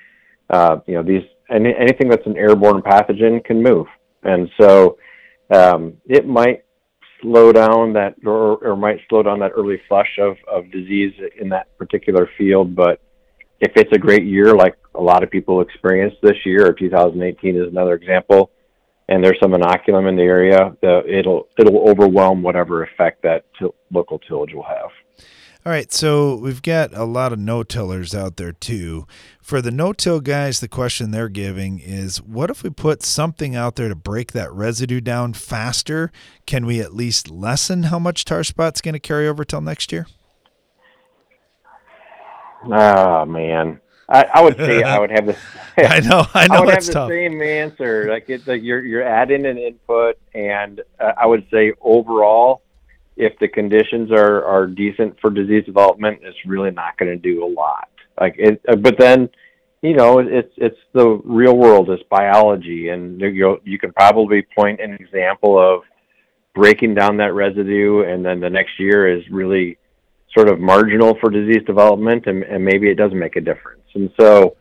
uh, 0.49 0.77
you 0.87 0.95
know 0.95 1.03
these 1.03 1.23
any, 1.49 1.73
anything 1.77 2.09
that's 2.09 2.25
an 2.25 2.37
airborne 2.37 2.81
pathogen 2.81 3.43
can 3.43 3.61
move, 3.61 3.87
and 4.23 4.49
so 4.59 4.97
um, 5.53 5.93
it 6.05 6.25
might 6.27 6.63
slow 7.21 7.51
down 7.51 7.93
that 7.93 8.15
or, 8.25 8.57
or 8.57 8.75
might 8.75 8.99
slow 9.09 9.21
down 9.21 9.39
that 9.39 9.51
early 9.55 9.79
flush 9.87 10.17
of, 10.19 10.35
of 10.51 10.71
disease 10.71 11.13
in 11.39 11.49
that 11.49 11.77
particular 11.77 12.29
field. 12.37 12.75
But 12.75 12.99
if 13.59 13.71
it's 13.75 13.91
a 13.93 13.99
great 13.99 14.23
year, 14.23 14.55
like 14.55 14.75
a 14.95 15.01
lot 15.01 15.23
of 15.23 15.29
people 15.29 15.61
experienced 15.61 16.17
this 16.23 16.37
year, 16.45 16.67
or 16.67 16.73
2018 16.73 17.55
is 17.55 17.67
another 17.67 17.93
example, 17.93 18.51
and 19.11 19.21
there's 19.21 19.37
some 19.41 19.51
inoculum 19.51 20.07
in 20.07 20.15
the 20.15 20.23
area, 20.23 20.73
the, 20.81 21.03
it'll 21.05 21.49
it'll 21.59 21.89
overwhelm 21.89 22.41
whatever 22.41 22.81
effect 22.83 23.21
that 23.23 23.43
t- 23.59 23.67
local 23.91 24.17
tillage 24.19 24.53
will 24.53 24.63
have. 24.63 24.89
All 25.65 25.71
right, 25.71 25.91
so 25.91 26.37
we've 26.37 26.61
got 26.61 26.95
a 26.95 27.03
lot 27.03 27.33
of 27.33 27.37
no-tillers 27.37 28.15
out 28.15 28.37
there 28.37 28.53
too. 28.53 29.05
For 29.41 29.61
the 29.61 29.69
no-till 29.69 30.19
guys, 30.21 30.59
the 30.59 30.67
question 30.67 31.11
they're 31.11 31.29
giving 31.29 31.77
is, 31.77 32.19
what 32.19 32.49
if 32.49 32.63
we 32.63 32.71
put 32.71 33.03
something 33.03 33.55
out 33.55 33.75
there 33.75 33.89
to 33.89 33.95
break 33.95 34.31
that 34.31 34.51
residue 34.51 35.01
down 35.01 35.33
faster? 35.33 36.11
Can 36.47 36.65
we 36.65 36.79
at 36.79 36.95
least 36.95 37.29
lessen 37.29 37.83
how 37.83 37.99
much 37.99 38.25
tar 38.25 38.43
spot's 38.43 38.81
going 38.81 38.93
to 38.93 38.99
carry 38.99 39.27
over 39.27 39.43
till 39.43 39.61
next 39.61 39.91
year? 39.91 40.07
Oh 42.65 43.25
man, 43.25 43.81
I, 44.11 44.25
I 44.35 44.41
would 44.41 44.57
say 44.57 44.83
I 44.83 44.99
would 44.99 45.11
have 45.11 45.25
the. 45.25 45.37
I 45.77 46.01
know, 46.01 46.25
I 46.33 46.47
know. 46.47 46.55
I 46.55 46.59
would 46.59 46.73
have 46.73 46.85
the 46.85 46.91
tough. 46.91 47.09
same 47.09 47.41
answer. 47.41 48.09
Like 48.09 48.25
it's 48.29 48.45
like 48.45 48.61
you're 48.61 48.83
you're 48.83 49.03
adding 49.03 49.45
an 49.45 49.57
input, 49.57 50.17
and 50.33 50.81
uh, 50.99 51.13
I 51.17 51.25
would 51.25 51.47
say 51.51 51.73
overall, 51.81 52.61
if 53.15 53.39
the 53.39 53.47
conditions 53.47 54.11
are 54.11 54.43
are 54.43 54.67
decent 54.67 55.19
for 55.21 55.29
disease 55.29 55.65
development, 55.65 56.19
it's 56.23 56.37
really 56.45 56.71
not 56.71 56.97
going 56.97 57.09
to 57.09 57.17
do 57.17 57.45
a 57.45 57.47
lot. 57.47 57.89
Like 58.19 58.35
it, 58.37 58.61
uh, 58.67 58.75
but 58.75 58.97
then, 58.99 59.29
you 59.81 59.93
know, 59.93 60.19
it's 60.19 60.53
it's 60.57 60.77
the 60.93 61.21
real 61.23 61.57
world. 61.57 61.89
It's 61.89 62.03
biology, 62.09 62.89
and 62.89 63.19
you 63.21 63.61
you 63.63 63.79
can 63.79 63.93
probably 63.93 64.45
point 64.55 64.81
an 64.81 64.93
example 64.93 65.57
of 65.57 65.83
breaking 66.53 66.95
down 66.95 67.15
that 67.17 67.33
residue, 67.33 68.03
and 68.03 68.25
then 68.25 68.41
the 68.41 68.49
next 68.49 68.77
year 68.77 69.07
is 69.07 69.23
really 69.29 69.77
sort 70.33 70.49
of 70.49 70.59
marginal 70.59 71.17
for 71.19 71.29
disease 71.29 71.63
development, 71.65 72.25
and, 72.27 72.43
and 72.43 72.63
maybe 72.63 72.89
it 72.89 72.95
doesn't 72.95 73.19
make 73.19 73.35
a 73.35 73.41
difference. 73.41 73.83
And 73.93 74.09
so, 74.19 74.55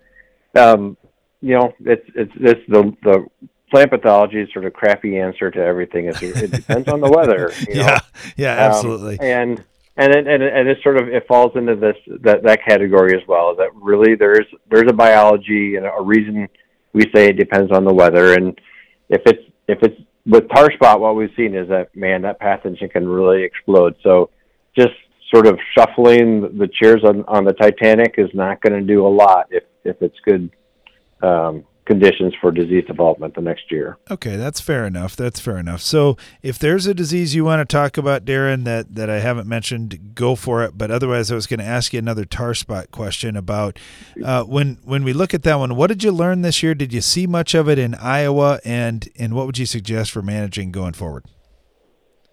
um, 0.58 0.96
you 1.40 1.54
know, 1.54 1.72
it's 1.80 2.06
it's 2.14 2.32
it's 2.36 2.60
the 2.68 2.92
the 3.02 3.26
plant 3.70 3.90
pathology 3.90 4.40
is 4.40 4.52
sort 4.52 4.64
of 4.64 4.72
crappy 4.72 5.18
answer 5.18 5.50
to 5.50 5.58
everything. 5.58 6.06
It's, 6.06 6.22
it 6.22 6.50
depends 6.50 6.88
on 6.88 7.00
the 7.00 7.10
weather. 7.10 7.52
You 7.68 7.74
know? 7.74 7.80
yeah, 7.82 7.98
yeah, 8.36 8.52
um, 8.52 8.72
absolutely. 8.72 9.18
and 9.20 9.64
and 9.96 10.14
it, 10.14 10.26
and 10.26 10.42
it, 10.42 10.52
and 10.52 10.68
it 10.68 10.78
sort 10.82 10.96
of 10.96 11.08
it 11.08 11.26
falls 11.26 11.52
into 11.54 11.76
this 11.76 11.96
that 12.22 12.42
that 12.42 12.64
category 12.66 13.14
as 13.14 13.26
well. 13.28 13.54
That 13.54 13.74
really 13.74 14.14
there's 14.16 14.46
there's 14.70 14.88
a 14.88 14.94
biology 14.94 15.76
and 15.76 15.86
a 15.86 16.02
reason 16.02 16.48
we 16.92 17.02
say 17.14 17.28
it 17.28 17.36
depends 17.36 17.70
on 17.70 17.84
the 17.84 17.94
weather. 17.94 18.34
And 18.34 18.58
if 19.08 19.22
it's 19.26 19.42
if 19.68 19.78
it's 19.82 20.00
with 20.26 20.48
tar 20.48 20.72
spot, 20.72 21.00
what 21.00 21.16
we've 21.16 21.30
seen 21.36 21.54
is 21.54 21.68
that 21.68 21.94
man, 21.94 22.22
that 22.22 22.40
pathogen 22.40 22.90
can 22.90 23.08
really 23.08 23.42
explode. 23.42 23.94
So 24.02 24.30
just 24.76 24.94
sort 25.32 25.46
of 25.46 25.58
shuffling 25.76 26.58
the 26.58 26.68
chairs 26.68 27.02
on, 27.04 27.24
on 27.28 27.44
the 27.44 27.52
Titanic 27.52 28.14
is 28.18 28.30
not 28.34 28.60
going 28.60 28.72
to 28.72 28.86
do 28.86 29.06
a 29.06 29.08
lot 29.08 29.46
if, 29.50 29.64
if 29.84 30.00
it's 30.02 30.18
good 30.24 30.50
um, 31.22 31.64
conditions 31.90 32.32
for 32.40 32.52
disease 32.52 32.84
development 32.86 33.34
the 33.34 33.40
next 33.40 33.64
year. 33.70 33.98
Okay, 34.08 34.36
that's 34.36 34.60
fair 34.60 34.86
enough. 34.86 35.16
That's 35.16 35.40
fair 35.40 35.58
enough. 35.58 35.80
So 35.80 36.16
if 36.40 36.56
there's 36.56 36.86
a 36.86 36.94
disease 36.94 37.34
you 37.34 37.44
want 37.44 37.68
to 37.68 37.72
talk 37.72 37.96
about, 37.96 38.24
Daren, 38.24 38.64
that, 38.64 38.94
that 38.94 39.10
I 39.10 39.18
haven't 39.18 39.48
mentioned, 39.48 40.14
go 40.14 40.36
for 40.36 40.62
it. 40.62 40.78
But 40.78 40.92
otherwise, 40.92 41.32
I 41.32 41.34
was 41.34 41.48
going 41.48 41.58
to 41.58 41.66
ask 41.66 41.92
you 41.92 41.98
another 41.98 42.24
tar 42.24 42.54
spot 42.54 42.92
question 42.92 43.36
about 43.36 43.78
uh, 44.24 44.44
when 44.44 44.78
when 44.84 45.02
we 45.02 45.12
look 45.12 45.34
at 45.34 45.42
that 45.42 45.58
one. 45.58 45.74
What 45.74 45.88
did 45.88 46.04
you 46.04 46.12
learn 46.12 46.42
this 46.42 46.62
year? 46.62 46.74
Did 46.74 46.92
you 46.92 47.00
see 47.00 47.26
much 47.26 47.54
of 47.54 47.68
it 47.68 47.78
in 47.78 47.96
Iowa, 47.96 48.60
and 48.64 49.08
and 49.18 49.34
what 49.34 49.46
would 49.46 49.58
you 49.58 49.66
suggest 49.66 50.12
for 50.12 50.22
managing 50.22 50.70
going 50.70 50.92
forward? 50.92 51.24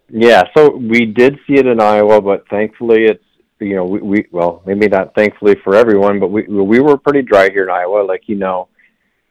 Yeah, 0.10 0.44
so 0.56 0.76
we 0.76 1.06
did 1.06 1.38
see 1.46 1.56
it 1.56 1.66
in 1.66 1.82
Iowa, 1.82 2.22
but 2.22 2.48
thankfully 2.50 3.06
it's 3.06 3.24
you 3.60 3.76
know 3.76 3.86
we, 3.86 4.00
we 4.02 4.26
well 4.32 4.62
maybe 4.66 4.88
not 4.88 5.16
thankfully 5.16 5.56
for 5.64 5.76
everyone, 5.76 6.20
but 6.20 6.30
we 6.30 6.44
we 6.44 6.80
were 6.80 6.98
pretty 6.98 7.22
dry 7.22 7.50
here 7.50 7.64
in 7.64 7.70
Iowa, 7.70 8.04
like 8.04 8.24
you 8.28 8.36
know, 8.36 8.70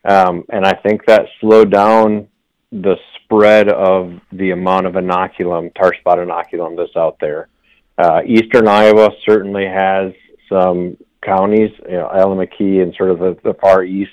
um, 0.04 0.44
and 0.50 0.66
I 0.66 0.74
think 0.74 1.06
that 1.06 1.26
slowed 1.40 1.70
down 1.70 2.28
the 2.72 2.96
spread 3.22 3.68
of 3.68 4.12
the 4.32 4.50
amount 4.50 4.86
of 4.86 4.94
inoculum, 4.94 5.74
tar 5.74 5.94
spot 6.00 6.18
inoculum 6.18 6.76
that's 6.76 6.96
out 6.96 7.16
there. 7.20 7.48
Uh, 7.96 8.20
Eastern 8.26 8.68
Iowa 8.68 9.10
certainly 9.26 9.64
has 9.64 10.12
some 10.48 10.96
counties, 11.22 11.70
you 11.88 11.96
know, 11.96 12.10
Allamakee 12.14 12.82
and 12.82 12.94
sort 12.94 13.10
of 13.10 13.18
the, 13.18 13.36
the 13.42 13.54
far 13.54 13.82
east 13.82 14.10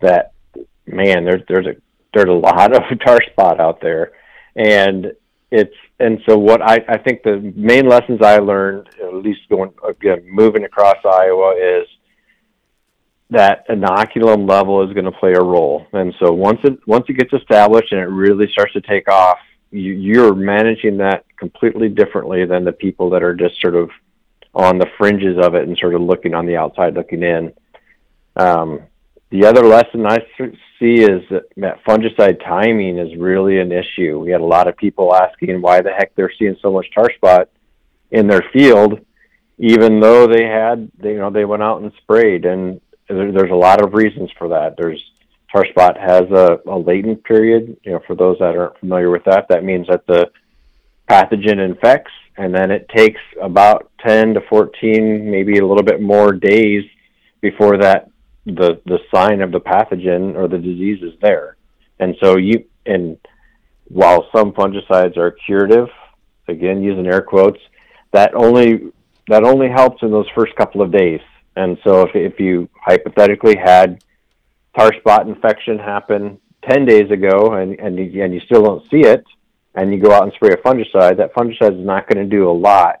that 0.00 0.32
man, 0.86 1.24
there's 1.24 1.42
there's 1.48 1.66
a 1.66 1.76
there's 2.14 2.28
a 2.28 2.32
lot 2.32 2.74
of 2.74 2.98
tar 3.04 3.18
spot 3.30 3.60
out 3.60 3.80
there, 3.80 4.12
and 4.54 5.12
it's 5.56 5.74
and 5.98 6.20
so 6.28 6.36
what 6.36 6.60
I, 6.62 6.84
I 6.88 6.98
think 6.98 7.22
the 7.22 7.52
main 7.56 7.88
lessons 7.88 8.20
I 8.22 8.38
learned, 8.38 8.88
at 9.02 9.14
least 9.14 9.40
going 9.48 9.72
again 9.88 10.24
moving 10.28 10.64
across 10.64 10.96
Iowa, 11.04 11.54
is 11.56 11.88
that 13.30 13.66
inoculum 13.68 14.48
level 14.48 14.86
is 14.86 14.92
going 14.92 15.06
to 15.06 15.12
play 15.12 15.32
a 15.32 15.42
role. 15.42 15.86
And 15.92 16.14
so 16.20 16.32
once 16.32 16.60
it 16.64 16.78
once 16.86 17.06
it 17.08 17.14
gets 17.14 17.32
established 17.32 17.92
and 17.92 18.00
it 18.00 18.08
really 18.08 18.48
starts 18.52 18.74
to 18.74 18.80
take 18.80 19.08
off, 19.10 19.38
you, 19.70 19.92
you're 19.92 20.34
managing 20.34 20.98
that 20.98 21.24
completely 21.38 21.88
differently 21.88 22.44
than 22.44 22.64
the 22.64 22.72
people 22.72 23.10
that 23.10 23.22
are 23.22 23.34
just 23.34 23.60
sort 23.60 23.74
of 23.74 23.90
on 24.54 24.78
the 24.78 24.86
fringes 24.98 25.38
of 25.42 25.54
it 25.54 25.66
and 25.66 25.76
sort 25.78 25.94
of 25.94 26.02
looking 26.02 26.34
on 26.34 26.46
the 26.46 26.56
outside, 26.56 26.94
looking 26.94 27.22
in. 27.22 27.52
Um, 28.36 28.80
the 29.30 29.44
other 29.46 29.62
lesson 29.62 30.06
I 30.06 30.18
see 30.78 31.02
is 31.02 31.22
that 31.30 31.84
fungicide 31.86 32.42
timing 32.44 32.98
is 32.98 33.16
really 33.18 33.58
an 33.58 33.72
issue. 33.72 34.18
We 34.18 34.30
had 34.30 34.40
a 34.40 34.44
lot 34.44 34.68
of 34.68 34.76
people 34.76 35.14
asking 35.14 35.60
why 35.60 35.80
the 35.80 35.90
heck 35.90 36.14
they're 36.14 36.32
seeing 36.38 36.56
so 36.60 36.72
much 36.72 36.86
tar 36.94 37.10
spot 37.14 37.48
in 38.10 38.26
their 38.26 38.44
field, 38.52 39.00
even 39.58 40.00
though 40.00 40.26
they 40.26 40.44
had, 40.44 40.90
they, 40.98 41.12
you 41.12 41.18
know, 41.18 41.30
they 41.30 41.44
went 41.44 41.62
out 41.62 41.82
and 41.82 41.92
sprayed. 42.02 42.44
And 42.44 42.80
there, 43.08 43.32
there's 43.32 43.50
a 43.50 43.54
lot 43.54 43.82
of 43.82 43.94
reasons 43.94 44.30
for 44.38 44.48
that. 44.48 44.76
There's 44.76 45.02
tar 45.52 45.66
spot 45.66 45.96
has 45.98 46.24
a, 46.30 46.58
a 46.66 46.78
latent 46.78 47.24
period. 47.24 47.76
You 47.84 47.92
know, 47.92 48.00
for 48.06 48.14
those 48.14 48.38
that 48.38 48.56
aren't 48.56 48.78
familiar 48.78 49.10
with 49.10 49.24
that, 49.24 49.46
that 49.48 49.64
means 49.64 49.86
that 49.88 50.06
the 50.06 50.30
pathogen 51.08 51.64
infects, 51.64 52.12
and 52.36 52.54
then 52.54 52.70
it 52.70 52.88
takes 52.88 53.20
about 53.40 53.90
10 54.06 54.34
to 54.34 54.40
14, 54.48 55.30
maybe 55.30 55.58
a 55.58 55.66
little 55.66 55.84
bit 55.84 56.02
more 56.02 56.32
days 56.32 56.84
before 57.40 57.78
that 57.78 58.10
the 58.46 58.80
the 58.86 58.98
sign 59.12 59.40
of 59.40 59.50
the 59.50 59.60
pathogen 59.60 60.36
or 60.36 60.48
the 60.48 60.58
disease 60.58 61.02
is 61.02 61.14
there. 61.20 61.56
And 61.98 62.14
so 62.22 62.36
you 62.36 62.64
and 62.86 63.18
while 63.88 64.28
some 64.34 64.52
fungicides 64.52 65.16
are 65.16 65.32
curative, 65.32 65.88
again 66.48 66.82
using 66.82 67.06
air 67.06 67.22
quotes, 67.22 67.60
that 68.12 68.34
only 68.34 68.92
that 69.28 69.42
only 69.42 69.68
helps 69.68 70.02
in 70.02 70.10
those 70.10 70.28
first 70.34 70.54
couple 70.56 70.80
of 70.80 70.92
days. 70.92 71.20
And 71.56 71.76
so 71.84 72.02
if 72.02 72.14
if 72.14 72.38
you 72.38 72.68
hypothetically 72.74 73.56
had 73.56 74.04
tar 74.78 74.92
spot 74.98 75.26
infection 75.26 75.78
happen 75.78 76.38
10 76.68 76.84
days 76.84 77.10
ago 77.10 77.54
and 77.54 77.78
and 77.80 77.98
you, 77.98 78.22
and 78.22 78.32
you 78.32 78.40
still 78.40 78.62
don't 78.62 78.88
see 78.90 79.00
it 79.00 79.24
and 79.74 79.92
you 79.92 80.00
go 80.00 80.12
out 80.12 80.22
and 80.22 80.32
spray 80.34 80.52
a 80.52 80.56
fungicide, 80.56 81.16
that 81.18 81.34
fungicide 81.34 81.78
is 81.78 81.84
not 81.84 82.08
going 82.08 82.24
to 82.24 82.36
do 82.36 82.48
a 82.48 82.52
lot 82.52 83.00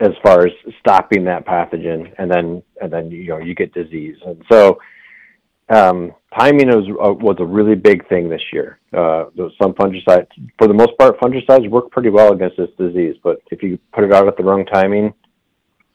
as 0.00 0.12
far 0.22 0.46
as 0.46 0.52
stopping 0.80 1.24
that 1.24 1.46
pathogen, 1.46 2.12
and 2.18 2.30
then 2.30 2.62
and 2.80 2.92
then 2.92 3.10
you 3.10 3.28
know 3.28 3.38
you 3.38 3.54
get 3.54 3.72
disease. 3.72 4.16
And 4.26 4.42
so 4.50 4.78
um, 5.68 6.12
timing 6.38 6.68
was 6.68 6.86
uh, 7.02 7.12
was 7.12 7.36
a 7.40 7.44
really 7.44 7.74
big 7.74 8.08
thing 8.08 8.28
this 8.28 8.42
year. 8.52 8.78
Uh, 8.92 9.24
some 9.60 9.72
fungicides, 9.72 10.28
for 10.58 10.68
the 10.68 10.74
most 10.74 10.96
part, 10.98 11.18
fungicides 11.18 11.68
work 11.68 11.90
pretty 11.90 12.10
well 12.10 12.32
against 12.32 12.56
this 12.56 12.70
disease, 12.78 13.16
but 13.22 13.40
if 13.50 13.62
you 13.62 13.78
put 13.92 14.04
it 14.04 14.12
out 14.12 14.28
at 14.28 14.36
the 14.36 14.44
wrong 14.44 14.64
timing, 14.66 15.12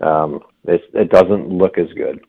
um, 0.02 0.42
it, 0.66 0.82
it 0.94 1.10
doesn't 1.10 1.48
look 1.50 1.78
as 1.78 1.88
good. 1.96 2.20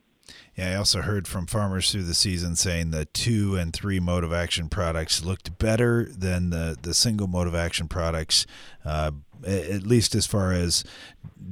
Yeah, 0.55 0.73
I 0.73 0.75
also 0.75 1.01
heard 1.01 1.27
from 1.27 1.47
farmers 1.47 1.91
through 1.91 2.03
the 2.03 2.15
season 2.15 2.57
saying 2.57 2.91
the 2.91 3.07
two 3.07 3.57
and 3.57 3.73
three 3.73 4.01
mode 4.01 4.23
of 4.23 4.35
action 4.35 4.69
products 4.69 5.25
looked 5.25 5.59
better 5.59 6.05
than 6.05 6.51
the, 6.51 6.77
the 6.81 6.93
single 6.93 7.27
mode 7.27 7.47
of 7.47 7.55
action 7.55 7.89
products, 7.89 8.47
uh, 8.85 9.13
at 9.47 9.87
least 9.87 10.15
as 10.15 10.27
far 10.27 10.53
as 10.53 10.85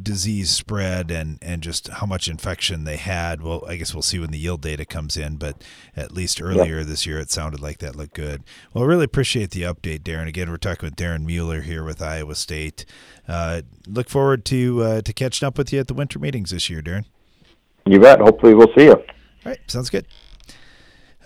disease 0.02 0.50
spread 0.50 1.10
and, 1.10 1.38
and 1.42 1.62
just 1.62 1.88
how 1.88 2.06
much 2.06 2.28
infection 2.28 2.84
they 2.84 2.96
had. 2.96 3.42
Well, 3.42 3.64
I 3.66 3.76
guess 3.76 3.94
we'll 3.94 4.02
see 4.02 4.18
when 4.18 4.30
the 4.30 4.38
yield 4.38 4.62
data 4.62 4.84
comes 4.84 5.16
in, 5.16 5.36
but 5.36 5.62
at 5.96 6.12
least 6.12 6.40
earlier 6.40 6.84
this 6.84 7.06
year, 7.06 7.18
it 7.18 7.30
sounded 7.30 7.60
like 7.60 7.78
that 7.78 7.96
looked 7.96 8.14
good. 8.14 8.42
Well, 8.72 8.84
I 8.84 8.86
really 8.86 9.04
appreciate 9.04 9.50
the 9.50 9.62
update, 9.62 10.00
Daren. 10.00 10.28
Again, 10.28 10.50
we're 10.50 10.56
talking 10.56 10.86
with 10.86 10.96
Daren 10.96 11.24
Mueller 11.24 11.62
here 11.62 11.84
with 11.84 12.00
Iowa 12.00 12.34
State. 12.34 12.84
Uh, 13.28 13.62
look 13.86 14.08
forward 14.08 14.44
to 14.46 14.82
uh, 14.82 15.00
to 15.02 15.12
catching 15.12 15.46
up 15.46 15.58
with 15.58 15.72
you 15.72 15.80
at 15.80 15.88
the 15.88 15.94
winter 15.94 16.18
meetings 16.18 16.50
this 16.50 16.70
year, 16.70 16.82
Daren. 16.82 17.04
You 17.86 18.00
bet. 18.00 18.20
Hopefully, 18.20 18.54
we'll 18.54 18.72
see 18.76 18.84
you. 18.84 18.92
All 18.94 19.04
right. 19.44 19.58
Sounds 19.68 19.90
good. 19.90 20.06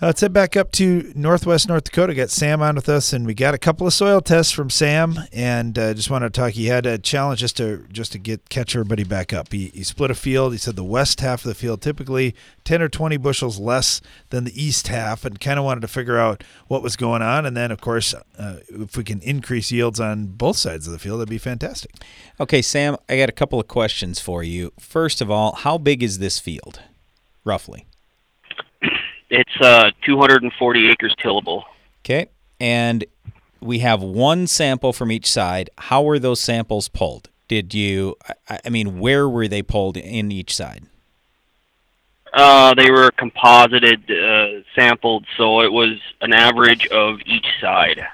Uh, 0.01 0.07
let's 0.07 0.19
head 0.19 0.33
back 0.33 0.57
up 0.57 0.73
to 0.73 1.13
Northwest 1.15 1.69
North 1.69 1.85
Dakota. 1.85 2.13
Got 2.13 2.29
Sam 2.29 2.61
on 2.61 2.75
with 2.75 2.89
us, 2.89 3.13
and 3.13 3.25
we 3.25 3.33
got 3.33 3.53
a 3.53 3.57
couple 3.57 3.87
of 3.87 3.93
soil 3.93 4.19
tests 4.19 4.51
from 4.51 4.69
Sam. 4.69 5.17
And 5.31 5.79
uh, 5.79 5.93
just 5.93 6.09
wanted 6.09 6.33
to 6.33 6.37
talk. 6.37 6.51
He 6.51 6.65
had 6.65 6.85
a 6.85 6.97
challenge 6.97 7.39
just 7.39 7.55
to 7.57 7.85
just 7.89 8.11
to 8.11 8.19
get 8.19 8.49
catch 8.49 8.75
everybody 8.75 9.05
back 9.05 9.31
up. 9.31 9.53
He, 9.53 9.67
he 9.69 9.83
split 9.83 10.11
a 10.11 10.15
field. 10.15 10.51
He 10.51 10.57
said 10.57 10.75
the 10.75 10.83
west 10.83 11.21
half 11.21 11.45
of 11.45 11.47
the 11.47 11.55
field 11.55 11.81
typically 11.81 12.35
ten 12.65 12.81
or 12.81 12.89
twenty 12.89 13.15
bushels 13.15 13.57
less 13.57 14.01
than 14.31 14.43
the 14.43 14.61
east 14.61 14.89
half, 14.89 15.23
and 15.23 15.39
kind 15.39 15.57
of 15.57 15.63
wanted 15.63 15.79
to 15.79 15.87
figure 15.87 16.17
out 16.17 16.43
what 16.67 16.83
was 16.83 16.97
going 16.97 17.21
on. 17.21 17.45
And 17.45 17.55
then, 17.55 17.71
of 17.71 17.79
course, 17.79 18.13
uh, 18.37 18.57
if 18.67 18.97
we 18.97 19.05
can 19.05 19.21
increase 19.21 19.71
yields 19.71 20.01
on 20.01 20.25
both 20.25 20.57
sides 20.57 20.87
of 20.87 20.91
the 20.91 20.99
field, 20.99 21.21
that'd 21.21 21.29
be 21.29 21.37
fantastic. 21.37 21.91
Okay, 22.37 22.61
Sam, 22.61 22.97
I 23.07 23.15
got 23.15 23.29
a 23.29 23.31
couple 23.31 23.61
of 23.61 23.69
questions 23.69 24.19
for 24.19 24.43
you. 24.43 24.73
First 24.77 25.21
of 25.21 25.31
all, 25.31 25.55
how 25.55 25.77
big 25.77 26.03
is 26.03 26.19
this 26.19 26.37
field, 26.37 26.81
roughly? 27.45 27.85
It's 29.35 29.61
uh, 29.61 29.91
240 30.05 30.89
acres 30.89 31.13
tillable. 31.21 31.63
Okay, 32.05 32.27
and 32.57 33.03
we 33.59 33.79
have 33.79 34.01
one 34.01 34.47
sample 34.47 34.93
from 34.93 35.11
each 35.11 35.29
side. 35.29 35.69
How 35.77 36.03
were 36.03 36.19
those 36.19 36.39
samples 36.39 36.87
pulled? 36.87 37.29
Did 37.49 37.73
you? 37.73 38.15
I, 38.49 38.59
I 38.65 38.69
mean, 38.69 38.97
where 38.99 39.27
were 39.27 39.49
they 39.49 39.61
pulled 39.61 39.97
in 39.97 40.31
each 40.31 40.55
side? 40.55 40.85
Uh, 42.33 42.73
they 42.75 42.89
were 42.89 43.11
composited, 43.11 44.09
uh, 44.09 44.61
sampled, 44.73 45.25
so 45.37 45.61
it 45.61 45.71
was 45.71 45.99
an 46.21 46.33
average 46.33 46.87
of 46.87 47.19
each 47.25 47.47
side. 47.59 48.05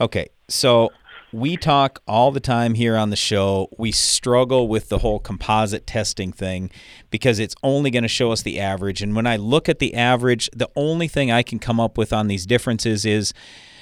Okay, 0.00 0.28
so 0.48 0.90
we 1.36 1.56
talk 1.58 2.00
all 2.08 2.32
the 2.32 2.40
time 2.40 2.72
here 2.72 2.96
on 2.96 3.10
the 3.10 3.16
show. 3.16 3.68
We 3.76 3.92
struggle 3.92 4.68
with 4.68 4.88
the 4.88 4.98
whole 4.98 5.18
composite 5.18 5.86
testing 5.86 6.32
thing 6.32 6.70
because 7.10 7.38
it's 7.38 7.54
only 7.62 7.90
going 7.90 8.04
to 8.04 8.08
show 8.08 8.32
us 8.32 8.40
the 8.40 8.58
average. 8.58 9.02
And 9.02 9.14
when 9.14 9.26
I 9.26 9.36
look 9.36 9.68
at 9.68 9.78
the 9.78 9.94
average, 9.94 10.48
the 10.56 10.70
only 10.74 11.08
thing 11.08 11.30
I 11.30 11.42
can 11.42 11.58
come 11.58 11.78
up 11.78 11.98
with 11.98 12.10
on 12.10 12.28
these 12.28 12.46
differences 12.46 13.04
is 13.04 13.34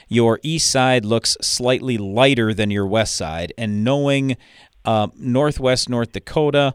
your 0.09 0.41
east 0.43 0.69
side 0.69 1.05
looks 1.05 1.37
slightly 1.41 1.97
lighter 1.97 2.53
than 2.53 2.73
your 2.73 2.89
west 2.89 3.15
side. 3.15 3.53
And 3.57 3.85
knowing 3.85 4.37
uh, 4.85 5.09
Northwest 5.15 5.89
North 5.89 6.11
Dakota, 6.11 6.75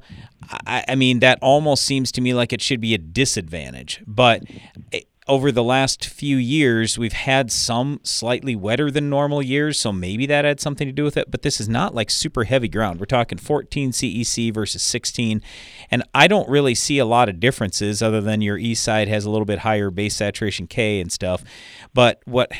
I, 0.65 0.85
I, 0.87 0.95
mean, 0.95 1.19
that 1.19 1.39
almost 1.41 1.85
seems 1.85 2.09
to 2.13 2.21
me 2.21 2.33
like 2.33 2.53
it 2.53 2.61
should 2.61 2.79
be 2.79 2.93
a 2.93 2.97
disadvantage. 2.97 4.01
But 4.07 4.43
over 5.29 5.51
the 5.51 5.63
last 5.63 6.05
few 6.07 6.37
years, 6.37 6.97
we've 6.97 7.13
had 7.13 7.51
some 7.51 7.99
slightly 8.03 8.55
wetter 8.55 8.89
than 8.89 9.11
normal 9.11 9.43
years, 9.43 9.79
so 9.79 9.93
maybe 9.93 10.25
that 10.25 10.43
had 10.43 10.59
something 10.59 10.87
to 10.87 10.91
do 10.91 11.03
with 11.03 11.15
it. 11.15 11.29
But 11.29 11.43
this 11.43 11.61
is 11.61 11.69
not 11.69 11.93
like 11.93 12.09
super 12.09 12.45
heavy 12.45 12.67
ground. 12.67 12.99
We're 12.99 13.05
talking 13.05 13.37
14 13.37 13.91
CEC 13.91 14.51
versus 14.51 14.81
16, 14.81 15.43
and 15.91 16.03
I 16.15 16.27
don't 16.27 16.49
really 16.49 16.73
see 16.73 16.97
a 16.97 17.05
lot 17.05 17.29
of 17.29 17.39
differences 17.39 18.01
other 18.01 18.21
than 18.21 18.41
your 18.41 18.57
east 18.57 18.83
side 18.83 19.07
has 19.07 19.23
a 19.23 19.29
little 19.29 19.45
bit 19.45 19.59
higher 19.59 19.91
base 19.91 20.15
saturation 20.15 20.65
K 20.65 20.99
and 20.99 21.11
stuff. 21.11 21.43
But 21.93 22.23
what, 22.25 22.51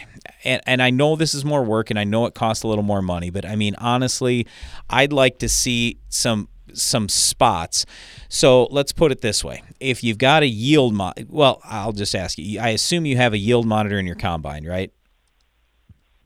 and, 0.44 0.62
and 0.68 0.82
I 0.84 0.92
know 0.92 1.16
this 1.16 1.34
is 1.34 1.44
more 1.44 1.64
work, 1.64 1.90
and 1.90 1.98
I 1.98 2.04
know 2.04 2.28
it 2.28 2.36
costs 2.36 2.64
a 2.64 2.68
little 2.68 2.84
more 2.84 3.02
money, 3.02 3.32
but 3.32 3.46
I 3.46 3.56
mean 3.56 3.74
honestly, 3.80 4.46
I'd 4.92 5.12
like 5.12 5.40
to 5.40 5.50
see 5.50 6.00
some 6.10 6.50
some 6.74 7.10
spots. 7.10 7.86
So 8.28 8.66
let's 8.66 8.92
put 8.92 9.12
it 9.12 9.22
this 9.22 9.44
way: 9.44 9.64
if 9.80 10.04
you've 10.04 10.18
got 10.18 10.44
a 10.44 10.48
yield, 10.48 10.94
mo- 10.94 11.14
well, 11.28 11.62
I'll 11.64 11.94
just 11.94 12.16
ask 12.16 12.38
you. 12.38 12.60
I 12.60 12.70
assume 12.70 13.06
you 13.06 13.18
have 13.18 13.34
a 13.34 13.38
yield 13.38 13.66
monitor 13.66 14.00
in 14.00 14.06
your 14.06 14.16
combine, 14.16 14.66
right? 14.66 14.92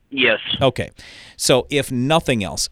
Yes. 0.09 0.39
Okay. 0.61 0.91
So 1.37 1.65
if 1.69 1.91
nothing 1.91 2.43
else, 2.43 2.69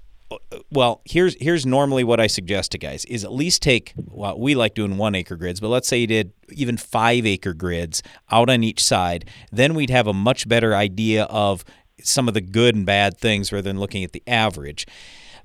well, 0.72 1.02
here's 1.06 1.36
here's 1.42 1.66
normally 1.66 2.04
what 2.04 2.20
I 2.20 2.28
suggest 2.28 2.72
to 2.72 2.78
guys 2.78 3.04
is 3.06 3.24
at 3.24 3.34
least 3.34 3.62
take 3.62 3.94
well, 3.98 4.40
we 4.40 4.56
like 4.56 4.76
doing 4.76 4.98
one 4.98 5.16
acre 5.16 5.36
grids, 5.36 5.60
but 5.60 5.70
let's 5.70 5.88
say 5.88 5.98
you 5.98 6.08
did 6.08 6.34
even 6.50 6.78
five 6.78 7.26
acre 7.26 7.54
grids 7.54 8.04
out 8.30 8.50
on 8.50 8.64
each 8.64 8.84
side, 8.84 9.30
then 9.52 9.74
we'd 9.74 9.90
have 9.90 10.08
a 10.08 10.14
much 10.14 10.48
better 10.48 10.76
idea 10.76 11.24
of 11.26 11.66
some 12.04 12.28
of 12.28 12.34
the 12.34 12.42
good 12.42 12.76
and 12.76 12.86
bad 12.86 13.18
things 13.18 13.52
rather 13.52 13.64
than 13.64 13.80
looking 13.80 14.04
at 14.04 14.12
the 14.12 14.24
average. 14.28 14.86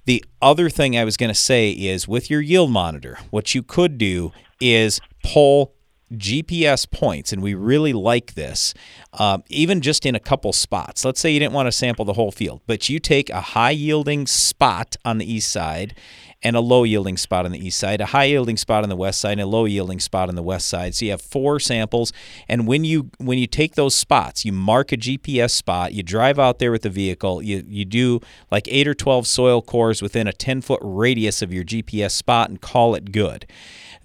The 0.07 0.25
other 0.41 0.71
thing 0.71 0.97
I 0.97 1.05
was 1.05 1.17
going 1.17 1.31
to 1.31 1.35
say 1.35 1.71
is 1.71 2.07
with 2.07 2.31
your 2.31 2.41
yield 2.41 2.71
monitor, 2.71 3.19
what 3.31 3.55
you 3.57 3.63
could 3.65 3.99
do 3.99 4.31
is 4.61 5.01
pull 5.25 5.75
GPS 6.13 6.89
points, 6.89 7.33
and 7.33 7.43
we 7.43 7.55
really 7.55 7.93
like 7.93 8.35
this, 8.35 8.75
um, 9.15 9.43
even 9.49 9.81
just 9.81 10.07
in 10.07 10.15
a 10.15 10.21
couple 10.21 10.53
spots. 10.53 11.05
Let's 11.05 11.21
say 11.21 11.31
you 11.31 11.41
didn't 11.41 11.55
want 11.55 11.67
to 11.67 11.73
sample 11.73 12.05
the 12.05 12.13
whole 12.13 12.31
field, 12.31 12.61
but 12.67 12.89
you 12.89 12.99
take 12.99 13.29
a 13.31 13.41
high 13.41 13.73
yielding 13.73 14.27
spot 14.27 14.97
on 15.05 15.19
the 15.19 15.31
east 15.31 15.51
side 15.51 15.95
and 16.43 16.55
a 16.55 16.61
low 16.61 16.85
yielding 16.85 17.17
spot 17.17 17.45
on 17.45 17.51
the 17.51 17.59
east 17.59 17.79
side, 17.79 18.01
a 18.01 18.07
high 18.07 18.25
yielding 18.25 18.57
spot 18.57 18.85
on 18.85 18.89
the 18.89 18.95
west 18.97 19.21
side, 19.21 19.33
and 19.33 19.41
a 19.41 19.47
low 19.47 19.65
yielding 19.65 19.99
spot 19.99 20.29
on 20.29 20.37
the 20.37 20.43
west 20.43 20.69
side. 20.69 20.95
So 20.95 21.07
you 21.07 21.11
have 21.11 21.23
four 21.23 21.59
samples, 21.59 22.13
and 22.49 22.69
when 22.69 22.85
you 22.85 23.11
when 23.19 23.39
you 23.39 23.49
take 23.49 23.75
those 23.75 23.97
spots, 23.97 24.45
you 24.45 24.53
mark 24.53 24.93
a 24.93 24.97
GPS 24.97 25.51
spot, 25.51 25.93
you 25.93 26.05
drive 26.05 26.39
out 26.39 26.61
there 26.61 26.71
with 26.71 26.83
the 26.83 26.91
vehicle, 26.91 27.43
you 27.43 27.65
you 27.67 27.85
do 27.85 28.21
like 28.51 28.69
eight 28.71 28.87
or 28.87 28.95
twelve 28.95 29.27
soil 29.27 29.61
cores 29.61 30.03
within 30.03 30.29
a 30.29 30.33
ten 30.33 30.61
foot 30.61 30.81
radius 30.83 31.43
of 31.43 31.53
your 31.53 31.65
GPS 31.65 32.13
spot, 32.13 32.49
and 32.49 32.61
call 32.61 32.95
it 32.95 33.11
good 33.11 33.47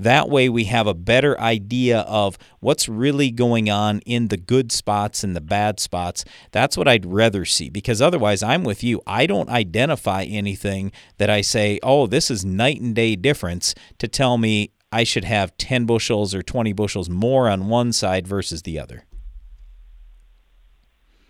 That 0.02 0.30
way, 0.30 0.50
we 0.50 0.64
have 0.64 0.88
a 0.88 0.96
better 0.96 1.40
idea 1.40 2.00
of 2.00 2.36
what's 2.60 2.90
really 2.90 3.30
going 3.30 3.70
on 3.70 4.00
in 4.00 4.30
the 4.30 4.38
good 4.38 4.72
spots 4.72 5.24
and 5.24 5.36
the 5.36 5.42
bad 5.42 5.80
spots. 5.80 6.26
That's 6.52 6.76
what 6.76 6.88
I'd 6.88 7.06
rather 7.06 7.46
see 7.46 7.70
because 7.70 8.02
otherwise, 8.02 8.42
I'm 8.42 8.64
with 8.64 8.84
you. 8.84 9.04
I 9.06 9.28
don't 9.28 9.48
identify 9.48 10.24
anything 10.24 10.92
that 11.20 11.30
I 11.30 11.42
say, 11.42 11.80
oh, 11.84 12.08
this 12.08 12.32
is 12.32 12.44
night 12.44 12.82
and 12.82 12.96
day 12.96 13.16
difference 13.16 13.76
to 14.00 14.08
tell 14.08 14.40
me 14.40 14.72
I 14.92 15.04
should 15.04 15.24
have 15.24 15.56
10 15.58 15.86
bushels 15.86 16.34
or 16.34 16.42
20 16.42 16.74
bushels 16.74 17.08
more 17.08 17.48
on 17.48 17.68
one 17.68 17.94
side 17.94 18.28
versus 18.28 18.64
the 18.64 18.80
other. 18.80 19.06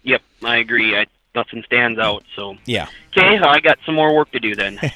Yep, 0.04 0.22
I 0.46 0.60
agree. 0.60 0.96
I, 0.96 1.08
nothing 1.36 1.64
stands 1.66 2.00
out. 2.00 2.24
So 2.36 2.58
Yeah. 2.66 2.88
okay, 3.18 3.38
I 3.40 3.60
got 3.60 3.78
some 3.86 3.96
more 3.96 4.16
work 4.16 4.32
to 4.32 4.40
do 4.40 4.56
then. 4.56 4.80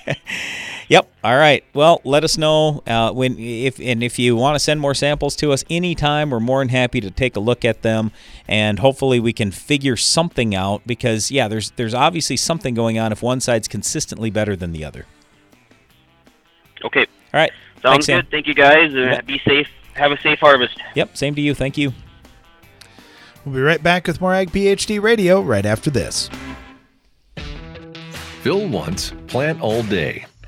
Yep. 0.87 1.11
All 1.23 1.35
right. 1.35 1.63
Well, 1.73 1.99
let 2.03 2.23
us 2.23 2.37
know 2.37 2.83
uh, 2.85 3.11
when 3.11 3.39
if 3.39 3.79
and 3.79 4.03
if 4.03 4.19
you 4.19 4.35
want 4.35 4.53
to 4.53 4.59
send 4.59 4.79
more 4.79 4.93
samples 4.93 5.35
to 5.37 5.51
us 5.51 5.63
anytime. 5.67 6.29
We're 6.29 6.39
more 6.39 6.59
than 6.59 6.69
happy 6.69 7.01
to 7.01 7.09
take 7.09 7.35
a 7.35 7.39
look 7.39 7.65
at 7.65 7.81
them, 7.81 8.11
and 8.47 8.77
hopefully 8.77 9.19
we 9.19 9.33
can 9.33 9.49
figure 9.49 9.97
something 9.97 10.53
out. 10.53 10.85
Because 10.85 11.31
yeah, 11.31 11.47
there's 11.47 11.71
there's 11.71 11.95
obviously 11.95 12.37
something 12.37 12.75
going 12.75 12.99
on 12.99 13.11
if 13.11 13.23
one 13.23 13.39
side's 13.39 13.67
consistently 13.67 14.29
better 14.29 14.55
than 14.55 14.73
the 14.73 14.85
other. 14.85 15.07
Okay. 16.83 17.07
All 17.33 17.39
right. 17.39 17.51
Sounds 17.81 17.81
Thanks, 17.81 18.05
Sam. 18.05 18.19
good. 18.21 18.29
Thank 18.29 18.47
you 18.47 18.53
guys. 18.53 18.93
Uh. 18.93 19.21
Be 19.25 19.41
safe. 19.43 19.67
Have 19.95 20.11
a 20.11 20.21
safe 20.21 20.37
harvest. 20.37 20.77
Yep. 20.93 21.17
Same 21.17 21.33
to 21.33 21.41
you. 21.41 21.55
Thank 21.55 21.79
you. 21.79 21.93
We'll 23.45 23.55
be 23.55 23.61
right 23.61 23.81
back 23.81 24.07
with 24.07 24.19
more 24.19 24.33
Ag 24.33 24.51
PhD 24.51 25.01
Radio 25.01 25.39
right 25.39 25.65
after 25.65 25.91
this. 25.91 26.29
Fill 28.41 28.67
once, 28.67 29.13
plant 29.27 29.61
all 29.61 29.83
day. 29.83 30.25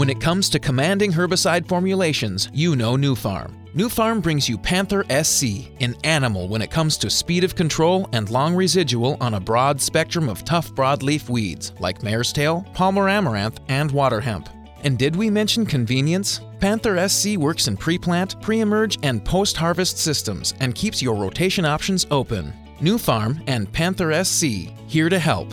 When 0.00 0.08
it 0.08 0.18
comes 0.18 0.48
to 0.48 0.58
commanding 0.58 1.12
herbicide 1.12 1.68
formulations, 1.68 2.48
you 2.54 2.74
know 2.74 2.96
Nufarm. 2.96 3.52
New 3.74 3.90
Farm 3.90 4.22
brings 4.22 4.48
you 4.48 4.56
Panther 4.56 5.04
SC, 5.22 5.68
an 5.80 5.94
animal 6.04 6.48
when 6.48 6.62
it 6.62 6.70
comes 6.70 6.96
to 6.96 7.10
speed 7.10 7.44
of 7.44 7.54
control 7.54 8.08
and 8.14 8.30
long 8.30 8.54
residual 8.54 9.18
on 9.20 9.34
a 9.34 9.40
broad 9.40 9.78
spectrum 9.78 10.30
of 10.30 10.42
tough 10.42 10.72
broadleaf 10.72 11.28
weeds 11.28 11.74
like 11.80 12.02
mare's 12.02 12.32
tail, 12.32 12.64
palmer 12.72 13.10
amaranth, 13.10 13.60
and 13.68 13.90
water 13.90 14.22
hemp. 14.22 14.48
And 14.84 14.98
did 14.98 15.14
we 15.16 15.28
mention 15.28 15.66
convenience? 15.66 16.40
Panther 16.60 17.06
SC 17.06 17.36
works 17.36 17.68
in 17.68 17.76
pre 17.76 17.98
plant, 17.98 18.40
pre 18.40 18.60
emerge, 18.60 18.96
and 19.02 19.22
post 19.22 19.54
harvest 19.54 19.98
systems 19.98 20.54
and 20.60 20.74
keeps 20.74 21.02
your 21.02 21.14
rotation 21.14 21.66
options 21.66 22.06
open. 22.10 22.54
Nufarm 22.80 23.42
and 23.46 23.70
Panther 23.70 24.24
SC, 24.24 24.44
here 24.86 25.10
to 25.10 25.18
help. 25.18 25.52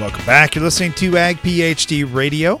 Welcome 0.00 0.26
back. 0.26 0.56
You're 0.56 0.64
listening 0.64 0.92
to 0.94 1.16
Ag 1.16 1.36
PhD 1.36 2.12
Radio. 2.12 2.58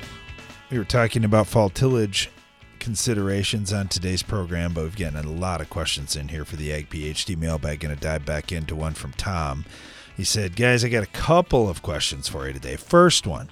We 0.70 0.78
were 0.78 0.84
talking 0.84 1.24
about 1.24 1.48
fall 1.48 1.68
tillage 1.68 2.30
considerations 2.78 3.72
on 3.72 3.88
today's 3.88 4.22
program, 4.22 4.72
but 4.72 4.84
we've 4.84 4.96
gotten 4.96 5.24
a 5.24 5.28
lot 5.28 5.60
of 5.60 5.68
questions 5.68 6.14
in 6.14 6.28
here 6.28 6.44
for 6.44 6.54
the 6.54 6.72
Ag 6.72 6.90
PhD 6.90 7.36
mailbag. 7.36 7.80
Going 7.80 7.92
to 7.92 8.00
dive 8.00 8.24
back 8.24 8.52
into 8.52 8.76
one 8.76 8.94
from 8.94 9.14
Tom. 9.14 9.64
He 10.16 10.22
said, 10.22 10.54
Guys, 10.54 10.84
I 10.84 10.88
got 10.88 11.02
a 11.02 11.08
couple 11.08 11.68
of 11.68 11.82
questions 11.82 12.28
for 12.28 12.46
you 12.46 12.52
today. 12.52 12.76
First 12.76 13.26
one 13.26 13.50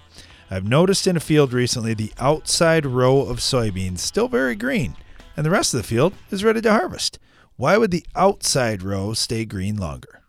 I've 0.48 0.64
noticed 0.64 1.08
in 1.08 1.16
a 1.16 1.20
field 1.20 1.52
recently 1.52 1.92
the 1.92 2.12
outside 2.18 2.86
row 2.86 3.22
of 3.22 3.38
soybeans 3.38 3.98
still 3.98 4.28
very 4.28 4.54
green, 4.54 4.94
and 5.36 5.44
the 5.44 5.50
rest 5.50 5.74
of 5.74 5.78
the 5.78 5.88
field 5.88 6.14
is 6.30 6.44
ready 6.44 6.60
to 6.60 6.70
harvest. 6.70 7.18
Why 7.56 7.76
would 7.78 7.90
the 7.90 8.06
outside 8.14 8.84
row 8.84 9.12
stay 9.12 9.44
green 9.44 9.76
longer? 9.76 10.22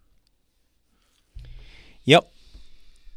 Yep. 2.03 2.31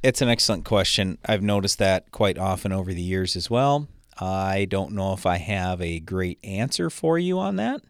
It's 0.02 0.20
an 0.22 0.28
excellent 0.28 0.64
question. 0.64 1.18
I've 1.24 1.42
noticed 1.42 1.78
that 1.78 2.12
quite 2.12 2.38
often 2.38 2.72
over 2.72 2.92
the 2.92 3.02
years 3.02 3.34
as 3.34 3.50
well. 3.50 3.88
I 4.18 4.66
don't 4.68 4.92
know 4.92 5.12
if 5.12 5.26
I 5.26 5.36
have 5.38 5.80
a 5.80 6.00
great 6.00 6.38
answer 6.44 6.90
for 6.90 7.18
you 7.18 7.38
on 7.38 7.56
that. 7.56 7.80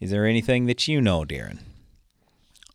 Is 0.00 0.10
there 0.10 0.26
anything 0.26 0.66
that 0.66 0.88
you 0.88 1.00
know, 1.00 1.24
Darren? 1.24 1.60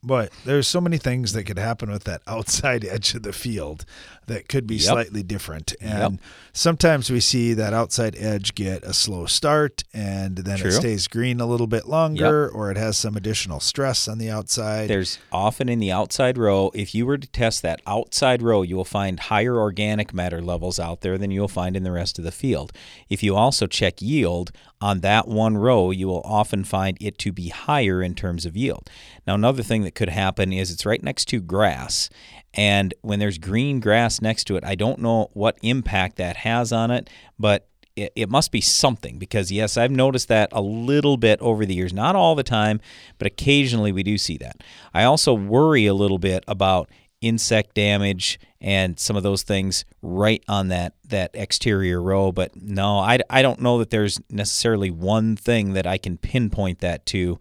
But 0.03 0.31
there's 0.45 0.67
so 0.67 0.79
many 0.79 0.97
things 0.97 1.33
that 1.33 1.43
could 1.43 1.59
happen 1.59 1.91
with 1.91 2.05
that 2.05 2.21
outside 2.27 2.85
edge 2.85 3.13
of 3.13 3.23
the 3.23 3.33
field 3.33 3.83
that 4.27 4.47
could 4.47 4.67
be 4.67 4.75
Yep. 4.75 4.83
slightly 4.83 5.23
different. 5.23 5.73
And 5.81 5.99
Yep. 5.99 6.21
sometimes 6.53 7.09
we 7.09 7.19
see 7.19 7.53
that 7.53 7.73
outside 7.73 8.15
edge 8.17 8.55
get 8.55 8.83
a 8.83 8.93
slow 8.93 9.25
start 9.25 9.83
and 9.93 10.37
then 10.37 10.57
True. 10.59 10.69
it 10.69 10.73
stays 10.73 11.07
green 11.07 11.39
a 11.39 11.45
little 11.45 11.67
bit 11.67 11.87
longer 11.87 12.47
or 12.49 12.69
it 12.71 12.77
has 12.77 12.97
some 12.97 13.15
additional 13.15 13.59
stress 13.59 14.07
on 14.07 14.17
the 14.17 14.29
outside. 14.29 14.89
There's 14.89 15.17
often 15.31 15.69
in 15.69 15.79
the 15.79 15.91
outside 15.91 16.37
row, 16.37 16.71
if 16.73 16.93
you 16.93 17.05
were 17.05 17.17
to 17.17 17.27
test 17.27 17.61
that 17.63 17.81
outside 17.87 18.41
row, 18.41 18.61
you 18.61 18.75
will 18.75 18.85
find 18.85 19.19
higher 19.19 19.57
organic 19.59 20.13
matter 20.13 20.41
levels 20.41 20.79
out 20.79 21.01
there 21.01 21.17
than 21.17 21.31
you'll 21.31 21.47
find 21.47 21.75
in 21.75 21.83
the 21.83 21.91
rest 21.91 22.17
of 22.19 22.25
the 22.25 22.31
field. 22.31 22.71
If 23.09 23.23
you 23.23 23.35
also 23.35 23.65
check 23.67 24.01
yield 24.01 24.51
on 24.79 24.99
that 24.99 25.27
one 25.27 25.57
row, 25.57 25.89
you 25.91 26.07
will 26.07 26.21
often 26.23 26.63
find 26.63 26.97
it 27.01 27.17
to 27.19 27.31
be 27.31 27.49
higher 27.49 28.01
in 28.03 28.13
terms 28.13 28.45
of 28.45 28.55
yield. 28.55 28.89
Now, 29.25 29.33
another 29.35 29.63
thing 29.63 29.83
that 29.83 29.95
could 29.95 30.09
happen 30.09 30.53
is 30.53 30.69
it's 30.69 30.85
right 30.85 31.01
next 31.01 31.25
to 31.29 31.39
grass. 31.41 32.09
And 32.57 32.93
when 33.01 33.19
there's 33.19 33.37
green 33.37 33.79
grass 33.79 34.19
next 34.19 34.45
to 34.45 34.57
it, 34.57 34.65
I 34.65 34.75
don't 34.75 34.99
know 34.99 35.29
what 35.33 35.57
impact 35.61 36.17
that 36.17 36.37
has 36.37 36.73
on 36.73 36.89
it, 36.89 37.09
but 37.37 37.67
it, 37.95 38.11
it 38.15 38.29
must 38.29 38.51
be 38.51 38.61
something 38.61 39.19
because 39.19 39.51
yes, 39.51 39.77
I've 39.77 39.91
noticed 39.91 40.27
that 40.29 40.49
a 40.51 40.61
little 40.61 41.17
bit 41.17 41.39
over 41.39 41.65
the 41.65 41.75
years, 41.75 41.93
not 41.93 42.15
all 42.15 42.35
the 42.35 42.43
time, 42.43 42.79
but 43.17 43.27
occasionally 43.27 43.91
we 43.91 44.03
do 44.03 44.17
see 44.17 44.37
that. 44.37 44.63
I 44.93 45.03
also 45.03 45.33
worry 45.33 45.85
a 45.85 45.93
little 45.93 46.19
bit 46.19 46.43
about 46.47 46.89
insect 47.21 47.73
damage 47.73 48.39
and 48.61 48.99
some 48.99 49.15
of 49.15 49.23
those 49.23 49.41
things 49.41 49.85
right 50.03 50.43
on 50.47 50.67
that 50.67 50.93
that 51.07 51.31
exterior 51.33 52.01
row. 52.01 52.31
But 52.31 52.55
no 52.55 52.99
I, 52.99 53.19
I 53.29 53.41
don't 53.41 53.61
know 53.61 53.79
that 53.79 53.89
there's 53.89 54.19
necessarily 54.29 54.91
one 54.91 55.35
thing 55.35 55.73
that 55.73 55.87
i 55.87 55.97
can 55.97 56.17
pinpoint 56.17 56.79
that 56.79 57.05
to. 57.07 57.39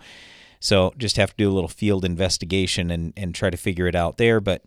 So 0.58 0.94
just 0.96 1.16
have 1.16 1.30
to 1.30 1.36
do 1.36 1.50
a 1.50 1.54
little 1.54 1.68
field 1.68 2.04
investigation 2.04 2.90
and, 2.90 3.12
and 3.16 3.34
try 3.34 3.50
to 3.50 3.56
figure 3.58 3.86
it 3.86 3.94
out 3.94 4.16
there. 4.16 4.40
But 4.40 4.62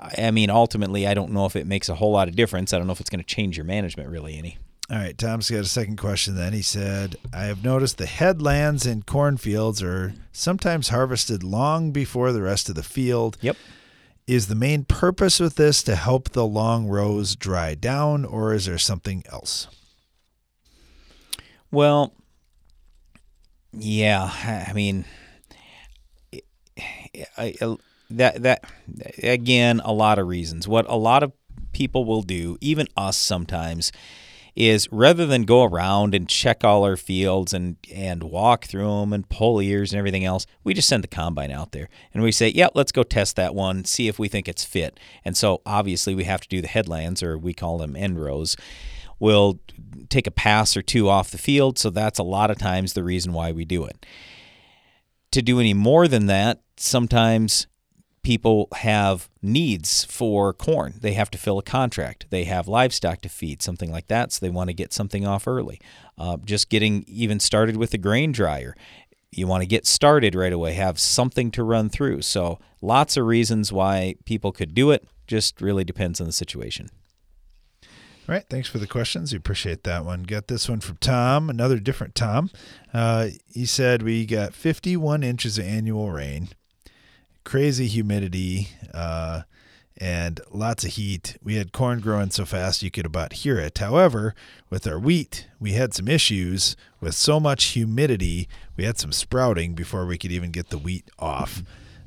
I, 0.00 0.30
mean 0.30 0.50
ultimately 0.50 1.06
i 1.06 1.14
don't 1.14 1.32
know 1.32 1.46
if 1.46 1.56
it 1.56 1.66
makes 1.66 1.88
a 1.88 1.94
whole 1.94 2.12
lot 2.12 2.28
of 2.28 2.36
difference 2.36 2.72
i 2.72 2.78
don't 2.78 2.86
know 2.86 2.92
if 2.92 3.00
it's 3.00 3.10
going 3.10 3.20
to 3.20 3.26
change 3.26 3.56
your 3.56 3.64
management 3.64 4.08
really 4.08 4.38
any 4.38 4.58
All 4.90 4.96
right, 4.96 5.16
Tom's 5.16 5.50
got 5.50 5.60
a 5.60 5.64
second 5.66 5.96
question 5.98 6.34
then. 6.34 6.54
He 6.54 6.62
said, 6.62 7.16
I 7.30 7.44
have 7.44 7.62
noticed 7.62 7.98
the 7.98 8.06
headlands 8.06 8.86
in 8.86 9.02
cornfields 9.02 9.82
are 9.82 10.14
sometimes 10.32 10.88
harvested 10.88 11.42
long 11.42 11.92
before 11.92 12.32
the 12.32 12.40
rest 12.40 12.70
of 12.70 12.74
the 12.74 12.82
field. 12.82 13.36
Yep. 13.42 13.56
Is 14.26 14.46
the 14.48 14.54
main 14.54 14.84
purpose 14.84 15.40
with 15.40 15.56
this 15.56 15.82
to 15.82 15.94
help 15.94 16.30
the 16.30 16.46
long 16.46 16.86
rows 16.86 17.36
dry 17.36 17.74
down, 17.74 18.24
or 18.24 18.54
is 18.54 18.64
there 18.64 18.78
something 18.78 19.22
else? 19.30 19.66
Well, 21.70 22.14
yeah, 23.72 24.30
I 24.68 24.72
mean, 24.72 25.04
I, 27.38 27.54
I, 27.60 27.76
that 28.10 28.42
that 28.42 28.64
again, 29.22 29.80
a 29.84 29.92
lot 29.92 30.18
of 30.18 30.26
reasons. 30.26 30.66
What 30.66 30.86
a 30.88 30.96
lot 30.96 31.22
of 31.22 31.32
people 31.72 32.04
will 32.04 32.22
do, 32.22 32.56
even 32.60 32.86
us 32.96 33.16
sometimes, 33.16 33.92
is 34.56 34.88
rather 34.90 35.26
than 35.26 35.44
go 35.44 35.62
around 35.62 36.14
and 36.14 36.28
check 36.28 36.64
all 36.64 36.84
our 36.84 36.96
fields 36.96 37.52
and 37.52 37.76
and 37.94 38.24
walk 38.24 38.64
through 38.64 39.00
them 39.00 39.12
and 39.12 39.28
pull 39.28 39.60
ears 39.60 39.92
and 39.92 39.98
everything 39.98 40.24
else, 40.24 40.46
we 40.64 40.74
just 40.74 40.88
send 40.88 41.04
the 41.04 41.08
combine 41.08 41.50
out 41.50 41.72
there 41.72 41.88
and 42.12 42.22
we 42.22 42.32
say, 42.32 42.48
"Yeah, 42.48 42.68
let's 42.74 42.92
go 42.92 43.02
test 43.02 43.36
that 43.36 43.54
one, 43.54 43.84
see 43.84 44.08
if 44.08 44.18
we 44.18 44.28
think 44.28 44.48
it's 44.48 44.64
fit." 44.64 44.98
And 45.24 45.36
so 45.36 45.62
obviously 45.64 46.14
we 46.14 46.24
have 46.24 46.40
to 46.40 46.48
do 46.48 46.60
the 46.60 46.68
headlands 46.68 47.22
or 47.22 47.38
we 47.38 47.54
call 47.54 47.78
them 47.78 47.94
end 47.94 48.20
rows. 48.20 48.56
We'll 49.20 49.58
take 50.08 50.26
a 50.26 50.32
pass 50.32 50.76
or 50.76 50.82
two 50.82 51.08
off 51.08 51.30
the 51.30 51.38
field, 51.38 51.78
so 51.78 51.90
that's 51.90 52.18
a 52.20 52.24
lot 52.24 52.50
of 52.50 52.58
times 52.58 52.92
the 52.92 53.02
reason 53.02 53.32
why 53.32 53.52
we 53.52 53.64
do 53.64 53.84
it. 53.84 54.06
To 55.32 55.42
do 55.42 55.60
any 55.60 55.74
more 55.74 56.08
than 56.08 56.26
that, 56.26 56.62
sometimes 56.76 57.66
people 58.28 58.68
have 58.74 59.30
needs 59.40 60.04
for 60.04 60.52
corn. 60.52 60.92
They 61.00 61.14
have 61.14 61.30
to 61.30 61.38
fill 61.38 61.58
a 61.58 61.62
contract. 61.62 62.26
They 62.28 62.44
have 62.44 62.68
livestock 62.68 63.22
to 63.22 63.28
feed, 63.30 63.62
something 63.62 63.90
like 63.90 64.08
that. 64.08 64.32
So 64.32 64.44
they 64.44 64.50
want 64.50 64.68
to 64.68 64.74
get 64.74 64.92
something 64.92 65.26
off 65.26 65.48
early. 65.48 65.80
Uh, 66.18 66.36
just 66.44 66.68
getting 66.68 67.06
even 67.08 67.40
started 67.40 67.78
with 67.78 67.90
the 67.90 67.96
grain 67.96 68.30
dryer. 68.32 68.76
You 69.30 69.46
want 69.46 69.62
to 69.62 69.66
get 69.66 69.86
started 69.86 70.34
right 70.34 70.52
away, 70.52 70.74
have 70.74 71.00
something 71.00 71.50
to 71.52 71.62
run 71.62 71.88
through. 71.88 72.20
So 72.20 72.58
lots 72.82 73.16
of 73.16 73.24
reasons 73.24 73.72
why 73.72 74.16
people 74.26 74.52
could 74.52 74.74
do 74.74 74.90
it. 74.90 75.08
Just 75.26 75.62
really 75.62 75.84
depends 75.84 76.20
on 76.20 76.26
the 76.26 76.32
situation. 76.34 76.90
All 77.82 78.34
right, 78.34 78.44
thanks 78.50 78.68
for 78.68 78.76
the 78.76 78.86
questions. 78.86 79.32
We 79.32 79.38
appreciate 79.38 79.84
that 79.84 80.04
one. 80.04 80.24
Got 80.24 80.48
this 80.48 80.68
one 80.68 80.80
from 80.80 80.98
Tom, 80.98 81.48
another 81.48 81.78
different 81.78 82.14
Tom. 82.14 82.50
Uh, 82.92 83.28
he 83.50 83.64
said 83.64 84.02
we 84.02 84.26
got 84.26 84.52
51 84.52 85.22
inches 85.22 85.56
of 85.56 85.64
annual 85.64 86.10
rain, 86.10 86.50
crazy 87.44 87.86
humidity, 87.86 88.68
uh, 88.92 89.42
and 89.96 90.40
lots 90.50 90.84
of 90.84 90.92
heat. 90.92 91.36
We 91.42 91.56
had 91.56 91.72
corn 91.72 92.00
growing 92.00 92.30
so 92.30 92.44
fast 92.44 92.82
you 92.82 92.90
could 92.90 93.06
about 93.06 93.32
hear 93.32 93.58
it. 93.58 93.78
However, 93.78 94.34
with 94.70 94.86
our 94.86 94.98
wheat, 94.98 95.48
we 95.58 95.72
had 95.72 95.92
some 95.92 96.08
issues 96.08 96.76
with 97.00 97.14
so 97.14 97.40
much 97.40 97.64
humidity. 97.66 98.48
We 98.76 98.84
had 98.84 98.98
some 98.98 99.12
sprouting 99.12 99.74
before 99.74 100.06
we 100.06 100.18
could 100.18 100.30
even 100.30 100.52
get 100.52 100.70
the 100.70 100.78
wheat 100.78 101.10
off. 101.18 101.62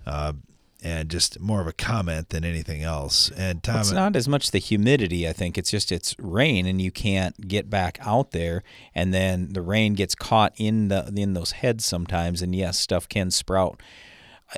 Uh, 0.06 0.34
and 0.82 1.10
just 1.10 1.40
more 1.40 1.62
of 1.62 1.68
a 1.68 1.74
comment 1.74 2.30
than 2.30 2.44
anything 2.44 2.82
else. 2.82 3.30
And 3.38 3.62
Tom, 3.62 3.82
it's 3.82 3.92
not 3.92 4.16
as 4.16 4.28
much 4.28 4.52
the 4.52 4.58
humidity. 4.58 5.28
I 5.28 5.34
think 5.34 5.58
it's 5.58 5.70
just 5.70 5.92
it's 5.92 6.16
rain, 6.18 6.66
and 6.66 6.82
you 6.82 6.92
can't 6.92 7.48
get 7.48 7.70
back 7.70 8.00
out 8.02 8.32
there. 8.32 8.64
And 8.96 9.14
then 9.14 9.54
the 9.54 9.62
rain 9.62 9.94
gets 9.94 10.16
caught 10.16 10.54
in 10.58 10.88
the 10.88 11.12
in 11.16 11.34
those 11.34 11.52
heads 11.52 11.86
sometimes. 11.86 12.42
And 12.42 12.56
yes, 12.56 12.80
stuff 12.80 13.08
can 13.08 13.30
sprout. 13.30 13.80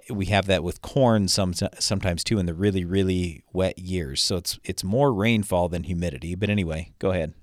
We 0.10 0.26
have 0.28 0.48
that 0.48 0.64
with 0.64 0.82
corn 0.82 1.28
some 1.28 1.54
sometimes 1.54 2.24
too 2.24 2.39
in 2.39 2.46
the 2.46 2.54
really 2.54 2.86
really 2.86 3.44
wet 3.54 3.78
years. 3.78 4.22
So 4.22 4.38
it's 4.38 4.60
it's 4.64 4.84
more 4.84 5.14
rainfall 5.14 5.70
than 5.70 5.84
humidity. 5.84 6.36
But 6.36 6.50
anyway, 6.50 6.94
go 7.00 7.12
ahead. 7.12 7.34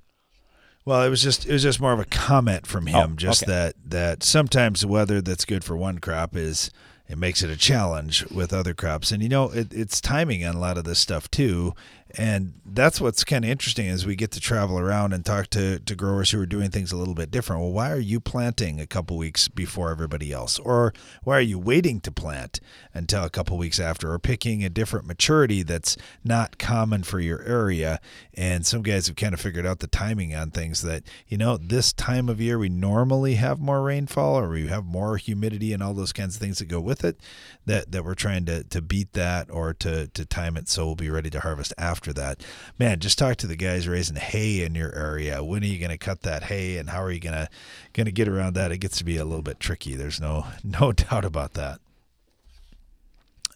Well, 0.85 1.03
it 1.03 1.11
was 1.11 1.23
just 1.23 1.47
it 1.47 1.53
was 1.53 1.63
just 1.63 1.81
more 1.81 1.93
of 1.93 2.01
a 2.01 2.05
comment 2.05 2.67
from 2.67 2.89
oh, 2.89 2.91
him, 2.91 3.13
Oh, 3.13 3.17
just 3.17 3.43
okay. 3.45 3.53
that 3.53 3.75
that 3.85 4.23
sometimes 4.23 4.81
the 4.81 4.89
weather 4.89 5.21
that's 5.21 5.45
good 5.45 5.63
for 5.63 5.77
one 5.77 5.99
crop 5.99 6.37
is 6.37 6.71
it 7.09 7.19
makes 7.19 7.43
it 7.43 7.51
a 7.51 7.57
challenge 7.57 8.25
with 8.31 8.53
other 8.53 8.73
crops, 8.73 9.11
and 9.13 9.23
you 9.23 9.29
know 9.29 9.51
it, 9.51 9.73
it's 9.73 10.01
timing 10.01 10.45
on 10.45 10.55
a 10.55 10.61
lot 10.61 10.79
of 10.79 10.85
this 10.85 10.99
stuff 10.99 11.31
too, 11.31 11.75
and 12.17 12.55
that's 12.65 13.01
what's 13.01 13.25
kind 13.25 13.45
of 13.45 13.51
interesting 13.51 13.87
is 13.87 14.07
we 14.07 14.17
get 14.17 14.31
to 14.33 14.41
travel 14.41 14.79
around 14.79 15.13
and 15.13 15.25
talk 15.25 15.49
to 15.51 15.79
to 15.81 15.95
growers 15.95 16.31
who 16.31 16.41
are 16.41 16.47
doing 16.47 16.71
things 16.71 16.93
a 16.93 16.97
little 16.97 17.15
bit 17.15 17.31
different. 17.31 17.63
Well, 17.63 17.73
why 17.73 17.91
are 17.91 17.99
you 17.99 18.21
planting 18.21 18.81
a 18.81 18.87
couple 18.87 19.17
weeks 19.17 19.49
before 19.49 19.91
everybody 19.91 20.33
else, 20.33 20.59
or 20.59 20.93
why 21.23 21.39
are 21.39 21.43
you 21.43 21.59
waiting 21.59 22.01
to 22.01 22.13
plant 22.13 22.61
until 22.95 23.25
a 23.25 23.31
couple 23.31 23.57
weeks 23.59 23.79
after, 23.79 24.13
or 24.13 24.19
picking 24.19 24.65
a 24.65 24.69
different 24.69 25.07
maturity 25.07 25.63
that's 25.63 25.97
not 26.25 26.59
common 26.59 27.03
for 27.03 27.21
your 27.21 27.43
area? 27.43 28.01
And 28.35 28.67
some 28.67 28.83
guys 28.83 29.07
have 29.07 29.17
kind 29.17 29.35
of 29.35 29.41
figured 29.41 29.67
out 29.67 29.81
the 29.81 29.87
timing 29.87 30.35
on 30.35 30.51
things 30.51 30.83
that 30.83 31.05
you 31.27 31.37
know 31.37 31.57
this 31.57 31.93
time 31.93 32.29
of 32.29 32.41
year 32.41 32.59
we 32.59 32.69
normally 32.69 33.35
have 33.35 33.61
more 33.61 33.83
rainfall 33.83 34.39
or 34.39 34.49
we 34.49 34.67
have 34.69 34.85
more 34.85 35.17
humidity 35.17 35.73
and 35.73 35.83
all 35.83 35.95
those 35.95 36.13
kinds 36.13 36.37
of 36.37 36.41
things 36.41 36.59
that 36.59 36.67
go 36.67 36.81
with 36.81 37.05
it 37.05 37.21
that 37.67 37.93
that 37.93 38.05
we're 38.05 38.15
trying 38.15 38.45
to 38.47 38.65
to 38.65 38.81
beat 38.81 39.13
that 39.13 39.51
or 39.51 39.73
to 39.75 40.09
to 40.09 40.25
time 40.25 40.57
it 40.57 40.69
so 40.69 40.87
we'll 40.87 40.95
be 40.95 41.11
ready 41.11 41.31
to 41.31 41.41
harvest 41.41 41.73
after 41.79 42.00
that. 42.13 42.43
Man 42.79 43.01
just 43.01 43.19
talk 43.19 43.37
to 43.37 43.47
the 43.47 43.57
guys 43.57 43.89
raising 43.89 44.17
hay 44.17 44.63
in 44.65 44.75
your 44.75 44.95
area. 44.95 45.43
When 45.43 45.63
are 45.63 45.67
you 45.67 45.79
going 45.79 45.91
to 45.91 45.99
cut 45.99 46.23
that 46.23 46.45
hay 46.45 46.79
and 46.79 46.91
how 46.91 47.03
are 47.03 47.11
you 47.11 47.21
going 47.21 47.35
to 47.35 47.49
going 47.93 48.07
to 48.07 48.13
get 48.13 48.29
around 48.29 48.55
that? 48.55 48.73
It 48.73 48.79
gets 48.79 48.99
to 48.99 49.05
be 49.05 49.17
a 49.17 49.25
little 49.25 49.43
bit 49.43 49.61
tricky. 49.61 49.95
There's 49.95 50.21
no 50.21 50.47
no 50.65 50.93
doubt 50.93 51.25
about 51.25 51.55
that. 51.55 51.81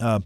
Um, 0.00 0.24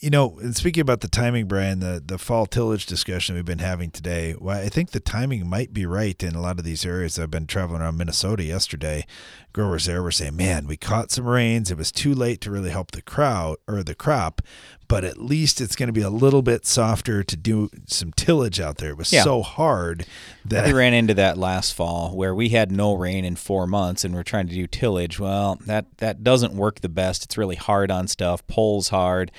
you 0.00 0.08
know, 0.08 0.38
and 0.40 0.56
speaking 0.56 0.80
about 0.80 1.00
the 1.00 1.08
timing, 1.08 1.46
Brian, 1.46 1.80
the, 1.80 2.02
the 2.04 2.16
fall 2.16 2.46
tillage 2.46 2.86
discussion 2.86 3.34
we've 3.34 3.44
been 3.44 3.58
having 3.58 3.90
today, 3.90 4.34
well, 4.38 4.56
I 4.58 4.70
think 4.70 4.92
the 4.92 5.00
timing 5.00 5.46
might 5.46 5.74
be 5.74 5.84
right 5.84 6.20
in 6.22 6.34
a 6.34 6.40
lot 6.40 6.58
of 6.58 6.64
these 6.64 6.86
areas. 6.86 7.18
I've 7.18 7.30
been 7.30 7.46
traveling 7.46 7.82
around 7.82 7.98
Minnesota 7.98 8.42
yesterday. 8.42 9.04
Growers 9.52 9.84
there 9.84 10.02
were 10.02 10.10
saying, 10.10 10.36
man, 10.36 10.66
we 10.66 10.78
caught 10.78 11.10
some 11.10 11.26
rains. 11.26 11.70
It 11.70 11.76
was 11.76 11.92
too 11.92 12.14
late 12.14 12.40
to 12.42 12.50
really 12.50 12.70
help 12.70 12.92
the 12.92 13.02
crowd 13.02 13.58
or 13.68 13.82
the 13.82 13.94
crop, 13.94 14.40
but 14.88 15.04
at 15.04 15.18
least 15.18 15.60
it's 15.60 15.76
going 15.76 15.88
to 15.88 15.92
be 15.92 16.00
a 16.00 16.08
little 16.08 16.40
bit 16.40 16.64
softer 16.64 17.22
to 17.22 17.36
do 17.36 17.68
some 17.86 18.12
tillage 18.12 18.58
out 18.58 18.78
there. 18.78 18.90
It 18.90 18.96
was 18.96 19.12
Yeah. 19.12 19.24
so 19.24 19.42
hard 19.42 20.06
that 20.46 20.66
we 20.66 20.72
ran 20.72 20.94
into 20.94 21.12
that 21.14 21.36
last 21.36 21.74
fall 21.74 22.16
where 22.16 22.34
we 22.34 22.48
had 22.50 22.72
no 22.72 22.94
rain 22.94 23.24
in 23.26 23.36
four 23.36 23.66
months 23.66 24.02
and 24.04 24.14
we're 24.14 24.22
trying 24.22 24.48
to 24.48 24.54
do 24.54 24.66
tillage. 24.66 25.20
Well, 25.20 25.58
that 25.66 25.98
that 25.98 26.24
doesn't 26.24 26.54
work 26.54 26.80
the 26.80 26.88
best. 26.88 27.24
It's 27.24 27.36
really 27.36 27.56
hard 27.56 27.90
on 27.90 28.08
stuff, 28.08 28.46
pulls 28.46 28.88
hard, 28.88 29.30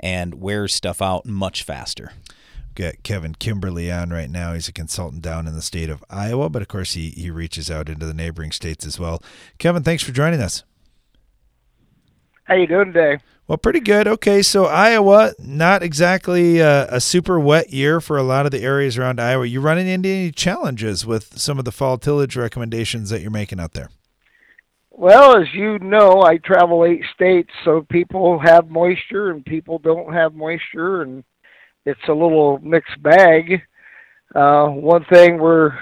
and 0.00 0.34
wears 0.34 0.74
stuff 0.74 1.00
out 1.00 1.26
much 1.26 1.62
faster. 1.62 2.12
got 2.74 3.02
Kevin 3.02 3.34
Kimberley 3.34 3.90
on 3.90 4.10
right 4.10 4.30
now. 4.30 4.54
He's 4.54 4.68
a 4.68 4.72
consultant 4.72 5.22
down 5.22 5.46
in 5.46 5.54
the 5.54 5.62
state 5.62 5.90
of 5.90 6.04
Iowa, 6.10 6.48
but 6.48 6.62
of 6.62 6.68
course 6.68 6.94
he, 6.94 7.10
he 7.10 7.30
reaches 7.30 7.70
out 7.70 7.88
into 7.88 8.06
the 8.06 8.14
neighboring 8.14 8.52
states 8.52 8.86
as 8.86 8.98
well. 8.98 9.22
Kevin, 9.58 9.82
thanks 9.82 10.02
for 10.02 10.12
joining 10.12 10.40
us. 10.40 10.64
How 12.44 12.54
you 12.54 12.66
doing 12.66 12.92
today? 12.92 13.18
Well, 13.46 13.58
pretty 13.58 13.80
good. 13.80 14.06
Okay, 14.06 14.42
so 14.42 14.66
Iowa, 14.66 15.32
not 15.38 15.82
exactly 15.82 16.58
a, 16.60 16.86
a 16.86 17.00
super 17.00 17.38
wet 17.38 17.70
year 17.70 18.00
for 18.00 18.16
a 18.16 18.22
lot 18.22 18.46
of 18.46 18.52
the 18.52 18.62
areas 18.62 18.96
around 18.96 19.20
Iowa. 19.20 19.44
You 19.44 19.60
running 19.60 19.88
into 19.88 20.08
any 20.08 20.30
challenges 20.30 21.04
with 21.04 21.38
some 21.38 21.58
of 21.58 21.64
the 21.64 21.72
fall 21.72 21.98
tillage 21.98 22.36
recommendations 22.36 23.10
that 23.10 23.20
you're 23.20 23.30
making 23.30 23.60
out 23.60 23.72
there? 23.72 23.90
Well, 25.00 25.34
as 25.40 25.46
you 25.54 25.78
know, 25.78 26.24
I 26.24 26.36
travel 26.36 26.84
eight 26.84 27.00
states, 27.14 27.48
so 27.64 27.86
people 27.88 28.38
have 28.38 28.68
moisture 28.68 29.30
and 29.30 29.42
people 29.42 29.78
don't 29.78 30.12
have 30.12 30.34
moisture, 30.34 31.00
and 31.00 31.24
it's 31.86 32.06
a 32.10 32.12
little 32.12 32.58
mixed 32.58 33.02
bag. 33.02 33.62
Uh, 34.34 34.66
one 34.66 35.06
thing 35.10 35.38
we're 35.38 35.72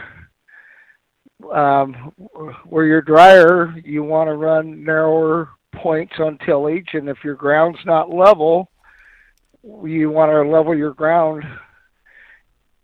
um, 1.52 2.12
where 2.66 2.84
you're 2.84 3.02
drier, 3.02 3.74
you 3.84 4.04
want 4.04 4.28
to 4.28 4.34
run 4.34 4.84
narrower 4.84 5.48
points 5.74 6.14
on 6.20 6.38
tillage, 6.46 6.90
and 6.92 7.08
if 7.08 7.18
your 7.24 7.34
ground's 7.34 7.84
not 7.84 8.14
level, 8.14 8.70
you 9.82 10.10
want 10.10 10.30
to 10.30 10.48
level 10.48 10.76
your 10.76 10.94
ground 10.94 11.42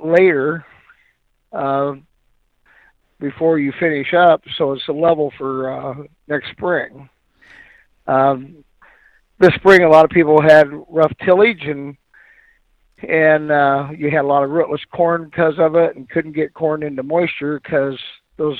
later 0.00 0.66
uh, 1.52 1.92
before 3.24 3.58
you 3.58 3.72
finish 3.80 4.12
up, 4.12 4.42
so 4.56 4.72
it's 4.72 4.86
a 4.88 4.92
level 4.92 5.32
for 5.38 5.72
uh, 5.72 5.94
next 6.28 6.50
spring. 6.50 7.08
Um, 8.06 8.64
this 9.38 9.54
spring, 9.54 9.82
a 9.82 9.88
lot 9.88 10.04
of 10.04 10.10
people 10.10 10.42
had 10.42 10.66
rough 10.88 11.12
tillage, 11.24 11.62
and 11.62 11.96
and 13.02 13.50
uh, 13.50 13.88
you 13.96 14.10
had 14.10 14.24
a 14.24 14.26
lot 14.26 14.44
of 14.44 14.50
rootless 14.50 14.84
corn 14.94 15.24
because 15.24 15.54
of 15.58 15.74
it, 15.74 15.96
and 15.96 16.08
couldn't 16.08 16.32
get 16.32 16.54
corn 16.54 16.82
into 16.82 17.02
moisture 17.02 17.60
because 17.60 17.98
those 18.36 18.58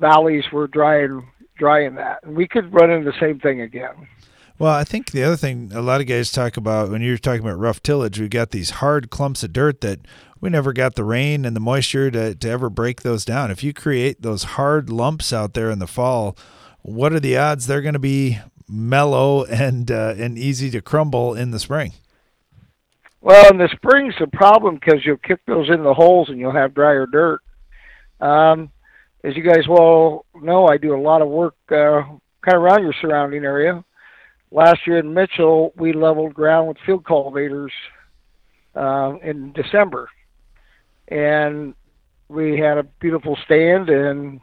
valleys 0.00 0.44
were 0.52 0.66
dry 0.66 1.02
and 1.02 1.22
dry 1.56 1.84
in 1.84 1.94
that. 1.94 2.22
And 2.24 2.36
we 2.36 2.48
could 2.48 2.74
run 2.74 2.90
into 2.90 3.10
the 3.10 3.20
same 3.20 3.38
thing 3.38 3.60
again. 3.60 4.08
Well, 4.56 4.72
I 4.72 4.84
think 4.84 5.10
the 5.10 5.24
other 5.24 5.36
thing 5.36 5.72
a 5.74 5.82
lot 5.82 6.00
of 6.00 6.06
guys 6.06 6.30
talk 6.30 6.56
about 6.56 6.90
when 6.90 7.02
you're 7.02 7.18
talking 7.18 7.40
about 7.40 7.58
rough 7.58 7.82
tillage, 7.82 8.20
we've 8.20 8.30
got 8.30 8.50
these 8.50 8.70
hard 8.70 9.10
clumps 9.10 9.42
of 9.42 9.52
dirt 9.52 9.80
that 9.80 10.00
we 10.40 10.48
never 10.48 10.72
got 10.72 10.94
the 10.94 11.02
rain 11.02 11.44
and 11.44 11.56
the 11.56 11.60
moisture 11.60 12.10
to, 12.10 12.34
to 12.36 12.48
ever 12.48 12.70
break 12.70 13.02
those 13.02 13.24
down. 13.24 13.50
If 13.50 13.64
you 13.64 13.72
create 13.72 14.22
those 14.22 14.44
hard 14.44 14.90
lumps 14.90 15.32
out 15.32 15.54
there 15.54 15.70
in 15.70 15.80
the 15.80 15.88
fall, 15.88 16.36
what 16.82 17.12
are 17.12 17.20
the 17.20 17.36
odds 17.36 17.66
they're 17.66 17.82
going 17.82 17.94
to 17.94 17.98
be 17.98 18.38
mellow 18.68 19.44
and 19.44 19.90
uh, 19.90 20.14
and 20.16 20.38
easy 20.38 20.70
to 20.70 20.80
crumble 20.80 21.34
in 21.34 21.50
the 21.50 21.58
spring? 21.58 21.92
Well, 23.20 23.50
in 23.50 23.58
the 23.58 23.68
spring's 23.74 24.14
a 24.20 24.26
problem 24.26 24.74
because 24.74 25.04
you'll 25.04 25.16
kick 25.16 25.40
those 25.46 25.68
in 25.70 25.82
the 25.82 25.94
holes 25.94 26.28
and 26.28 26.38
you'll 26.38 26.52
have 26.52 26.74
drier 26.74 27.06
dirt. 27.06 27.40
Um, 28.20 28.70
as 29.24 29.34
you 29.34 29.42
guys 29.42 29.66
well 29.66 30.26
know, 30.34 30.66
I 30.66 30.76
do 30.76 30.94
a 30.94 31.00
lot 31.00 31.22
of 31.22 31.28
work 31.28 31.56
uh, 31.70 32.04
kind 32.42 32.54
of 32.54 32.62
around 32.62 32.82
your 32.82 32.94
surrounding 33.00 33.44
area. 33.44 33.82
Last 34.54 34.86
year 34.86 34.98
in 34.98 35.12
Mitchell, 35.12 35.72
we 35.76 35.92
leveled 35.92 36.32
ground 36.32 36.68
with 36.68 36.76
field 36.86 37.04
cultivators 37.04 37.72
uh, 38.76 39.14
in 39.20 39.52
December, 39.52 40.08
and 41.08 41.74
we 42.28 42.56
had 42.60 42.78
a 42.78 42.84
beautiful 43.00 43.36
stand. 43.44 43.88
And 43.88 44.40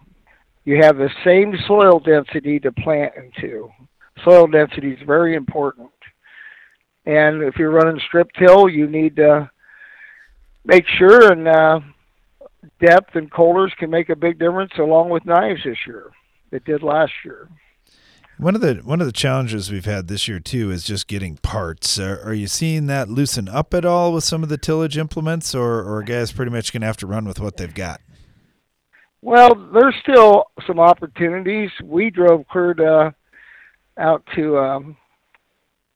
you 0.65 0.83
have 0.83 0.97
the 0.97 1.09
same 1.23 1.55
soil 1.65 2.01
density 2.01 2.59
to 2.59 2.73
plant 2.73 3.13
into. 3.15 3.71
Soil 4.25 4.47
density 4.47 4.91
is 4.91 4.99
very 5.07 5.33
important. 5.33 5.89
And 7.05 7.41
if 7.41 7.55
you're 7.55 7.71
running 7.71 8.01
strip 8.05 8.27
till, 8.37 8.67
you 8.67 8.87
need 8.87 9.15
to 9.15 9.49
make 10.65 10.85
sure 10.99 11.31
and 11.31 11.47
uh, 11.47 11.79
depth 12.81 13.15
and 13.15 13.31
coulters 13.31 13.71
can 13.79 13.89
make 13.89 14.09
a 14.09 14.15
big 14.17 14.39
difference 14.39 14.73
along 14.77 15.09
with 15.09 15.25
knives 15.25 15.61
this 15.63 15.77
year. 15.87 16.11
It 16.51 16.65
did 16.65 16.83
last 16.83 17.13
year. 17.23 17.47
One 18.41 18.55
of 18.55 18.61
the 18.61 18.81
one 18.83 19.01
of 19.01 19.05
the 19.05 19.13
challenges 19.13 19.71
we've 19.71 19.85
had 19.85 20.07
this 20.07 20.27
year 20.27 20.39
too 20.39 20.71
is 20.71 20.83
just 20.83 21.05
getting 21.05 21.37
parts. 21.37 21.99
Are, 21.99 22.19
are 22.23 22.33
you 22.33 22.47
seeing 22.47 22.87
that 22.87 23.07
loosen 23.07 23.47
up 23.47 23.71
at 23.71 23.85
all 23.85 24.11
with 24.13 24.23
some 24.23 24.41
of 24.41 24.49
the 24.49 24.57
tillage 24.57 24.97
implements, 24.97 25.53
or 25.53 25.83
or 25.83 26.01
guys 26.01 26.31
pretty 26.31 26.49
much 26.49 26.73
going 26.73 26.81
to 26.81 26.87
have 26.87 26.97
to 26.97 27.05
run 27.05 27.25
with 27.25 27.39
what 27.39 27.57
they've 27.57 27.71
got? 27.71 28.01
Well, 29.21 29.53
there's 29.71 29.93
still 30.01 30.45
some 30.65 30.79
opportunities. 30.79 31.69
We 31.83 32.09
drove 32.09 32.47
clear 32.47 32.73
to, 32.73 33.13
out 33.99 34.23
to 34.35 34.57
um, 34.57 34.97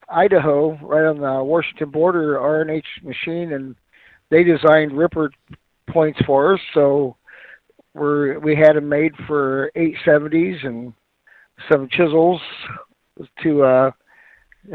Idaho, 0.07 0.77
right 0.83 1.05
on 1.05 1.21
the 1.21 1.43
Washington 1.43 1.89
border, 1.89 2.39
R&H 2.39 2.85
machine, 3.01 3.53
and 3.53 3.75
they 4.29 4.43
designed 4.43 4.95
ripper 4.95 5.31
points 5.89 6.19
for 6.27 6.53
us. 6.53 6.59
So 6.75 7.15
we're 7.95 8.37
we 8.37 8.55
had 8.55 8.75
them 8.75 8.87
made 8.87 9.13
for 9.25 9.71
870s 9.75 10.63
and 10.63 10.93
some 11.71 11.87
chisels 11.89 12.41
to 13.43 13.63
uh, 13.63 13.91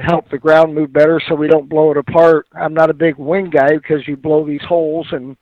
help 0.03 0.31
the 0.31 0.39
ground 0.39 0.75
move 0.75 0.93
better, 0.93 1.21
so 1.29 1.35
we 1.35 1.49
don't 1.49 1.69
blow 1.69 1.91
it 1.91 1.97
apart. 1.97 2.47
I'm 2.55 2.75
not 2.75 2.91
a 2.91 2.95
big 2.95 3.17
wing 3.17 3.51
guy 3.51 3.77
because 3.77 4.07
you 4.07 4.17
blow 4.17 4.47
these 4.47 4.63
holes, 4.67 5.09
and 5.13 5.37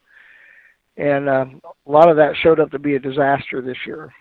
and 0.97 1.28
uh, 1.28 1.47
a 1.86 1.91
lot 1.91 2.11
of 2.11 2.16
that 2.16 2.34
showed 2.43 2.61
up 2.61 2.70
to 2.72 2.78
be 2.78 2.97
a 2.97 2.99
disaster 2.99 3.62
this 3.62 3.78
year. 3.86 4.12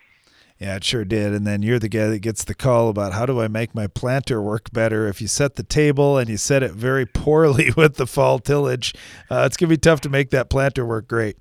Yeah, 0.59 0.76
it 0.78 0.84
sure 0.84 1.05
did. 1.05 1.34
And 1.34 1.45
then 1.45 1.61
you're 1.61 1.78
the 1.78 1.89
guy 1.89 2.07
that 2.07 2.20
gets 2.20 2.43
the 2.43 2.55
call 2.55 2.89
about 2.89 3.13
how 3.13 3.28
do 3.28 3.39
I 3.39 3.47
make 3.47 3.76
my 3.76 3.86
planter 3.86 4.41
work 4.41 4.72
better. 4.72 5.07
If 5.07 5.22
you 5.22 5.28
set 5.28 5.55
the 5.55 5.63
table 5.63 6.18
and 6.18 6.28
you 6.28 6.38
set 6.38 6.63
it 6.63 6.72
very 6.72 7.05
poorly 7.05 7.72
with 7.78 7.95
the 7.95 8.07
fall 8.07 8.39
tillage, 8.39 8.93
uh, 9.30 9.43
it's 9.45 9.55
going 9.55 9.70
to 9.70 9.74
be 9.74 9.78
tough 9.78 10.01
to 10.01 10.09
make 10.09 10.32
that 10.32 10.49
planter 10.49 10.86
work 10.86 11.07
great. 11.07 11.38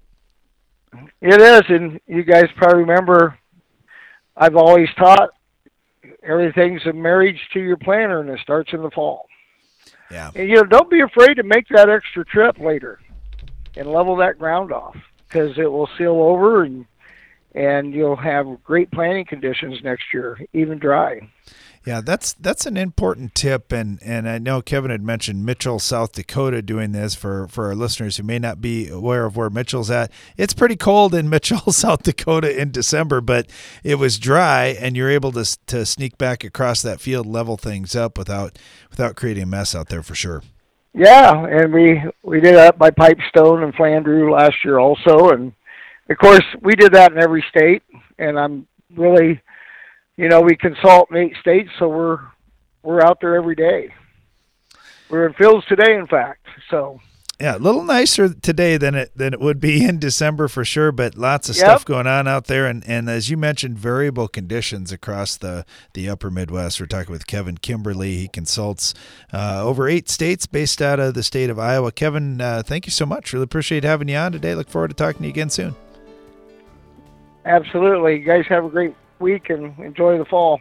It 1.23 1.41
is. 1.41 1.63
And 1.69 1.99
you 2.07 2.25
guys 2.25 2.47
probably 2.57 2.81
remember 2.81 3.39
I've 4.37 4.57
always 4.57 4.89
taught 4.99 5.31
everything's 6.27 6.85
a 6.87 6.93
marriage 6.93 7.41
to 7.53 7.61
your 7.61 7.77
planter 7.77 8.21
and 8.21 8.31
it 8.31 8.41
starts 8.41 8.73
in 8.73 8.83
the 8.83 8.91
fall. 8.91 9.27
Yeah. 10.11 10.31
And, 10.35 10.49
you 10.49 10.57
know, 10.57 10.65
don't 10.65 10.91
be 10.91 11.01
afraid 11.01 11.35
to 11.35 11.43
make 11.43 11.69
that 11.69 11.89
extra 11.89 12.25
trip 12.25 12.59
later 12.59 13.01
and 13.77 13.91
level 13.91 14.17
that 14.17 14.39
ground 14.39 14.73
off 14.73 14.97
because 15.29 15.59
it 15.59 15.71
will 15.71 15.89
seal 15.99 16.15
over 16.15 16.63
and 16.63 16.87
and 17.57 17.95
you'll 17.95 18.17
have 18.17 18.63
great 18.63 18.91
planting 18.93 19.25
conditions 19.25 19.83
next 19.83 20.05
year, 20.13 20.39
even 20.53 20.79
dry. 20.79 21.21
Yeah, 21.87 22.01
that's 22.01 22.33
that's 22.33 22.67
an 22.67 22.77
important 22.77 23.37
tip, 23.37 23.71
and 23.71 24.03
and 24.03 24.29
I 24.29 24.39
know 24.39 24.61
Kevin 24.61 24.91
had 24.91 25.03
mentioned 25.03 25.47
Mitchell, 25.47 25.79
South 25.79 26.13
Dakota, 26.13 26.61
doing 26.61 26.91
this 26.91 27.15
for 27.15 27.47
for 27.47 27.67
our 27.67 27.77
listeners 27.77 28.17
who 28.17 28.25
may 28.25 28.41
not 28.41 28.61
be 28.61 28.89
aware 28.89 29.25
of 29.25 29.37
where 29.37 29.51
Mitchell's 29.51 29.89
at. 29.89 30.11
It's 30.37 30.53
pretty 30.53 30.75
cold 30.75 31.15
in 31.15 31.29
Mitchell, 31.31 31.71
South 31.73 32.03
Dakota, 32.03 32.61
in 32.61 32.73
December, 32.73 33.21
but 33.21 33.49
it 33.85 33.95
was 33.97 34.19
dry, 34.19 34.77
and 34.81 34.97
you're 34.97 35.09
able 35.09 35.31
to 35.33 35.45
to 35.67 35.87
sneak 35.87 36.19
back 36.19 36.43
across 36.43 36.83
that 36.83 37.01
field, 37.01 37.25
level 37.25 37.57
things 37.57 37.95
up 37.95 38.19
without 38.19 38.59
without 38.91 39.15
creating 39.15 39.45
a 39.45 39.47
mess 39.47 39.73
out 39.73 39.89
there 39.89 40.03
for 40.03 40.17
sure. 40.17 40.43
Yeah, 40.93 41.47
and 41.47 41.73
we 41.73 42.03
we 42.25 42.41
did 42.41 42.57
that 42.57 42.79
by 42.79 42.91
Pipestone 42.91 43.63
and 43.63 43.73
Flandreau 43.73 44.33
last 44.33 44.65
year 44.65 44.81
also, 44.81 45.31
and 45.31 45.53
of 46.09 46.19
course, 46.19 46.45
we 46.63 46.75
did 46.75 46.93
that 46.93 47.13
in 47.13 47.19
every 47.19 47.45
state, 47.51 47.83
and 48.19 48.39
I'm 48.39 48.67
really, 48.95 49.41
you 50.17 50.29
know, 50.29 50.41
we 50.41 50.57
consult 50.57 51.11
in 51.11 51.17
eight 51.17 51.35
states, 51.41 51.71
so 51.79 51.89
we're 51.89 52.21
we're 52.83 53.03
out 53.03 53.19
there 53.21 53.35
every 53.35 53.57
day. 53.57 53.93
We're 55.11 55.27
in 55.27 55.35
fields 55.35 55.67
today, 55.67 55.95
in 55.97 56.07
fact. 56.07 56.47
So 56.71 57.01
yeah, 57.41 57.57
a 57.57 57.59
little 57.59 57.83
nicer 57.85 58.33
today 58.33 58.79
than 58.79 58.95
it 58.95 59.13
than 59.15 59.35
it 59.35 59.41
would 59.41 59.61
be 59.61 59.85
in 59.85 59.99
December 59.99 60.49
for 60.49 60.65
sure, 60.65 60.91
but 60.91 61.19
lots 61.19 61.51
of 61.51 61.57
Yep. 61.57 61.65
stuff 61.65 61.85
going 61.85 62.07
on 62.07 62.27
out 62.27 62.47
there, 62.47 62.67
and 62.67 62.83
and 62.87 63.11
as 63.11 63.29
you 63.29 63.37
mentioned, 63.37 63.79
variable 63.79 64.27
conditions 64.27 64.91
across 64.91 65.37
the 65.37 65.67
the 65.93 66.09
Upper 66.09 66.31
Midwest. 66.31 66.81
We're 66.81 66.87
talking 66.87 67.13
with 67.13 67.27
Kevin 67.27 67.59
Kimberley. 67.59 68.17
He 68.17 68.29
consults 68.29 68.95
uh, 69.35 69.63
over 69.63 69.87
eight 69.87 70.09
states, 70.09 70.47
based 70.47 70.81
out 70.81 70.99
of 70.99 71.13
the 71.15 71.23
state 71.23 71.51
of 71.51 71.59
Iowa. 71.59 71.93
Kevin, 71.93 72.41
uh, 72.41 72.63
thank 72.65 72.87
you 72.87 72.93
so 72.93 73.05
much. 73.05 73.33
Really 73.33 73.45
appreciate 73.45 73.85
having 73.85 74.09
you 74.09 74.17
on 74.17 74.33
today. 74.33 74.55
Look 74.55 74.71
forward 74.71 74.89
to 74.89 74.95
talking 74.95 75.19
to 75.19 75.25
you 75.25 75.31
again 75.31 75.51
soon. 75.51 75.75
Absolutely, 77.47 78.19
you 78.19 78.25
guys 78.25 78.45
have 78.49 78.65
a 78.65 78.69
great 78.69 78.95
week 79.19 79.51
and 79.51 79.79
enjoy 79.79 80.19
the 80.19 80.25
fall. 80.25 80.61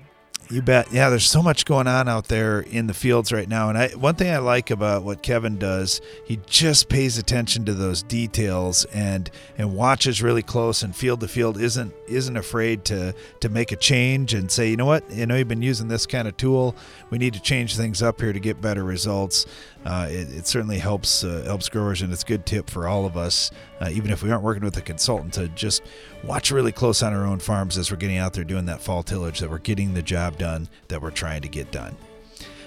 You 0.51 0.61
bet. 0.61 0.91
Yeah, 0.91 1.09
there's 1.09 1.27
so 1.27 1.41
much 1.41 1.65
going 1.65 1.87
on 1.87 2.07
out 2.07 2.27
there 2.27 2.59
in 2.59 2.85
the 2.85 2.93
fields 2.93 3.31
right 3.31 3.49
now. 3.49 3.69
And 3.69 3.77
I 3.79 3.87
one 3.89 4.13
thing 4.13 4.31
I 4.31 4.37
like 4.37 4.69
about 4.69 5.03
what 5.03 5.23
Kevin 5.23 5.57
does, 5.57 6.01
he 6.23 6.39
just 6.45 6.87
pays 6.87 7.17
attention 7.17 7.65
to 7.65 7.73
those 7.73 8.03
details 8.03 8.85
and 8.85 9.31
and 9.57 9.75
watches 9.75 10.21
really 10.21 10.43
close 10.43 10.83
and 10.83 10.95
field 10.95 11.21
to 11.21 11.27
field 11.27 11.59
isn't 11.59 11.95
isn't 12.07 12.37
afraid 12.37 12.85
to 12.85 13.15
to 13.39 13.49
make 13.49 13.71
a 13.71 13.75
change 13.75 14.35
and 14.35 14.51
say, 14.51 14.69
you 14.69 14.77
know 14.77 14.85
what, 14.85 15.09
you 15.11 15.25
know 15.25 15.35
you've 15.35 15.47
been 15.47 15.63
using 15.63 15.87
this 15.87 16.05
kind 16.05 16.27
of 16.27 16.37
tool. 16.37 16.75
We 17.09 17.17
need 17.17 17.33
to 17.33 17.41
change 17.41 17.75
things 17.75 18.03
up 18.03 18.21
here 18.21 18.31
to 18.31 18.39
get 18.39 18.61
better 18.61 18.83
results. 18.83 19.47
Uh, 19.83 20.07
it, 20.09 20.29
it 20.31 20.47
certainly 20.47 20.77
helps 20.77 21.23
uh, 21.23 21.43
helps 21.45 21.69
growers, 21.69 22.03
and 22.03 22.13
it's 22.13 22.23
a 22.23 22.25
good 22.25 22.45
tip 22.45 22.69
for 22.69 22.87
all 22.87 23.05
of 23.07 23.17
us, 23.17 23.49
uh, 23.81 23.89
even 23.91 24.11
if 24.11 24.21
we 24.21 24.29
aren't 24.31 24.43
working 24.43 24.63
with 24.63 24.77
a 24.77 24.81
consultant, 24.81 25.33
to 25.33 25.47
just 25.49 25.81
watch 26.25 26.51
really 26.51 26.71
close 26.71 27.03
on 27.03 27.13
our 27.13 27.25
own 27.25 27.39
farms 27.39 27.77
as 27.77 27.91
we're 27.91 27.97
getting 27.97 28.17
out 28.17 28.33
there 28.33 28.43
doing 28.43 28.65
that 28.65 28.81
fall 28.81 29.03
tillage, 29.03 29.39
that 29.39 29.49
we're 29.49 29.59
getting 29.59 29.93
the 29.93 30.01
job 30.01 30.37
done 30.37 30.67
that 30.87 31.01
we're 31.01 31.11
trying 31.11 31.41
to 31.41 31.47
get 31.47 31.71
done. 31.71 31.95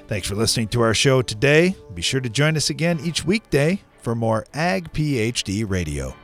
Thanks 0.07 0.29
for 0.29 0.37
listening 0.37 0.69
to 0.69 0.81
our 0.81 0.95
show 0.95 1.21
today. 1.21 1.77
Be 1.95 2.03
sure 2.03 2.21
to 2.21 2.31
join 2.31 2.57
us 2.57 2.71
again 2.71 2.99
each 3.03 3.25
weekday 3.25 3.83
for 4.01 4.15
more 4.15 4.47
Ag 4.55 4.93
PhD 4.93 5.69
Radio. 5.69 6.15